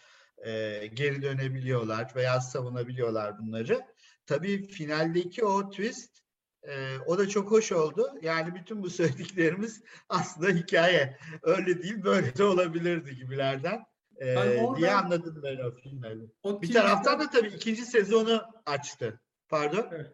E, 0.46 0.88
geri 0.94 1.22
dönebiliyorlar 1.22 2.12
veya 2.16 2.42
savunabiliyorlar 2.42 3.40
bunları. 3.40 3.82
Tabii 4.26 4.68
finaldeki 4.68 5.46
o 5.46 5.70
twist 5.70 6.18
e, 6.64 6.98
o 7.06 7.18
da 7.18 7.30
çok 7.30 7.52
hoş 7.52 7.72
oldu. 7.72 8.14
Yani 8.22 8.56
bütün 8.56 8.84
bu 8.84 8.90
söylediklerimiz 8.90 9.84
aslında 10.10 10.50
hikaye. 10.50 11.18
Öyle 11.44 11.84
değil 11.84 12.04
böyle 12.04 12.36
de 12.36 12.44
olabilirdi 12.44 13.16
gibilerden. 13.16 13.86
E, 14.18 14.38
oradan- 14.38 14.76
diye 14.78 14.92
anladım 14.92 15.42
ben 15.44 15.58
o 15.58 15.72
finali. 15.72 16.32
O 16.44 16.62
Bir 16.62 16.74
taraftan 16.74 17.20
da 17.20 17.30
tabii 17.30 17.48
ikinci 17.48 17.86
sezonu 17.86 18.44
açtı. 18.66 19.20
Pardon. 19.50 19.88
Evet. 19.92 20.12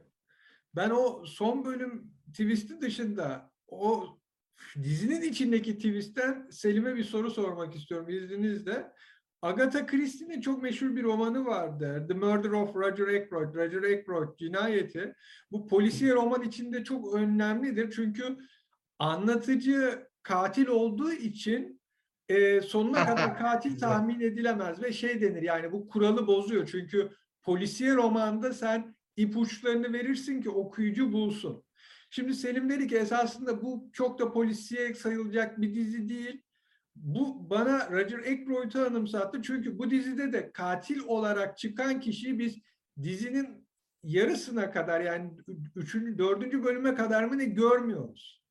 Ben 0.75 0.89
o 0.89 1.25
son 1.25 1.65
bölüm 1.65 2.11
twist'i 2.27 2.81
dışında 2.81 3.51
o 3.67 4.17
dizinin 4.83 5.21
içindeki 5.21 5.75
twist'ten 5.75 6.47
Selim'e 6.51 6.95
bir 6.95 7.03
soru 7.03 7.31
sormak 7.31 7.75
istiyorum 7.75 8.09
izninizle. 8.09 8.91
Agatha 9.41 9.85
Christie'nin 9.85 10.41
çok 10.41 10.63
meşhur 10.63 10.95
bir 10.95 11.03
romanı 11.03 11.45
vardı. 11.45 12.05
The 12.07 12.13
Murder 12.13 12.49
of 12.49 12.75
Roger 12.75 13.07
Ackroyd. 13.07 13.55
Roger 13.55 13.97
Ackroyd 13.97 14.37
cinayeti. 14.37 15.13
Bu 15.51 15.67
polisiye 15.67 16.13
roman 16.13 16.41
içinde 16.41 16.83
çok 16.83 17.13
önemlidir. 17.13 17.91
Çünkü 17.91 18.37
anlatıcı 18.99 20.07
katil 20.23 20.67
olduğu 20.67 21.11
için 21.11 21.81
e, 22.29 22.61
sonuna 22.61 23.05
kadar 23.05 23.37
katil 23.37 23.79
tahmin 23.79 24.19
edilemez 24.19 24.83
ve 24.83 24.93
şey 24.93 25.21
denir 25.21 25.41
yani 25.41 25.71
bu 25.71 25.87
kuralı 25.87 26.27
bozuyor. 26.27 26.67
Çünkü 26.71 27.09
polisiye 27.41 27.95
romanda 27.95 28.53
sen 28.53 28.95
ipuçlarını 29.17 29.93
verirsin 29.93 30.41
ki 30.41 30.49
okuyucu 30.49 31.13
bulsun. 31.13 31.63
Şimdi 32.09 32.33
Selim 32.33 32.69
dedi 32.69 32.87
ki 32.87 32.97
esasında 32.97 33.61
bu 33.61 33.89
çok 33.93 34.19
da 34.19 34.31
polisiye 34.31 34.93
sayılacak 34.93 35.61
bir 35.61 35.75
dizi 35.75 36.09
değil. 36.09 36.41
Bu 36.95 37.49
bana 37.49 37.91
Roger 37.91 38.19
Ackroyd'u 38.19 38.85
anımsattı. 38.85 39.41
Çünkü 39.41 39.79
bu 39.79 39.91
dizide 39.91 40.33
de 40.33 40.51
katil 40.51 40.99
olarak 40.99 41.57
çıkan 41.57 41.99
kişiyi 41.99 42.39
biz 42.39 42.57
dizinin 43.03 43.67
yarısına 44.03 44.71
kadar 44.71 45.01
yani 45.01 45.31
üçüncü, 45.75 46.17
dördüncü 46.17 46.63
bölüme 46.63 46.95
kadar 46.95 47.23
mı 47.23 47.37
ne 47.37 47.45
görmüyoruz. 47.45 48.43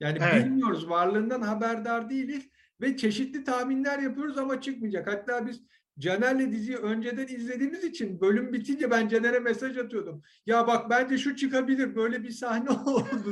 Yani 0.00 0.18
Evet. 0.22 0.46
bilmiyoruz, 0.46 0.88
varlığından 0.88 1.42
haberdar 1.42 2.10
değiliz 2.10 2.48
ve 2.80 2.96
çeşitli 2.96 3.44
tahminler 3.44 3.98
yapıyoruz 3.98 4.38
ama 4.38 4.60
çıkmayacak. 4.60 5.06
Hatta 5.06 5.46
biz 5.46 5.62
Caner'le 5.98 6.52
diziyi 6.52 6.76
önceden 6.76 7.26
izlediğimiz 7.26 7.84
için 7.84 8.20
bölüm 8.20 8.52
bitince 8.52 8.90
ben 8.90 9.08
Caner'e 9.08 9.38
mesaj 9.38 9.78
atıyordum. 9.78 10.22
Ya 10.46 10.66
bak 10.66 10.90
bence 10.90 11.18
şu 11.18 11.36
çıkabilir, 11.36 11.96
böyle 11.96 12.22
bir 12.22 12.30
sahne 12.30 12.70
oldu. 12.86 13.30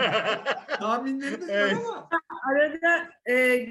Tahminlerimiz 0.68 1.48
Evet. 1.50 1.76
var 1.76 1.80
ama 1.80 2.08
Arada 2.50 3.10
e, 3.30 3.66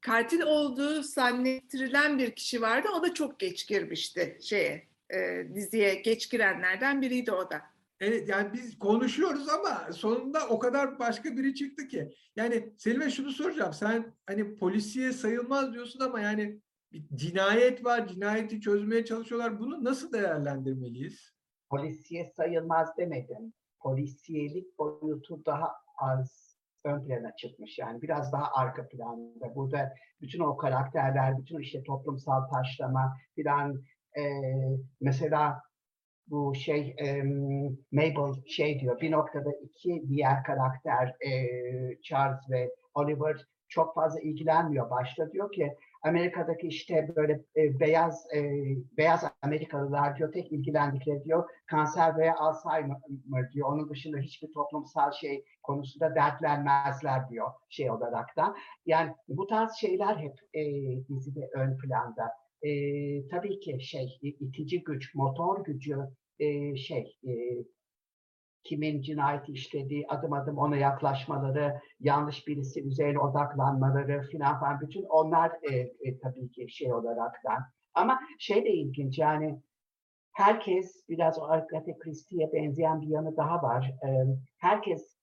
katil 0.00 0.40
olduğu 0.40 1.02
zannettirilen 1.02 2.18
bir 2.18 2.30
kişi 2.30 2.62
vardı. 2.62 2.88
O 2.98 3.02
da 3.02 3.14
çok 3.14 3.38
geç 3.40 3.68
girmişti 3.68 4.38
şeye 4.42 4.88
e, 5.10 5.46
diziye 5.54 5.94
geç 5.94 6.30
girenlerden 6.30 7.02
biriydi 7.02 7.32
o 7.32 7.50
da. 7.50 7.62
Evet 8.00 8.28
yani 8.28 8.52
biz 8.52 8.78
konuşuyoruz 8.78 9.48
ama 9.48 9.92
sonunda 9.92 10.48
o 10.48 10.58
kadar 10.58 10.98
başka 10.98 11.36
biri 11.36 11.54
çıktı 11.54 11.88
ki. 11.88 12.14
Yani 12.36 12.72
Selim'e 12.78 13.10
şunu 13.10 13.30
soracağım. 13.30 13.72
Sen 13.72 14.14
hani 14.26 14.56
polisiye 14.56 15.12
sayılmaz 15.12 15.72
diyorsun 15.74 16.00
ama 16.00 16.20
yani 16.20 16.60
bir 16.92 17.04
cinayet 17.14 17.84
var. 17.84 18.08
Cinayeti 18.08 18.60
çözmeye 18.60 19.04
çalışıyorlar. 19.04 19.58
Bunu 19.60 19.84
nasıl 19.84 20.12
değerlendirmeliyiz? 20.12 21.32
polisiye 21.70 22.24
sayılmaz 22.36 22.96
demedim. 22.96 23.52
Polisiyelik 23.80 24.78
boyutu 24.78 25.44
daha 25.46 25.72
az 25.98 26.56
ön 26.84 27.04
plana 27.04 27.36
çıkmış 27.36 27.78
yani 27.78 28.02
biraz 28.02 28.32
daha 28.32 28.52
arka 28.52 28.88
planda. 28.88 29.54
Burada 29.54 29.92
bütün 30.20 30.40
o 30.40 30.56
karakterler, 30.56 31.38
bütün 31.38 31.58
işte 31.58 31.82
toplumsal 31.82 32.48
taşlama 32.48 33.16
filan 33.34 33.82
eee, 34.16 34.78
mesela 35.00 35.62
bu 36.26 36.54
şey 36.54 36.94
em, 36.98 37.28
Mabel 37.92 38.44
şey 38.46 38.80
diyor 38.80 39.00
bir 39.00 39.10
noktada 39.10 39.50
iki 39.62 40.02
diğer 40.08 40.44
karakter 40.44 41.14
eee, 41.24 41.98
Charles 42.02 42.50
ve 42.50 42.70
Oliver 42.94 43.46
çok 43.68 43.94
fazla 43.94 44.20
ilgilenmiyor. 44.20 44.90
Başta 44.90 45.32
diyor 45.32 45.52
ki 45.52 45.76
Amerika'daki 46.02 46.66
işte 46.66 47.12
böyle 47.16 47.32
e, 47.56 47.80
beyaz 47.80 48.26
e, 48.34 48.40
beyaz 48.96 49.24
Amerikalılar 49.42 50.16
diyor 50.16 50.32
tek 50.32 50.52
ilgilendikleri 50.52 51.24
diyor 51.24 51.50
kanser 51.66 52.18
veya 52.18 52.36
Alzheimer 52.36 53.52
diyor. 53.52 53.68
Onun 53.68 53.90
dışında 53.90 54.18
hiçbir 54.18 54.52
toplumsal 54.52 55.12
şey 55.12 55.44
konusunda 55.62 56.14
dertlenmezler 56.14 57.28
diyor 57.30 57.50
şey 57.68 57.90
olarak 57.90 58.36
da. 58.36 58.54
Yani 58.86 59.12
bu 59.28 59.46
tarz 59.46 59.74
şeyler 59.74 60.16
hep 60.16 60.34
e, 60.54 60.62
dizide 61.08 61.50
ön 61.52 61.78
planda. 61.78 62.30
E, 62.62 62.68
tabii 63.28 63.60
ki 63.60 63.80
şey 63.80 64.18
itici 64.22 64.84
güç, 64.84 65.14
motor 65.14 65.64
gücü 65.64 65.96
e, 66.38 66.76
şey 66.76 67.18
e, 67.24 67.32
kimin 68.64 69.02
cinayeti 69.02 69.52
işlediği, 69.52 70.06
adım 70.08 70.32
adım 70.32 70.58
ona 70.58 70.76
yaklaşmaları, 70.76 71.80
yanlış 72.00 72.48
birisi 72.48 72.82
üzerine 72.82 73.18
odaklanmaları 73.18 74.22
filan 74.22 74.60
falan 74.60 74.80
bütün 74.80 75.02
onlar 75.02 75.52
e, 75.70 75.76
e, 75.76 76.18
tabii 76.18 76.50
ki 76.50 76.66
şey 76.70 76.92
olaraktan. 76.92 77.62
Ama 77.94 78.20
şey 78.38 78.64
de 78.64 78.70
ilginç 78.70 79.18
yani 79.18 79.60
herkes 80.32 81.08
biraz 81.08 81.38
o 81.38 81.42
Agatha 81.42 81.98
Christie'ye 81.98 82.52
benzeyen 82.52 83.00
bir 83.00 83.06
yanı 83.06 83.36
daha 83.36 83.62
var. 83.62 83.94
E, 84.06 84.08
herkes 84.58 85.22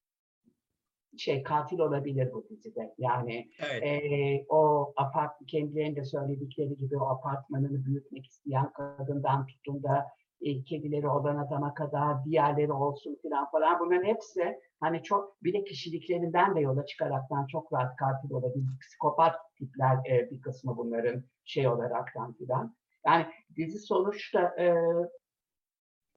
şey 1.18 1.44
katil 1.44 1.80
olabilir 1.80 2.34
bu 2.34 2.50
dizide. 2.50 2.94
Yani 2.98 3.50
Evet. 3.60 3.84
ee, 3.84 4.46
o 4.50 4.94
apart 4.98 5.32
kendilerinin 5.48 5.96
de 5.96 6.04
söyledikleri 6.04 6.78
gibi 6.78 6.98
o 6.98 7.10
apartmanını 7.10 7.86
büyütmek 7.86 8.26
isteyen 8.26 8.72
kadından 8.72 9.46
tutun 9.46 9.84
da 9.84 10.08
e, 10.42 10.64
kedileri 10.64 11.08
olan 11.08 11.38
adama 11.38 11.74
kadar 11.74 12.26
diğerleri 12.26 12.72
olsun 12.72 13.20
filan 13.22 13.52
falan 13.52 13.80
bunların 13.80 14.04
hepsi 14.04 14.60
hani 14.80 15.04
çok 15.04 15.44
bir 15.44 15.54
de 15.54 15.64
kişiliklerinden 15.64 16.56
de 16.56 16.60
yola 16.60 16.86
çıkaraktan 16.86 17.48
çok 17.48 17.74
rahat 17.74 17.96
katil 17.96 18.32
olabilir. 18.32 18.80
Psikopat 18.82 19.36
tipler 19.58 19.98
e, 20.10 20.32
bir 20.32 20.42
kısmı 20.42 20.78
bunların 20.78 21.24
şey 21.46 21.68
olaraktan 21.68 22.34
filan. 22.34 22.76
Yani 23.06 23.26
dizi 23.56 23.80
sonuçta 23.80 24.56
e, 24.60 24.76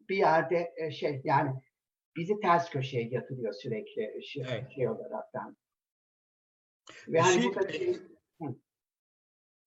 bir 0.08 0.16
yerde 0.16 0.72
e, 0.76 0.90
şey 0.90 1.20
yani 1.24 1.50
bizi 2.16 2.40
ters 2.40 2.70
köşeye 2.70 3.08
yatırıyor 3.08 3.52
sürekli 3.52 4.24
şey, 4.26 4.44
Evet. 4.48 4.70
şey 4.70 4.88
olaraktan. 4.88 5.56
Ve 7.08 7.12
Bir 7.12 7.18
hani 7.18 7.42
şey- 7.42 7.54
burada 7.54 7.72
şey, 7.72 7.96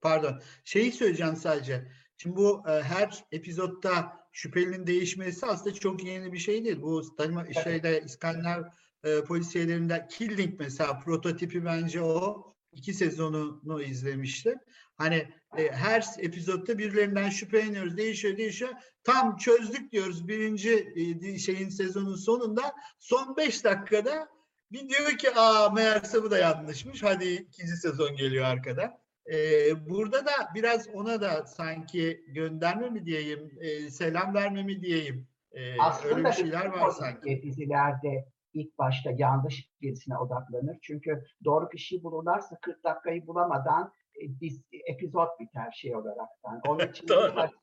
Pardon. 0.02 0.42
Şeyi 0.64 0.92
söyleyeceğim 0.92 1.36
sadece. 1.36 1.88
Şimdi 2.18 2.36
bu 2.36 2.64
e, 2.70 2.72
her 2.72 3.26
epizodda 3.32 4.25
şüphelinin 4.36 4.88
değişmesi 4.88 5.46
aslında 5.46 5.76
çok 5.76 6.04
yeni 6.04 6.34
bir 6.34 6.38
şey 6.38 6.66
değil. 6.66 6.82
Bu 6.82 7.04
Stalin- 7.04 7.64
şeyde 7.64 8.02
İskandinav 8.06 8.64
e, 9.04 9.24
polisiyelerinde 9.24 10.08
Killing 10.12 10.60
mesela 10.60 11.00
prototipi 11.00 11.66
bence 11.66 12.02
o. 12.02 12.56
iki 12.72 12.94
sezonunu 12.94 13.82
izlemiştim. 13.82 14.60
Hani 14.98 15.28
e, 15.58 15.72
her 15.72 16.06
epizodda 16.20 16.78
birilerinden 16.78 17.30
şüpheleniyoruz. 17.30 17.98
Değişiyor 17.98 18.38
değişiyor. 18.38 18.72
Tam 19.04 19.38
çözdük 19.38 19.92
diyoruz 19.92 20.28
birinci 20.28 20.94
e, 21.24 21.38
şeyin 21.38 21.70
sezonun 21.70 22.16
sonunda. 22.16 22.74
Son 23.00 23.38
beş 23.38 23.64
dakikada 23.64 24.28
bir 24.72 24.90
diyor 24.90 25.18
ki 25.18 25.36
aa 25.36 25.70
meğerse 25.70 26.24
bu 26.24 26.32
da 26.32 26.38
yanlışmış. 26.38 27.04
Hadi 27.04 27.26
ikinci 27.26 27.78
sezon 27.78 28.16
geliyor 28.16 28.46
arkada. 28.46 29.05
Ee, 29.34 29.90
burada 29.90 30.26
da 30.26 30.32
biraz 30.56 30.88
ona 30.94 31.22
da 31.22 31.46
sanki 31.46 32.26
gönderme 32.28 32.90
mi 32.90 33.06
diyeyim, 33.06 33.52
e, 33.60 33.90
selam 33.90 34.34
verme 34.34 34.64
mi 34.64 34.82
diyeyim. 34.82 35.28
Ee, 35.52 35.80
aslında 35.80 36.16
öyle 36.16 36.28
bir 36.28 36.34
şeyler 36.34 36.66
var 36.66 36.90
sanki. 36.90 37.42
dizilerde 37.44 38.26
ilk 38.54 38.78
başta 38.78 39.12
yanlış 39.18 39.70
birisine 39.82 40.18
odaklanır. 40.18 40.78
Çünkü 40.82 41.24
doğru 41.46 41.70
kişiyi 41.70 42.04
bulurlarsa 42.04 42.58
40 42.62 42.84
dakikayı 42.84 43.28
bulamadan 43.28 43.92
e, 44.16 44.40
diz, 44.40 44.62
epizod 44.86 45.40
biter 45.40 45.72
şey 45.72 45.96
olaraktan. 45.96 46.62
Onun 46.68 46.88
için 46.90 47.08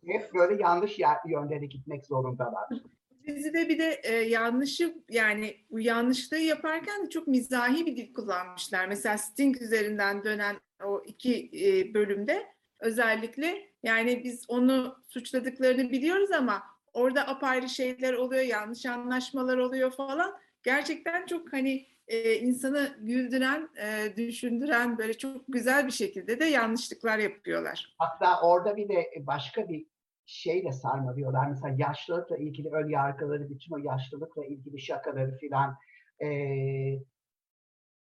hep 0.06 0.34
böyle 0.34 0.62
yanlış 0.62 0.98
yönlere 1.28 1.66
gitmek 1.66 2.06
zorundalar. 2.06 2.68
Dizide 3.26 3.68
bir 3.68 3.78
de 3.78 4.00
e, 4.02 4.14
yanlışı 4.14 4.94
yani 5.10 5.56
bu 5.70 5.80
yanlışlığı 5.80 6.38
yaparken 6.38 7.04
de 7.04 7.10
çok 7.10 7.26
mizahi 7.26 7.86
bir 7.86 7.96
dil 7.96 8.14
kullanmışlar. 8.14 8.86
Mesela 8.86 9.18
Sting 9.18 9.62
üzerinden 9.62 10.24
dönen 10.24 10.56
o 10.82 11.02
iki 11.06 11.50
e, 11.66 11.94
bölümde 11.94 12.46
özellikle 12.80 13.54
yani 13.82 14.24
biz 14.24 14.44
onu 14.48 14.96
suçladıklarını 15.08 15.90
biliyoruz 15.90 16.30
ama 16.30 16.62
orada 16.92 17.28
apayrı 17.28 17.68
şeyler 17.68 18.12
oluyor, 18.12 18.42
yanlış 18.42 18.86
anlaşmalar 18.86 19.58
oluyor 19.58 19.90
falan. 19.90 20.34
Gerçekten 20.62 21.26
çok 21.26 21.52
hani 21.52 21.86
e, 22.08 22.34
insanı 22.34 22.96
güldüren, 23.00 23.68
e, 23.82 24.16
düşündüren 24.16 24.98
böyle 24.98 25.18
çok 25.18 25.44
güzel 25.48 25.86
bir 25.86 25.92
şekilde 25.92 26.40
de 26.40 26.44
yanlışlıklar 26.44 27.18
yapıyorlar. 27.18 27.94
Hatta 27.98 28.40
orada 28.40 28.76
bir 28.76 28.88
de 28.88 29.12
başka 29.20 29.68
bir 29.68 29.86
şeyle 30.26 30.72
sarmalıyorlar. 30.72 31.46
Mesela 31.50 31.74
yaşlılıkla 31.78 32.36
ilgili 32.36 32.68
ön 32.70 32.88
yargıları, 32.88 33.50
bütün 33.50 33.74
o 33.74 33.78
yaşlılıkla 33.78 34.44
ilgili 34.44 34.80
şakaları 34.80 35.36
filan 35.36 35.76
eee, 36.20 37.02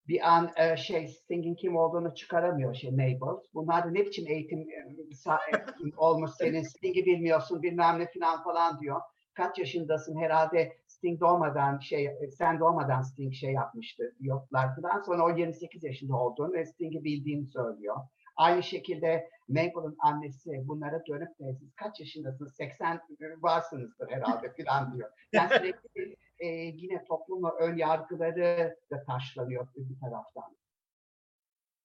bir 0.07 0.33
an 0.35 0.51
e, 0.57 0.77
şey 0.77 1.07
Sting'in 1.07 1.55
kim 1.55 1.75
olduğunu 1.75 2.15
çıkaramıyor 2.15 2.73
şey 2.73 2.91
Mabel. 2.91 3.43
Bunlar 3.53 3.93
ne 3.93 4.05
biçim 4.05 4.27
eğitim 4.27 4.59
e, 4.59 4.73
e, 4.73 5.95
olmuş 5.97 6.31
senin 6.31 6.63
Sting'i 6.63 7.05
bilmiyorsun 7.05 7.63
bilmem 7.63 7.99
ne 7.99 8.07
filan 8.07 8.43
falan 8.43 8.79
diyor. 8.79 9.01
Kaç 9.33 9.59
yaşındasın 9.59 10.21
herhalde 10.21 10.77
Sting 10.87 11.19
doğmadan 11.19 11.79
şey 11.79 12.05
e, 12.05 12.31
sen 12.31 12.59
doğmadan 12.59 13.01
Sting 13.01 13.33
şey 13.33 13.51
yapmıştı 13.53 14.15
yoklar 14.19 14.75
falan. 14.75 15.01
Sonra 15.01 15.25
o 15.25 15.37
28 15.37 15.83
yaşında 15.83 16.15
olduğunu 16.15 16.53
ve 16.53 16.65
Sting'i 16.65 17.03
bildiğini 17.03 17.45
söylüyor. 17.45 17.95
Aynı 18.35 18.63
şekilde 18.63 19.29
Mabel'ın 19.47 19.95
annesi 19.99 20.67
bunlara 20.67 21.05
dönüp 21.05 21.39
de 21.39 21.53
siz 21.59 21.75
kaç 21.75 21.99
yaşındasınız? 21.99 22.55
80 22.55 23.01
varsınızdır 23.41 24.09
herhalde 24.09 24.53
filan 24.53 24.95
diyor. 24.95 25.09
Yani 25.33 25.49
sürekli 25.49 26.15
e, 26.41 26.47
yine 26.47 27.03
toplumla 27.03 27.51
ön 27.51 27.77
yargıları 27.77 28.77
da 28.91 29.03
taşlanıyor 29.03 29.67
bir 29.75 29.99
taraftan. 29.99 30.57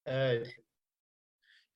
Evet. 0.07 0.57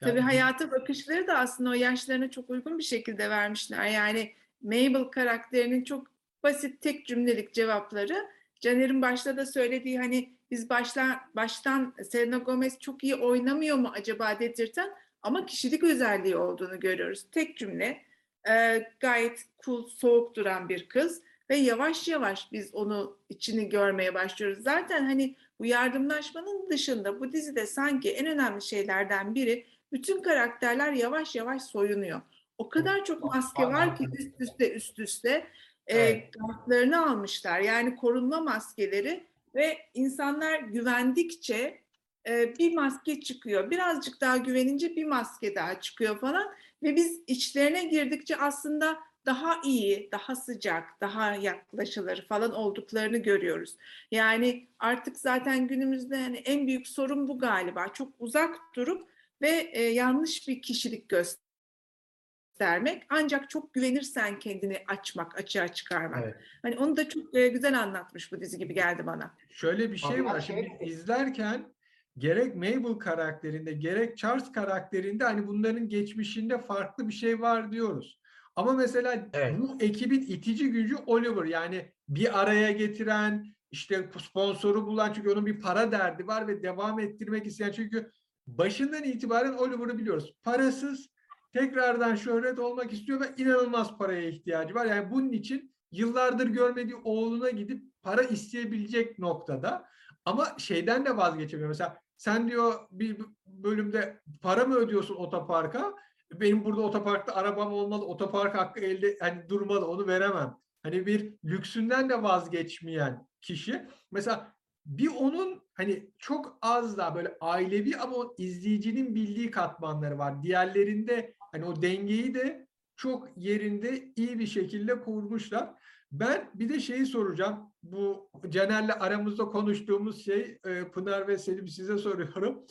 Tabii 0.00 0.10
Yani- 0.18 0.20
hayata 0.20 0.70
bakışları 0.70 1.26
da 1.26 1.38
aslında 1.38 1.70
o 1.70 1.72
yaşlarına 1.72 2.30
çok 2.30 2.50
uygun 2.50 2.78
bir 2.78 2.82
şekilde 2.82 3.30
vermişler. 3.30 3.86
Yani 3.86 4.34
Mabel 4.62 5.04
karakterinin 5.04 5.84
çok 5.84 6.06
basit 6.42 6.80
tek 6.80 7.06
cümlelik 7.06 7.54
cevapları. 7.54 8.30
Caner'in 8.60 9.02
başta 9.02 9.36
da 9.36 9.46
söylediği 9.46 9.98
hani 9.98 10.34
biz 10.50 10.70
başla, 10.70 11.20
baştan 11.36 11.94
Selena 12.10 12.38
Gomez 12.38 12.78
çok 12.78 13.04
iyi 13.04 13.14
oynamıyor 13.14 13.76
mu 13.76 13.90
acaba 13.94 14.40
dedirten 14.40 14.90
ama 15.22 15.46
kişilik 15.46 15.84
özelliği 15.84 16.36
olduğunu 16.36 16.80
görüyoruz. 16.80 17.26
Tek 17.32 17.56
cümle 17.58 18.02
e, 18.48 18.86
gayet 19.00 19.44
cool, 19.64 19.86
soğuk 19.86 20.36
duran 20.36 20.68
bir 20.68 20.88
kız 20.88 21.22
ve 21.50 21.56
yavaş 21.56 22.08
yavaş 22.08 22.52
biz 22.52 22.74
onu 22.74 23.16
içini 23.28 23.68
görmeye 23.68 24.14
başlıyoruz. 24.14 24.62
Zaten 24.62 25.04
hani 25.04 25.36
bu 25.60 25.66
yardımlaşmanın 25.66 26.70
dışında 26.70 27.20
bu 27.20 27.32
dizide 27.32 27.66
sanki 27.66 28.10
en 28.10 28.26
önemli 28.26 28.62
şeylerden 28.62 29.34
biri 29.34 29.66
bütün 29.92 30.22
karakterler 30.22 30.92
yavaş 30.92 31.34
yavaş 31.34 31.62
soyunuyor. 31.62 32.20
O 32.58 32.68
kadar 32.68 33.04
çok 33.04 33.24
maske 33.24 33.66
var 33.66 33.96
ki 33.96 34.08
üst 34.18 34.40
üste 34.40 34.72
üst 34.72 34.98
üste 34.98 35.46
e, 35.86 35.98
Evet. 35.98 36.30
kartlarını 36.30 37.10
almışlar. 37.10 37.60
Yani 37.60 37.96
korunma 37.96 38.40
maskeleri 38.40 39.24
ve 39.54 39.78
insanlar 39.94 40.58
güvendikçe 40.58 41.80
e, 42.28 42.58
bir 42.58 42.74
maske 42.74 43.20
çıkıyor. 43.20 43.70
Birazcık 43.70 44.20
daha 44.20 44.36
güvenince 44.36 44.96
bir 44.96 45.04
maske 45.04 45.54
daha 45.54 45.80
çıkıyor 45.80 46.20
falan. 46.20 46.54
Ve 46.82 46.96
biz 46.96 47.20
içlerine 47.26 47.84
girdikçe 47.84 48.36
aslında 48.36 48.98
daha 49.26 49.60
iyi, 49.64 50.08
daha 50.12 50.36
sıcak, 50.36 51.00
daha 51.00 51.34
yaklaşılır 51.34 52.26
falan 52.28 52.52
olduklarını 52.52 53.18
görüyoruz. 53.18 53.76
Yani 54.10 54.68
artık 54.78 55.16
zaten 55.18 55.68
günümüzde 55.68 56.16
hani 56.16 56.36
en 56.36 56.66
büyük 56.66 56.88
sorun 56.88 57.28
bu 57.28 57.38
galiba. 57.38 57.88
Çok 57.88 58.12
uzak 58.18 58.56
durup 58.74 59.08
ve 59.42 59.70
e, 59.72 59.82
yanlış 59.82 60.48
bir 60.48 60.62
kişilik 60.62 61.08
göstermek. 61.08 63.02
Ancak 63.08 63.50
çok 63.50 63.74
güvenirsen 63.74 64.38
kendini 64.38 64.82
açmak, 64.88 65.38
açığa 65.38 65.68
çıkarmak. 65.68 66.24
Evet. 66.24 66.36
Hani 66.62 66.78
onu 66.78 66.96
da 66.96 67.08
çok 67.08 67.34
e, 67.34 67.48
güzel 67.48 67.80
anlatmış 67.80 68.32
bu 68.32 68.40
dizi 68.40 68.58
gibi 68.58 68.74
geldi 68.74 69.06
bana. 69.06 69.34
Şöyle 69.50 69.92
bir 69.92 69.96
şey 69.96 70.24
var. 70.24 70.40
Şimdi 70.40 70.78
izlerken 70.80 71.72
gerek 72.18 72.54
Mabel 72.54 72.98
karakterinde 72.98 73.72
gerek 73.72 74.18
Charles 74.18 74.52
karakterinde 74.52 75.24
hani 75.24 75.46
bunların 75.46 75.88
geçmişinde 75.88 76.58
farklı 76.58 77.08
bir 77.08 77.12
şey 77.12 77.40
var 77.40 77.72
diyoruz. 77.72 78.19
Ama 78.60 78.72
mesela 78.72 79.28
Evet. 79.32 79.58
bu 79.58 79.76
ekibin 79.80 80.20
itici 80.20 80.70
gücü 80.70 80.96
Oliver 81.06 81.44
yani 81.44 81.92
bir 82.08 82.40
araya 82.40 82.72
getiren 82.72 83.46
işte 83.70 84.10
sponsoru 84.18 84.86
bulan 84.86 85.12
çünkü 85.12 85.30
onun 85.30 85.46
bir 85.46 85.60
para 85.60 85.92
derdi 85.92 86.26
var 86.26 86.48
ve 86.48 86.62
devam 86.62 87.00
ettirmek 87.00 87.46
isteyen 87.46 87.72
çünkü 87.72 88.10
başından 88.46 89.04
itibaren 89.04 89.52
Oliver'ı 89.52 89.98
biliyoruz. 89.98 90.34
Parasız 90.42 91.08
tekrardan 91.52 92.14
şöhret 92.14 92.58
olmak 92.58 92.92
istiyor 92.92 93.20
ve 93.20 93.24
inanılmaz 93.36 93.98
paraya 93.98 94.28
ihtiyacı 94.28 94.74
var. 94.74 94.86
Yani 94.86 95.10
bunun 95.10 95.32
için 95.32 95.74
yıllardır 95.92 96.46
görmediği 96.46 96.96
oğluna 97.04 97.50
gidip 97.50 97.84
para 98.02 98.22
isteyebilecek 98.22 99.18
noktada. 99.18 99.86
Ama 100.24 100.54
şeyden 100.58 101.06
de 101.06 101.16
vazgeçemiyor. 101.16 101.68
Mesela 101.68 101.96
sen 102.16 102.48
diyor 102.48 102.74
bir 102.90 103.16
bölümde 103.46 104.20
para 104.42 104.64
mı 104.64 104.74
ödüyorsun 104.74 105.14
otoparka? 105.14 105.94
Benim 106.32 106.64
burada 106.64 106.80
otoparkta 106.80 107.34
arabam 107.34 107.72
olmalı, 107.72 108.04
otopark 108.04 108.54
hakkı 108.54 108.80
elde 108.80 109.16
hani 109.20 109.48
durmalı, 109.48 109.88
onu 109.88 110.06
veremem. 110.06 110.56
Hani 110.82 111.06
bir 111.06 111.34
lüksünden 111.44 112.08
de 112.08 112.22
vazgeçmeyen 112.22 113.26
kişi. 113.40 113.86
Mesela 114.12 114.54
bir 114.86 115.08
onun 115.08 115.62
hani 115.74 116.10
çok 116.18 116.58
az 116.62 116.96
daha 116.98 117.14
böyle 117.14 117.36
ailevi 117.40 117.96
ama 117.96 118.16
o 118.16 118.34
izleyicinin 118.38 119.14
bildiği 119.14 119.50
katmanları 119.50 120.18
var. 120.18 120.42
Diğerlerinde 120.42 121.34
hani 121.52 121.64
o 121.64 121.82
dengeyi 121.82 122.34
de 122.34 122.66
çok 122.96 123.28
yerinde 123.36 124.12
iyi 124.16 124.38
bir 124.38 124.46
şekilde 124.46 125.00
kurmuşlar. 125.00 125.74
Ben 126.12 126.50
bir 126.54 126.68
de 126.68 126.80
şeyi 126.80 127.06
soracağım. 127.06 127.72
Bu 127.82 128.30
Caner'le 128.48 129.00
aramızda 129.00 129.44
konuştuğumuz 129.44 130.24
şey 130.24 130.58
e, 130.66 130.84
Pınar 130.84 131.28
ve 131.28 131.38
Selim 131.38 131.68
size 131.68 131.98
soruyorum. 131.98 132.66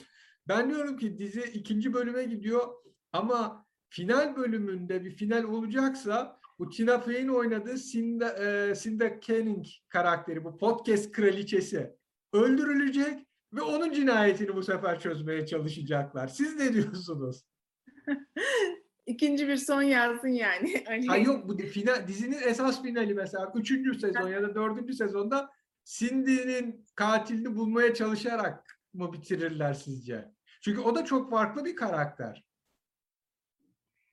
Ben 0.48 0.70
diyorum 0.70 0.98
ki 0.98 1.18
dizi 1.18 1.42
ikinci 1.42 1.94
bölüme 1.94 2.24
gidiyor 2.24 2.68
ama 3.14 3.66
final 3.90 4.36
bölümünde 4.36 5.06
bir 5.06 5.12
final 5.12 5.44
olacaksa 5.44 6.40
bu 6.60 6.70
Tina 6.70 7.00
Fey'in 7.00 7.28
oynadığı 7.28 7.78
Cinda, 7.78 8.46
e, 8.46 8.76
Cinda 8.76 9.22
Canning 9.22 9.66
karakteri 9.90 10.44
bu 10.44 10.58
podcast 10.58 11.12
kraliçesi 11.12 11.96
öldürülecek 12.34 13.28
ve 13.54 13.62
onun 13.62 13.92
cinayetini 13.92 14.56
bu 14.56 14.64
sefer 14.64 15.00
çözmeye 15.00 15.46
çalışacaklar. 15.46 16.28
Siz 16.28 16.56
ne 16.56 16.74
diyorsunuz? 16.74 17.46
İkinci 19.06 19.48
bir 19.48 19.58
son 19.58 19.82
yazsın 19.82 20.28
yani. 20.28 20.84
Ali. 20.90 21.08
Ha 21.08 21.18
yok 21.18 21.50
bu 21.50 21.58
final, 21.58 22.08
dizinin 22.08 22.42
esas 22.46 22.82
finali 22.82 23.14
mesela 23.14 23.52
3. 23.56 24.02
sezon 24.02 24.30
ya 24.30 24.42
da 24.42 24.56
4. 24.56 24.96
sezonda 24.96 25.50
Cindy'nin 25.86 26.86
katilini 26.96 27.56
bulmaya 27.56 27.94
çalışarak 27.94 28.80
mı 28.94 29.14
bitirirler 29.14 29.74
sizce? 29.74 30.32
Çünkü 30.62 30.82
o 30.82 30.96
da 30.96 31.06
çok 31.06 31.30
farklı 31.30 31.66
bir 31.66 31.76
karakter. 31.76 32.49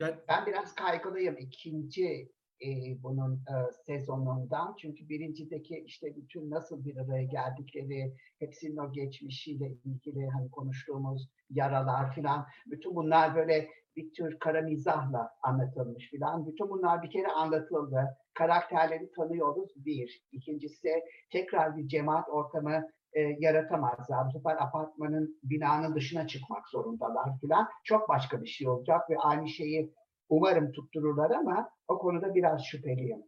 Yani 0.00 0.14
Ben 0.28 0.46
biraz 0.46 0.74
kaygılıyım 0.74 1.36
ikinci 1.38 2.28
e, 2.62 2.68
bunun 3.02 3.34
e, 3.34 3.54
sezonundan. 3.86 4.76
Çünkü 4.78 5.08
birincideki 5.08 5.82
işte 5.86 6.16
bütün 6.16 6.50
nasıl 6.50 6.84
bir 6.84 6.96
araya 6.96 7.24
geldikleri, 7.24 8.14
hepsinin 8.38 8.76
o 8.76 8.92
geçmişiyle 8.92 9.72
ilgili 9.84 10.26
hani 10.26 10.50
konuştuğumuz 10.50 11.28
yaralar 11.50 12.14
filan, 12.14 12.46
bütün 12.66 12.94
bunlar 12.94 13.36
böyle 13.36 13.68
bir 13.96 14.12
tür 14.12 14.38
kara 14.38 14.62
mizahla 14.62 15.30
anlatılmış 15.42 16.10
filan. 16.10 16.46
Bütün 16.46 16.70
bunlar 16.70 17.02
bir 17.02 17.10
kere 17.10 17.28
anlatıldı. 17.28 18.16
Karakterleri 18.34 19.10
tanıyoruz 19.16 19.72
bir. 19.76 20.22
İkincisi 20.32 21.02
tekrar 21.32 21.76
bir 21.76 21.88
cemaat 21.88 22.28
ortamı 22.28 22.88
e, 23.16 23.36
yaratamazlar. 23.38 24.26
Bu 24.26 24.32
sefer 24.32 24.56
apartmanın, 24.62 25.40
binanın 25.42 25.94
dışına 25.94 26.26
çıkmak 26.26 26.68
zorundalar 26.68 27.40
filan. 27.40 27.68
Çok 27.84 28.08
başka 28.08 28.42
bir 28.42 28.48
şey 28.48 28.68
olacak 28.68 29.10
ve 29.10 29.18
aynı 29.18 29.48
şeyi 29.48 29.94
umarım 30.28 30.72
tuttururlar 30.72 31.30
ama 31.30 31.70
o 31.88 31.98
konuda 31.98 32.34
biraz 32.34 32.64
şüpheliyim. 32.64 33.22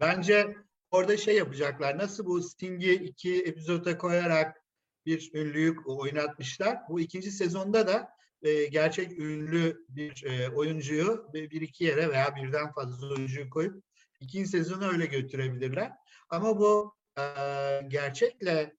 Bence 0.00 0.56
orada 0.90 1.16
şey 1.16 1.36
yapacaklar. 1.36 1.98
Nasıl 1.98 2.26
bu 2.26 2.42
Sting'i 2.42 2.92
iki 2.92 3.42
epizoda 3.42 3.98
koyarak 3.98 4.62
bir 5.06 5.30
ünlüyü 5.34 5.76
oynatmışlar. 5.86 6.78
Bu 6.88 7.00
ikinci 7.00 7.30
sezonda 7.30 7.86
da 7.86 8.08
e, 8.42 8.64
gerçek 8.64 9.18
ünlü 9.18 9.86
bir 9.88 10.24
e, 10.24 10.48
oyuncuyu 10.54 11.26
bir, 11.32 11.60
iki 11.60 11.84
yere 11.84 12.08
veya 12.08 12.36
birden 12.36 12.72
fazla 12.72 13.14
oyuncuyu 13.14 13.50
koyup 13.50 13.84
ikinci 14.20 14.48
sezonu 14.48 14.92
öyle 14.92 15.06
götürebilirler. 15.06 15.92
Ama 16.30 16.58
bu 16.58 16.94
gerçekle 17.88 18.72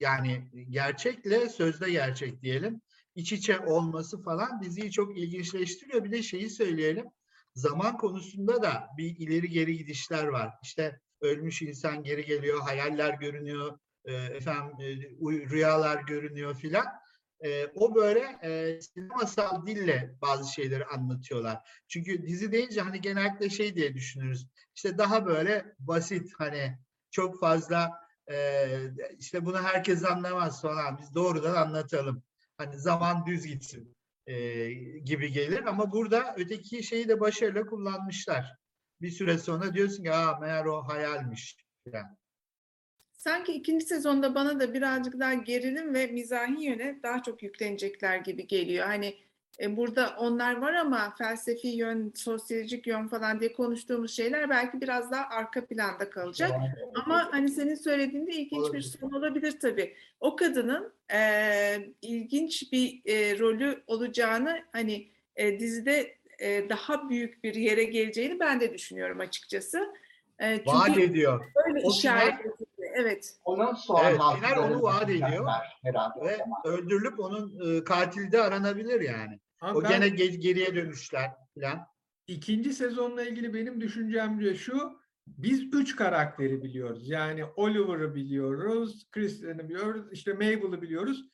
yani 0.00 0.50
gerçekle 0.70 1.48
sözde 1.48 1.90
gerçek 1.90 2.42
diyelim 2.42 2.80
iç 3.14 3.32
içe 3.32 3.58
olması 3.58 4.22
falan 4.22 4.62
diziyi 4.62 4.90
çok 4.90 5.18
ilginçleştiriyor. 5.18 6.04
Bir 6.04 6.12
de 6.12 6.22
şeyi 6.22 6.50
söyleyelim. 6.50 7.06
Zaman 7.54 7.96
konusunda 7.96 8.62
da 8.62 8.86
bir 8.98 9.16
ileri 9.16 9.48
geri 9.48 9.78
gidişler 9.78 10.24
var. 10.24 10.50
İşte 10.62 11.00
ölmüş 11.20 11.62
insan 11.62 12.02
geri 12.02 12.24
geliyor, 12.24 12.60
hayaller 12.60 13.14
görünüyor, 13.14 13.78
efendim 14.04 14.76
rüyalar 15.50 16.02
görünüyor 16.02 16.54
filan. 16.54 16.86
E, 17.44 17.66
o 17.66 17.94
böyle 17.94 18.20
e, 18.42 18.80
sinemasal 18.80 19.66
dille 19.66 20.14
bazı 20.22 20.52
şeyleri 20.52 20.84
anlatıyorlar. 20.84 21.82
Çünkü 21.88 22.26
dizi 22.26 22.52
deyince 22.52 22.80
hani 22.80 23.00
genellikle 23.00 23.50
şey 23.50 23.74
diye 23.74 23.94
düşünürüz. 23.94 24.48
İşte 24.74 24.98
daha 24.98 25.26
böyle 25.26 25.74
basit 25.78 26.32
hani 26.38 26.78
çok 27.10 27.40
fazla 27.40 27.92
e, 28.30 28.68
işte 29.18 29.44
bunu 29.44 29.62
herkes 29.62 30.04
anlamaz 30.04 30.62
falan 30.62 30.98
biz 30.98 31.14
doğrudan 31.14 31.54
anlatalım. 31.54 32.22
Hani 32.58 32.78
zaman 32.78 33.26
düz 33.26 33.46
gitsin 33.46 33.96
e, 34.26 34.70
gibi 35.04 35.32
gelir 35.32 35.66
ama 35.66 35.92
burada 35.92 36.34
öteki 36.36 36.82
şeyi 36.82 37.08
de 37.08 37.20
başarıyla 37.20 37.66
kullanmışlar. 37.66 38.56
Bir 39.00 39.10
süre 39.10 39.38
sonra 39.38 39.74
diyorsun 39.74 40.02
ki 40.02 40.12
aa 40.12 40.38
meğer 40.38 40.64
o 40.64 40.82
hayalmiş. 40.88 41.56
falan. 41.84 42.18
Sanki 43.18 43.52
ikinci 43.52 43.86
sezonda 43.86 44.34
bana 44.34 44.60
da 44.60 44.74
birazcık 44.74 45.20
daha 45.20 45.34
gerilim 45.34 45.94
ve 45.94 46.06
mizahi 46.06 46.64
yöne 46.64 46.98
daha 47.02 47.22
çok 47.22 47.42
yüklenecekler 47.42 48.16
gibi 48.16 48.46
geliyor. 48.46 48.86
Hani 48.86 49.14
e, 49.60 49.76
burada 49.76 50.14
onlar 50.18 50.56
var 50.56 50.74
ama 50.74 51.14
felsefi 51.18 51.68
yön, 51.68 52.12
sosyolojik 52.16 52.86
yön 52.86 53.08
falan 53.08 53.40
diye 53.40 53.52
konuştuğumuz 53.52 54.10
şeyler 54.12 54.50
belki 54.50 54.80
biraz 54.80 55.10
daha 55.10 55.28
arka 55.28 55.66
planda 55.66 56.10
kalacak. 56.10 56.52
Ama 56.94 57.28
hani 57.32 57.48
senin 57.48 57.74
söylediğinde 57.74 58.30
ilginç 58.32 58.50
bir 58.52 58.58
Olabilir. 58.58 58.82
son 59.00 59.10
olabilir 59.10 59.60
tabii. 59.60 59.94
O 60.20 60.36
kadının 60.36 60.92
e, 61.12 61.18
ilginç 62.02 62.72
bir 62.72 63.02
e, 63.04 63.38
rolü 63.38 63.82
olacağını 63.86 64.62
hani 64.72 65.08
e, 65.36 65.60
dizide 65.60 66.16
e, 66.38 66.68
daha 66.68 67.08
büyük 67.08 67.44
bir 67.44 67.54
yere 67.54 67.84
geleceğini 67.84 68.40
ben 68.40 68.60
de 68.60 68.74
düşünüyorum 68.74 69.20
açıkçası. 69.20 69.94
E, 70.38 70.56
çünkü 70.56 70.70
Vaat 70.70 70.98
ediyor. 70.98 71.44
öyle 71.66 71.80
o 71.84 71.90
işaret. 71.90 72.34
Evet. 73.00 73.36
Onun 73.44 73.74
son 73.74 74.00
Evet, 74.04 74.20
final 74.36 74.70
onu 74.70 74.82
vaat 74.82 75.02
ediyor. 75.10 75.46
Herhalde 75.82 76.20
Ve 76.24 76.38
öldürülüp 76.64 77.20
onun 77.20 77.76
e, 77.76 77.84
katili 77.84 78.32
de 78.32 78.42
aranabilir 78.42 79.00
yani. 79.00 79.40
ama 79.60 79.78
O 79.78 79.82
ben- 79.82 79.88
gene 79.90 80.06
ge- 80.08 80.36
geriye 80.36 80.74
dönüşler 80.74 81.30
falan. 81.54 81.86
İkinci 82.26 82.72
sezonla 82.72 83.22
ilgili 83.22 83.54
benim 83.54 83.80
düşüncem 83.80 84.40
de 84.44 84.54
şu. 84.54 84.98
Biz 85.26 85.62
üç 85.74 85.96
karakteri 85.96 86.62
biliyoruz. 86.62 87.08
Yani 87.08 87.44
Oliver'ı 87.56 88.14
biliyoruz, 88.14 89.06
Kristen'i 89.10 89.68
biliyoruz, 89.68 90.06
işte 90.12 90.32
Mabel'ı 90.32 90.82
biliyoruz. 90.82 91.24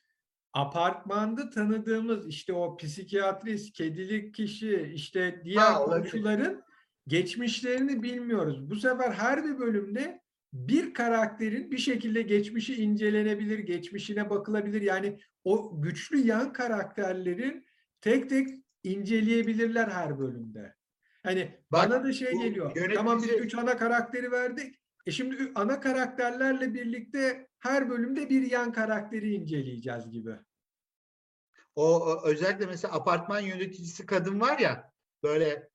Apartmanda 0.53 1.49
tanıdığımız 1.49 2.27
işte 2.27 2.53
o 2.53 2.77
psikiyatrist, 2.77 3.73
kedilik 3.73 4.35
kişi, 4.35 4.91
işte 4.93 5.41
diğer 5.45 5.61
Ha, 5.61 5.83
komşuların 5.85 6.63
geçmişlerini 7.07 8.03
bilmiyoruz. 8.03 8.69
Bu 8.69 8.75
sefer 8.75 9.11
her 9.11 9.43
bir 9.43 9.59
bölümde 9.59 10.21
bir 10.55 10.93
karakterin 10.93 11.71
bir 11.71 11.77
şekilde 11.77 12.21
geçmişi 12.21 12.75
incelenebilir, 12.75 13.59
geçmişine 13.59 14.29
bakılabilir. 14.29 14.81
Yani 14.81 15.19
o 15.43 15.81
güçlü 15.81 16.17
yan 16.17 16.53
karakterlerin 16.53 17.65
tek 18.01 18.29
tek 18.29 18.47
inceleyebilirler 18.83 19.87
her 19.87 20.19
bölümde. 20.19 20.75
Hani 21.23 21.59
Bak, 21.71 21.89
bana 21.89 22.03
da 22.03 22.13
şey 22.13 22.31
geliyor. 22.31 22.75
yönetici- 22.75 22.93
Tamam 22.93 23.21
biz 23.23 23.29
üç 23.31 23.55
ana 23.55 23.77
karakteri 23.77 24.31
verdik. 24.31 24.75
E 25.05 25.11
şimdi 25.11 25.51
ana 25.55 25.79
karakterlerle 25.79 26.73
birlikte 26.73 27.47
her 27.59 27.89
bölümde 27.89 28.29
bir 28.29 28.51
yan 28.51 28.71
karakteri 28.73 29.33
inceleyeceğiz 29.33 30.09
gibi. 30.11 30.31
O, 31.75 31.99
o 31.99 32.27
özellikle 32.27 32.65
mesela 32.65 32.93
apartman 32.93 33.39
yöneticisi 33.39 34.05
kadın 34.05 34.39
var 34.41 34.59
ya 34.59 34.91
böyle 35.23 35.69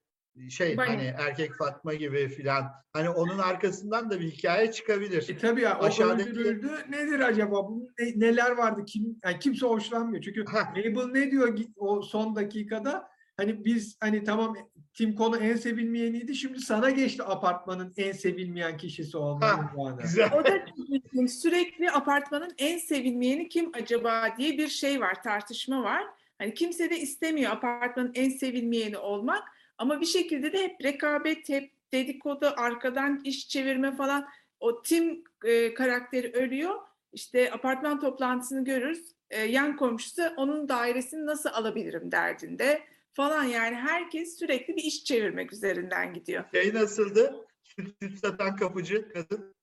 şey 0.51 0.77
Bunny. 0.77 0.87
hani 0.87 1.15
erkek 1.19 1.55
Fatma 1.59 1.95
gibi 1.95 2.29
filan. 2.29 2.65
Hani 2.93 3.09
onun 3.09 3.39
arkasından 3.39 4.11
da 4.11 4.21
bir 4.21 4.31
hikaye 4.31 4.73
çıkabilir. 4.73 5.29
E 5.29 5.39
tabii 5.39 5.61
ya 5.61 5.79
o 5.81 5.85
Aşağıdaki- 5.87 6.31
öldürüldü. 6.31 6.71
Nedir 6.91 7.21
acaba? 7.21 7.69
Bu 7.69 7.89
ne- 7.99 8.21
neler 8.27 8.51
vardı? 8.51 8.85
Kim 8.87 9.19
yani 9.25 9.39
kimse 9.39 9.67
hoşlanmıyor. 9.67 10.23
Çünkü 10.23 10.45
Ha. 10.45 10.73
Mabel 10.77 11.11
ne 11.21 11.31
diyor 11.31 11.59
o 11.77 12.03
son 12.03 12.37
dakikada? 12.37 13.09
Hani 13.37 13.65
biz 13.65 13.97
hani 14.01 14.25
tamam 14.25 14.57
Tim 14.95 15.15
Konu 15.15 15.37
en 15.37 15.57
sevilmeyeniydi. 15.57 16.35
Şimdi 16.35 16.61
sana 16.61 16.91
geçti 16.91 17.23
apartmanın 17.23 17.93
en 17.97 18.13
sevilmeyen 18.13 18.77
kişisi 18.77 19.17
olma 19.17 19.47
Ha, 19.49 19.71
unvanı. 19.77 20.03
Güzel. 20.03 20.31
O 20.41 20.45
da 20.45 21.29
sürekli 21.29 21.91
apartmanın 21.91 22.55
en 22.59 22.79
sevilmeyeni 22.79 23.49
kim 23.49 23.71
acaba 23.75 24.29
diye 24.39 24.59
bir 24.59 24.69
şey 24.69 25.01
var, 25.01 25.23
tartışma 25.23 25.83
var. 25.83 26.03
Hani 26.39 26.55
kimse 26.55 26.91
de 26.91 26.99
istemiyor 26.99 27.53
apartmanın 27.53 28.13
en 28.15 28.31
sevilmeyeni 28.31 28.99
olmak 28.99 29.43
ama 29.81 30.01
bir 30.01 30.07
şekilde 30.07 30.53
de 30.53 30.63
hep 30.63 30.85
rekabet, 30.85 31.49
hep 31.49 31.73
dedikodu, 31.93 32.53
arkadan 32.57 33.21
iş 33.25 33.49
çevirme 33.49 33.97
falan. 33.97 34.29
O 34.61 34.83
Tim 34.83 35.25
e, 35.45 35.75
karakteri 35.75 36.33
ölüyor. 36.33 36.75
İşte 37.13 37.53
apartman 37.53 38.01
toplantısını 38.01 38.65
görürüz. 38.65 39.15
E, 39.31 39.43
yan 39.43 39.77
komşusu 39.77 40.23
onun 40.37 40.69
dairesini 40.69 41.27
nasıl 41.27 41.51
alabilirim 41.51 42.13
derdinde 42.13 42.83
falan 43.13 43.45
yani 43.45 43.77
herkes 43.77 44.39
sürekli 44.39 44.77
bir 44.77 44.83
iş 44.83 45.05
çevirmek 45.05 45.53
üzerinden 45.53 46.15
gidiyor. 46.15 46.45
Şey 46.55 46.75
nasıldı? 46.75 47.47
Süt, 47.63 47.97
süt 48.03 48.19
satan 48.19 48.57
kapıcı 48.57 49.13
kadın. 49.13 49.55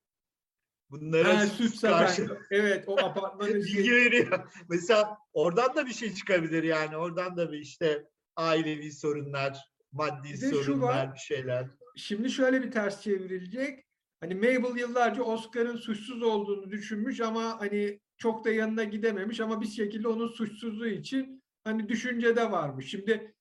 Bunlara 0.90 1.40
Ha, 1.40 1.46
süt 1.46 1.76
satan. 1.76 2.00
karşı 2.00 2.38
Evet 2.52 2.84
o 2.88 2.98
apartmanın 3.00 3.54
bilgi 3.56 3.92
veriyor. 3.92 4.52
Mesela 4.70 5.18
oradan 5.34 5.76
da 5.76 5.86
bir 5.86 5.94
şey 5.94 6.14
çıkabilir 6.14 6.64
yani. 6.64 6.98
Oradan 6.98 7.38
da 7.38 7.52
bir 7.52 7.60
işte 7.60 8.08
ailevi 8.36 8.92
sorunlar, 8.92 9.77
maddi 9.92 10.30
Bir 10.30 10.38
sorunlar, 10.38 10.88
var. 10.88 11.14
bir 11.14 11.20
şeyler. 11.20 11.68
Şimdi 11.96 12.30
şöyle 12.30 12.62
bir 12.64 12.72
ters 12.72 13.02
çevrilecek. 13.02 13.86
Hani 14.20 14.36
Mabel 14.36 14.78
yıllarca 14.78 15.24
Oscar'ın 15.24 15.76
suçsuz 15.76 16.24
olduğunu 16.24 16.72
düşünmüş 16.72 17.22
ama 17.22 17.60
hani 17.60 18.00
çok 18.18 18.46
da 18.46 18.52
yanına 18.52 18.84
gidememiş 18.84 19.40
ama 19.40 19.62
bir 19.62 19.68
şekilde 19.68 20.08
onun 20.08 20.28
suçsuzluğu 20.28 20.88
için 20.88 21.44
hani 21.64 21.90
düşüncede 21.90 22.52
varmış. 22.52 22.92
Şimdi 22.92 23.36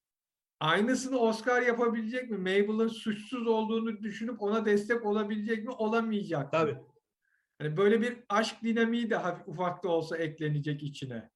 aynısını 0.60 1.18
Oscar 1.18 1.62
yapabilecek 1.62 2.30
mi? 2.30 2.36
Mabel'ın 2.38 2.88
suçsuz 2.88 3.46
olduğunu 3.46 4.02
düşünüp 4.02 4.42
ona 4.42 4.64
destek 4.66 5.06
olabilecek 5.06 5.64
mi? 5.64 5.70
Olamayacak? 5.70 6.52
Tabii. 6.52 6.76
Hani 7.58 7.76
böyle 7.76 8.00
bir 8.00 8.16
aşk 8.28 8.62
dinamiği 8.62 9.10
de 9.10 9.16
hafif 9.16 9.48
ufak 9.48 9.84
da 9.84 9.88
olsa 9.88 10.16
eklenecek 10.16 10.82
içine. 10.82 11.30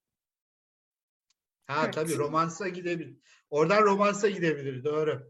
Ha 1.71 1.83
Evet. 1.85 1.95
tabii 1.95 2.19
romansa 2.19 2.69
gidebilir. 2.69 3.19
Oradan 3.51 3.83
romansa 3.83 4.29
gidebilir. 4.29 4.85
Doğru. 4.85 5.21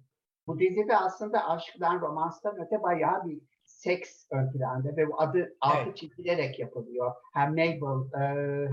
Bu 0.47 0.59
dizide 0.59 0.97
aslında 0.97 1.49
aşktan, 1.49 2.01
romanstan 2.01 2.57
öte 2.67 2.83
bayağı 2.83 3.25
bir 3.29 3.41
seks 3.65 4.27
ön 4.31 4.53
planda 4.53 4.97
ve 4.97 5.09
bu 5.09 5.21
adı 5.21 5.57
altı 5.61 5.83
Evet. 5.87 5.97
çizilerek 5.97 6.59
yapılıyor. 6.59 7.13
Hem 7.35 7.51
Mabel 7.51 8.21
e, 8.21 8.25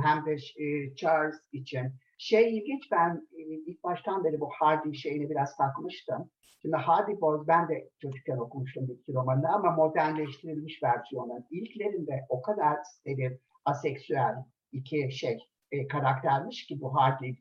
hem 0.03 0.25
de 0.25 0.33
e, 0.63 0.95
Charles 0.95 1.35
için. 1.51 1.93
Şey 2.17 2.57
ilginç 2.57 2.91
ben 2.91 3.27
e, 3.37 3.41
ilk 3.41 3.83
baştan 3.83 4.23
beri 4.23 4.39
bu 4.39 4.49
Hardy 4.59 4.93
şeyini 4.93 5.29
biraz 5.29 5.57
takmıştım. 5.57 6.29
Şimdi 6.61 6.75
Hardy 6.75 7.21
Boys 7.21 7.47
ben 7.47 7.69
de 7.69 7.89
çocukken 8.01 8.37
okumuştum 8.37 8.87
bir 8.87 8.93
iki 8.93 9.13
romanını 9.13 9.53
ama 9.55 9.71
modernleştirilmiş 9.71 10.83
versiyonu. 10.83 11.45
İlklerinde 11.51 12.25
o 12.29 12.41
kadar 12.41 12.77
steril, 12.83 13.37
aseksüel 13.65 14.35
iki 14.71 15.11
şey 15.11 15.37
e, 15.71 15.87
karaktermiş 15.87 16.65
ki 16.67 16.81
bu 16.81 16.95
Hardy 16.95 17.33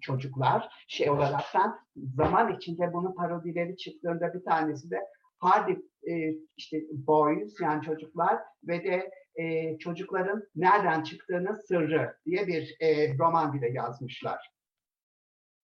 çocuklar 0.00 0.68
şey 0.88 1.10
olaraktan 1.10 1.78
zaman 1.96 2.56
içinde 2.56 2.92
bunun 2.92 3.14
parodileri 3.14 3.76
çıktığında 3.76 4.34
bir 4.34 4.44
tanesi 4.44 4.90
de 4.90 5.00
Hardy 5.38 5.72
e, 6.08 6.34
işte 6.56 6.82
boys 6.92 7.60
yani 7.60 7.82
çocuklar 7.82 8.38
ve 8.64 8.84
de 8.84 9.10
e, 9.34 9.78
çocukların 9.78 10.42
nereden 10.56 11.02
çıktığının 11.02 11.54
sırrı 11.54 12.16
diye 12.26 12.46
bir 12.46 12.76
e, 12.80 13.18
roman 13.18 13.52
bile 13.52 13.70
yazmışlar. 13.70 14.50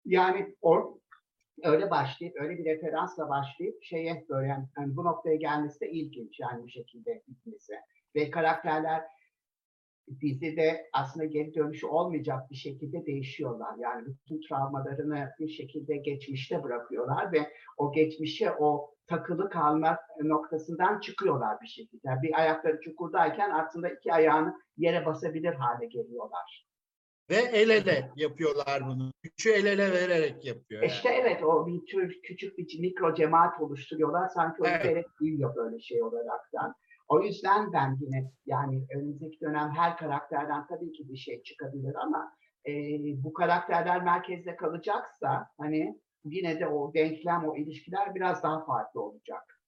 Yani 0.04 0.56
o 0.62 1.00
öyle 1.62 1.90
başlayıp 1.90 2.36
öyle 2.40 2.58
bir 2.58 2.64
referansla 2.64 3.28
başlayıp 3.28 3.82
şeye 3.82 4.26
böyle 4.28 4.48
yani, 4.48 4.66
yani 4.78 4.96
bu 4.96 5.04
noktaya 5.04 5.36
gelmesi 5.36 5.80
de 5.80 5.90
ilginç 5.90 6.40
yani 6.40 6.62
bu 6.62 6.68
şekilde 6.68 7.22
gitmesi. 7.28 7.72
Ve 8.14 8.30
karakterler 8.30 9.02
dizide 10.20 10.86
aslında 10.92 11.24
geri 11.24 11.54
dönüşü 11.54 11.86
olmayacak 11.86 12.50
bir 12.50 12.56
şekilde 12.56 13.06
değişiyorlar. 13.06 13.74
Yani 13.78 14.06
bütün 14.06 14.40
travmalarını 14.48 15.28
bir 15.40 15.48
şekilde 15.48 15.96
geçmişte 15.96 16.62
bırakıyorlar 16.62 17.32
ve 17.32 17.52
o 17.76 17.92
geçmişe 17.92 18.50
o 18.52 18.94
takılı 19.06 19.50
kalma 19.50 19.98
noktasından 20.22 21.00
çıkıyorlar 21.00 21.60
bir 21.62 21.68
şekilde. 21.68 22.00
Yani 22.08 22.22
bir 22.22 22.40
ayakları 22.40 22.80
çukurdayken 22.80 23.50
aslında 23.50 23.88
iki 23.88 24.12
ayağını 24.12 24.54
yere 24.76 25.06
basabilir 25.06 25.52
hale 25.54 25.86
geliyorlar. 25.86 26.66
Ve 27.30 27.36
el 27.36 27.70
ele 27.70 28.10
yapıyorlar 28.16 28.86
bunu. 28.86 29.12
Üçü 29.24 29.50
el 29.50 29.66
ele 29.66 29.92
vererek 29.92 30.44
yapıyor. 30.44 30.82
yani. 30.82 30.92
İşte 30.92 31.08
evet 31.08 31.42
o 31.44 31.66
bir 31.66 31.86
tür 31.86 32.22
küçük 32.22 32.58
bir 32.58 32.80
mikro 32.80 33.14
cemaat 33.14 33.60
oluşturuyorlar. 33.60 34.28
Sanki 34.28 34.62
o 34.62 34.66
Evet. 34.66 35.06
büyüyor 35.20 35.56
böyle 35.56 35.80
şey 35.80 36.02
olaraktan. 36.02 36.74
O 37.10 37.22
yüzden 37.22 37.72
ben 37.72 37.98
yine 38.00 38.32
yani 38.46 38.86
önümüzdeki 38.94 39.40
dönem 39.40 39.70
her 39.70 39.96
karakterden 39.96 40.66
tabii 40.66 40.92
ki 40.92 41.08
bir 41.08 41.16
şey 41.16 41.42
çıkabilir 41.42 41.94
ama 41.94 42.36
e, 42.66 42.72
bu 43.24 43.32
karakterler 43.32 44.02
merkezde 44.02 44.56
kalacaksa 44.56 45.48
hani 45.58 46.00
yine 46.24 46.60
de 46.60 46.66
o 46.66 46.94
denklem, 46.94 47.48
o 47.48 47.56
ilişkiler 47.56 48.14
biraz 48.14 48.42
daha 48.42 48.66
farklı 48.66 49.02
olacak. 49.02 49.60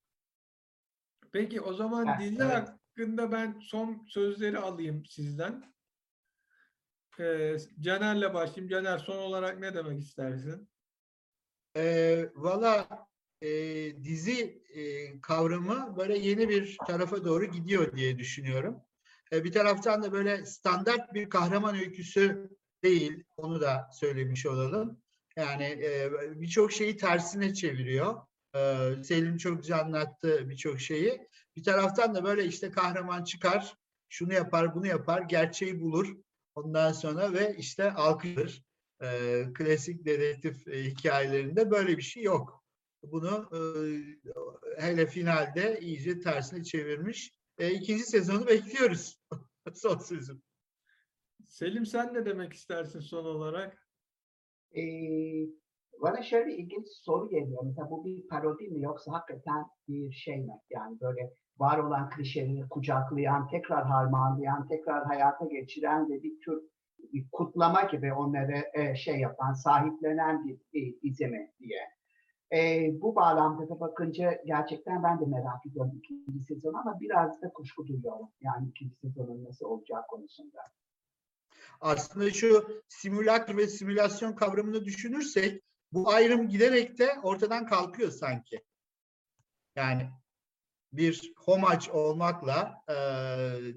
Peki 1.32 1.60
o 1.60 1.72
zaman 1.72 2.06
Evet, 2.06 2.20
dizi 2.20 2.42
evet. 2.42 2.68
hakkında 2.68 3.32
ben 3.32 3.58
son 3.60 4.04
sözleri 4.08 4.58
alayım 4.58 5.04
sizden. 5.04 5.64
Ee, 7.20 7.56
Caner'le 7.80 8.34
başlayayım. 8.34 8.68
Caner 8.68 8.98
son 8.98 9.18
olarak 9.18 9.58
ne 9.58 9.74
demek 9.74 10.00
istersin? 10.00 10.68
E, 11.76 12.26
Valla 12.34 12.86
e, 13.42 13.48
dizi 14.04 14.62
e, 14.74 15.20
kavramı 15.20 15.94
böyle 15.96 16.18
yeni 16.18 16.48
bir 16.48 16.76
tarafa 16.86 17.24
doğru 17.24 17.44
gidiyor 17.44 17.96
diye 17.96 18.18
düşünüyorum. 18.18 18.76
E, 19.32 19.44
bir 19.44 19.52
taraftan 19.52 20.02
da 20.02 20.12
böyle 20.12 20.46
standart 20.46 21.14
bir 21.14 21.30
kahraman 21.30 21.74
öyküsü 21.74 22.50
değil. 22.84 23.24
Onu 23.36 23.60
da 23.60 23.90
söylemiş 23.92 24.46
olalım. 24.46 25.02
Yani 25.36 25.64
e, 25.64 26.10
birçok 26.40 26.72
şeyi 26.72 26.96
tersine 26.96 27.54
çeviriyor. 27.54 28.16
E, 28.56 28.90
Selim 29.04 29.36
çok 29.36 29.62
güzel 29.62 29.80
anlattı 29.80 30.50
birçok 30.50 30.80
şeyi. 30.80 31.28
Bir 31.56 31.62
taraftan 31.62 32.14
da 32.14 32.24
böyle 32.24 32.44
işte 32.44 32.70
kahraman 32.70 33.24
çıkar, 33.24 33.76
şunu 34.08 34.32
yapar, 34.32 34.74
bunu 34.74 34.86
yapar, 34.86 35.22
gerçeği 35.22 35.80
bulur. 35.80 36.16
Ondan 36.54 36.92
sonra 36.92 37.32
ve 37.32 37.54
işte 37.58 37.92
alkışlar. 37.92 38.62
E, 39.02 39.44
klasik 39.54 40.04
dedektif 40.04 40.68
e, 40.68 40.84
hikayelerinde 40.84 41.70
böyle 41.70 41.96
bir 41.96 42.02
şey 42.02 42.22
yok. 42.22 42.61
Bunu 43.02 43.48
e, 43.52 43.60
hele 44.82 45.06
finalde 45.06 45.80
iyice 45.80 46.20
tersine 46.20 46.64
çevirmiş. 46.64 47.32
E, 47.58 47.70
ikinci 47.70 48.02
sezonu 48.02 48.46
bekliyoruz. 48.46 49.20
Son 49.74 49.98
sözüm. 49.98 50.42
Selim 51.46 51.86
sen 51.86 52.14
ne 52.14 52.26
demek 52.26 52.52
istersin 52.52 53.00
son 53.00 53.24
olarak? 53.24 53.88
Ee, 54.76 54.82
bana 56.02 56.22
şöyle 56.22 56.56
ilginç 56.56 56.88
soru 56.88 57.28
geliyor. 57.28 57.62
Mesela 57.64 57.90
bu 57.90 58.04
bir 58.04 58.28
parodi 58.28 58.68
mi 58.68 58.82
yoksa 58.82 59.12
hakikaten 59.12 59.64
bir 59.88 60.12
şey 60.12 60.36
mi? 60.36 60.60
Yani 60.70 61.00
böyle 61.00 61.34
var 61.58 61.78
olan 61.78 62.10
klişeleri 62.10 62.68
kucaklayan, 62.70 63.48
tekrar 63.48 63.86
harmanlayan, 63.86 64.68
tekrar 64.68 65.04
hayata 65.04 65.44
geçiren 65.46 66.10
ve 66.10 66.22
bir 66.22 66.40
tür 66.40 66.62
bir 67.12 67.26
kutlama 67.32 67.82
gibi 67.82 68.12
onları 68.12 68.64
e, 68.74 68.94
şey 68.94 69.20
yapan, 69.20 69.52
sahiplenen 69.52 70.46
bir 70.46 70.54
e, 70.54 71.02
dizi 71.02 71.26
mi 71.26 71.52
diye. 71.60 71.80
E, 72.52 72.90
bu 73.00 73.16
bağlamda 73.16 73.68
da 73.68 73.80
bakınca 73.80 74.42
gerçekten 74.46 75.02
ben 75.02 75.20
de 75.20 75.24
merak 75.26 75.66
ediyorum 75.66 75.92
ikinci 75.98 76.44
sezon 76.44 76.74
ama 76.74 77.00
biraz 77.00 77.42
da 77.42 77.52
kuşku 77.52 77.86
duyuyorum. 77.86 78.28
Yani 78.40 78.68
ikinci 78.68 78.94
sezonun 78.96 79.44
nasıl 79.44 79.66
olacağı 79.66 80.06
konusunda. 80.06 80.60
Aslında 81.80 82.30
şu 82.30 82.82
simülakr 82.88 83.56
ve 83.56 83.66
simülasyon 83.66 84.32
kavramını 84.32 84.84
düşünürsek 84.84 85.62
bu 85.92 86.10
ayrım 86.10 86.48
giderek 86.48 86.98
de 86.98 87.12
ortadan 87.22 87.66
kalkıyor 87.66 88.10
sanki. 88.10 88.64
Yani 89.76 90.10
bir 90.92 91.32
homaç 91.36 91.88
olmakla 91.88 92.84
e, 92.88 92.94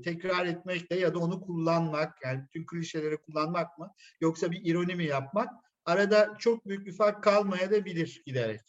tekrar 0.02 0.46
etmekle 0.46 1.00
ya 1.00 1.14
da 1.14 1.20
onu 1.20 1.42
kullanmak 1.42 2.18
yani 2.24 2.44
bütün 2.44 2.66
klişeleri 2.66 3.18
kullanmak 3.18 3.78
mı 3.80 3.94
yoksa 4.22 4.52
bir 4.52 4.66
ironi 4.66 4.96
mi 4.96 5.06
yapmak 5.06 5.65
arada 5.86 6.34
çok 6.40 6.66
büyük 6.66 6.86
bir 6.88 6.92
fark 6.98 7.24
kalmaya 7.24 7.72
da 7.72 7.86
bilir 7.86 8.24
giderek. 8.26 8.62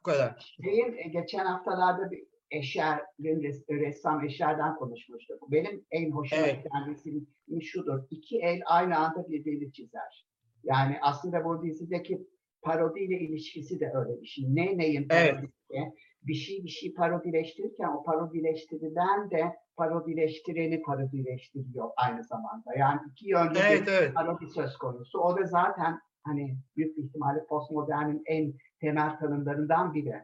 Bu 0.00 0.02
kadar. 0.02 0.56
Şeyin, 0.64 0.96
e, 0.96 1.08
geçen 1.08 1.46
haftalarda 1.46 2.10
bir 2.10 2.24
Eşer, 2.50 3.00
benim 3.18 3.40
res- 3.40 3.80
ressam 3.80 4.24
Eşer'den 4.24 4.76
konuşmuştuk. 4.76 5.50
Benim 5.52 5.86
en 5.90 6.10
hoşuma 6.10 6.42
Evet. 6.42 6.64
giden 6.64 6.90
resim 6.90 7.26
şudur. 7.62 7.98
İki 8.10 8.38
el 8.38 8.60
aynı 8.66 8.96
anda 8.98 9.28
birbirini 9.28 9.72
çizer. 9.72 10.26
Yani 10.64 10.98
aslında 11.02 11.44
bu 11.44 11.62
dizideki 11.62 12.26
parodiyle 12.62 13.18
ilişkisi 13.18 13.80
de 13.80 13.92
öyle 13.94 14.20
bir 14.20 14.26
şey. 14.26 14.44
Ne 14.48 14.78
neyin 14.78 15.06
Evet. 15.10 15.34
parodisi? 15.34 15.92
Bir 16.22 16.34
şey 16.34 16.64
bir 16.64 16.68
şey 16.68 16.94
parodileştirirken 16.94 17.88
o 17.88 18.04
parodileştirilen 18.04 19.30
de 19.30 19.52
parodileştireni 19.76 20.82
parodileştiriyor 20.82 21.90
aynı 21.96 22.24
zamanda. 22.24 22.74
Yani 22.78 23.00
iki 23.10 23.28
yönlü 23.28 23.58
Evet 23.68 23.86
bir 23.86 23.92
evet. 23.92 24.14
parodi 24.14 24.46
söz 24.54 24.76
konusu. 24.76 25.18
O 25.18 25.36
da 25.38 25.44
zaten 25.46 26.00
hani 26.26 26.56
büyük 26.76 26.96
bir 26.96 27.02
ihtimalle 27.02 27.46
postmodernin 27.46 28.22
en 28.26 28.54
temel 28.80 29.18
tanımlarından 29.18 29.94
biri. 29.94 30.14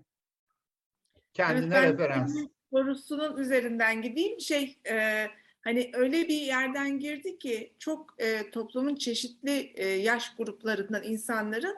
Kendine 1.34 1.74
ben 1.74 1.92
referans. 1.92 2.36
Sorusunun 2.70 3.36
üzerinden 3.36 4.03
gideyim. 4.03 4.40
Şey 4.40 4.78
e, 4.90 5.26
hani 5.61 5.90
öyle 5.94 6.28
bir 6.28 6.40
yerden 6.40 6.98
girdi 6.98 7.38
ki 7.38 7.72
çok 7.78 8.14
e, 8.18 8.50
toplumun 8.50 8.96
çeşitli 8.96 9.72
e, 9.74 9.86
yaş 9.86 10.36
gruplarından 10.36 11.03
insanların 11.03 11.76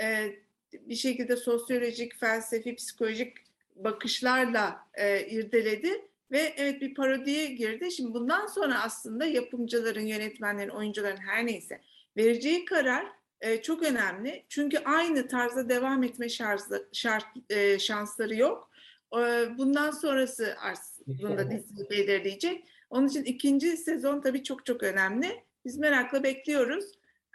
e, 0.00 0.32
bir 0.72 0.94
şekilde 0.94 1.36
sosyolojik, 1.36 2.16
felsefi, 2.16 2.74
psikolojik 2.74 3.36
bakışlarla 3.76 4.86
e, 4.94 5.26
irdeledi 5.26 6.08
ve 6.30 6.54
evet 6.56 6.80
bir 6.80 6.94
parodiye 6.94 7.46
girdi. 7.46 7.92
Şimdi 7.92 8.14
bundan 8.14 8.46
sonra 8.46 8.82
aslında 8.82 9.24
yapımcıların, 9.24 10.06
yönetmenlerin, 10.06 10.68
oyuncuların 10.68 11.16
her 11.16 11.46
neyse 11.46 11.80
vereceği 12.16 12.64
karar 12.64 13.06
e, 13.44 13.62
çok 13.62 13.82
önemli. 13.82 14.44
Çünkü 14.48 14.78
aynı 14.78 15.28
tarzda 15.28 15.68
devam 15.68 16.02
etme 16.02 16.28
şartı, 16.28 16.88
şart, 16.92 17.24
e, 17.50 17.78
şansları 17.78 18.34
yok. 18.34 18.70
E, 19.12 19.18
Bundan 19.58 19.90
sonrası 19.90 20.54
aslında 20.60 21.50
diziyi 21.50 21.90
belirleyecek. 21.90 22.68
Onun 22.90 23.08
için 23.08 23.24
ikinci 23.24 23.76
sezon 23.76 24.20
tabii 24.20 24.42
çok 24.42 24.66
çok 24.66 24.82
önemli. 24.82 25.44
Biz 25.64 25.78
merakla 25.78 26.22
bekliyoruz. 26.22 26.84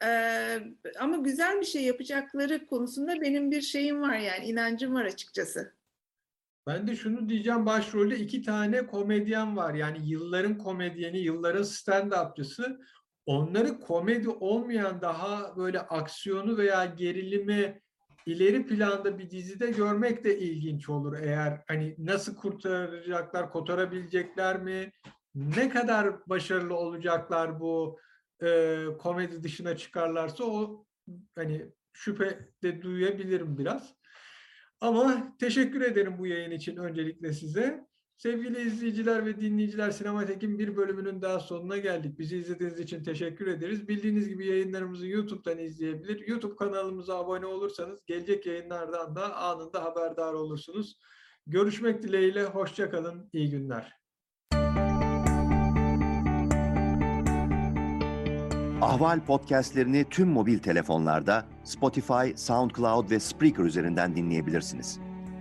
Ee, 0.05 0.59
ama 0.99 1.17
güzel 1.17 1.61
bir 1.61 1.65
şey 1.65 1.83
yapacakları 1.83 2.67
konusunda 2.67 3.21
benim 3.21 3.51
bir 3.51 3.61
şeyim 3.61 4.01
var 4.01 4.17
yani 4.17 4.45
inancım 4.45 4.95
var 4.95 5.05
açıkçası. 5.05 5.73
Ben 6.67 6.87
de 6.87 6.95
şunu 6.95 7.29
diyeceğim 7.29 7.65
başrolde 7.65 8.17
iki 8.17 8.41
tane 8.41 8.87
komedyen 8.87 9.57
var. 9.57 9.73
Yani 9.73 10.09
yılların 10.09 10.57
komedyeni, 10.57 11.19
yılların 11.19 11.63
stand-upçısı. 11.63 12.79
Onları 13.25 13.79
komedi 13.79 14.29
olmayan 14.29 15.01
daha 15.01 15.57
böyle 15.57 15.79
aksiyonu 15.79 16.57
veya 16.57 16.85
gerilimi 16.85 17.81
ileri 18.25 18.65
planda 18.65 19.19
bir 19.19 19.29
dizide 19.29 19.71
görmek 19.71 20.23
de 20.23 20.39
ilginç 20.39 20.89
olur 20.89 21.17
eğer 21.21 21.63
hani 21.67 21.95
nasıl 21.97 22.35
kurtaracaklar, 22.35 23.51
kurtarabilecekler 23.51 24.61
mi? 24.61 24.91
Ne 25.35 25.69
kadar 25.69 26.29
başarılı 26.29 26.75
olacaklar 26.75 27.59
bu 27.59 27.99
e, 28.43 28.85
komedi 28.99 29.43
dışına 29.43 29.77
çıkarlarsa 29.77 30.43
o 30.43 30.85
hani 31.35 31.71
şüphe 31.93 32.49
de 32.63 32.81
duyabilirim 32.81 33.57
biraz. 33.57 33.95
Ama 34.81 35.35
teşekkür 35.39 35.81
ederim 35.81 36.19
bu 36.19 36.27
yayın 36.27 36.51
için 36.51 36.77
öncelikle 36.77 37.33
size. 37.33 37.88
Sevgili 38.19 38.61
izleyiciler 38.61 39.25
ve 39.25 39.41
dinleyiciler 39.41 39.91
Sinematek'in 39.91 40.59
bir 40.59 40.75
bölümünün 40.75 41.21
daha 41.21 41.39
sonuna 41.39 41.77
geldik. 41.77 42.19
Bizi 42.19 42.37
izlediğiniz 42.37 42.79
için 42.79 43.03
teşekkür 43.03 43.47
ederiz. 43.47 43.87
Bildiğiniz 43.87 44.29
gibi 44.29 44.47
yayınlarımızı 44.47 45.07
YouTube'dan 45.07 45.57
izleyebilir. 45.57 46.27
YouTube 46.27 46.55
kanalımıza 46.55 47.19
abone 47.19 47.45
olursanız 47.45 48.05
gelecek 48.05 48.45
yayınlardan 48.45 49.15
da 49.15 49.35
anında 49.35 49.83
haberdar 49.83 50.33
olursunuz. 50.33 50.99
Görüşmek 51.47 52.03
dileğiyle, 52.03 52.43
hoşçakalın, 52.43 53.29
iyi 53.33 53.49
günler. 53.49 53.93
Ahval 58.81 59.25
podcastlerini 59.25 60.05
tüm 60.09 60.29
mobil 60.29 60.59
telefonlarda 60.59 61.45
Spotify, 61.63 62.35
SoundCloud 62.35 63.11
ve 63.11 63.19
Spreaker 63.19 63.63
üzerinden 63.63 64.15
dinleyebilirsiniz. 64.15 65.08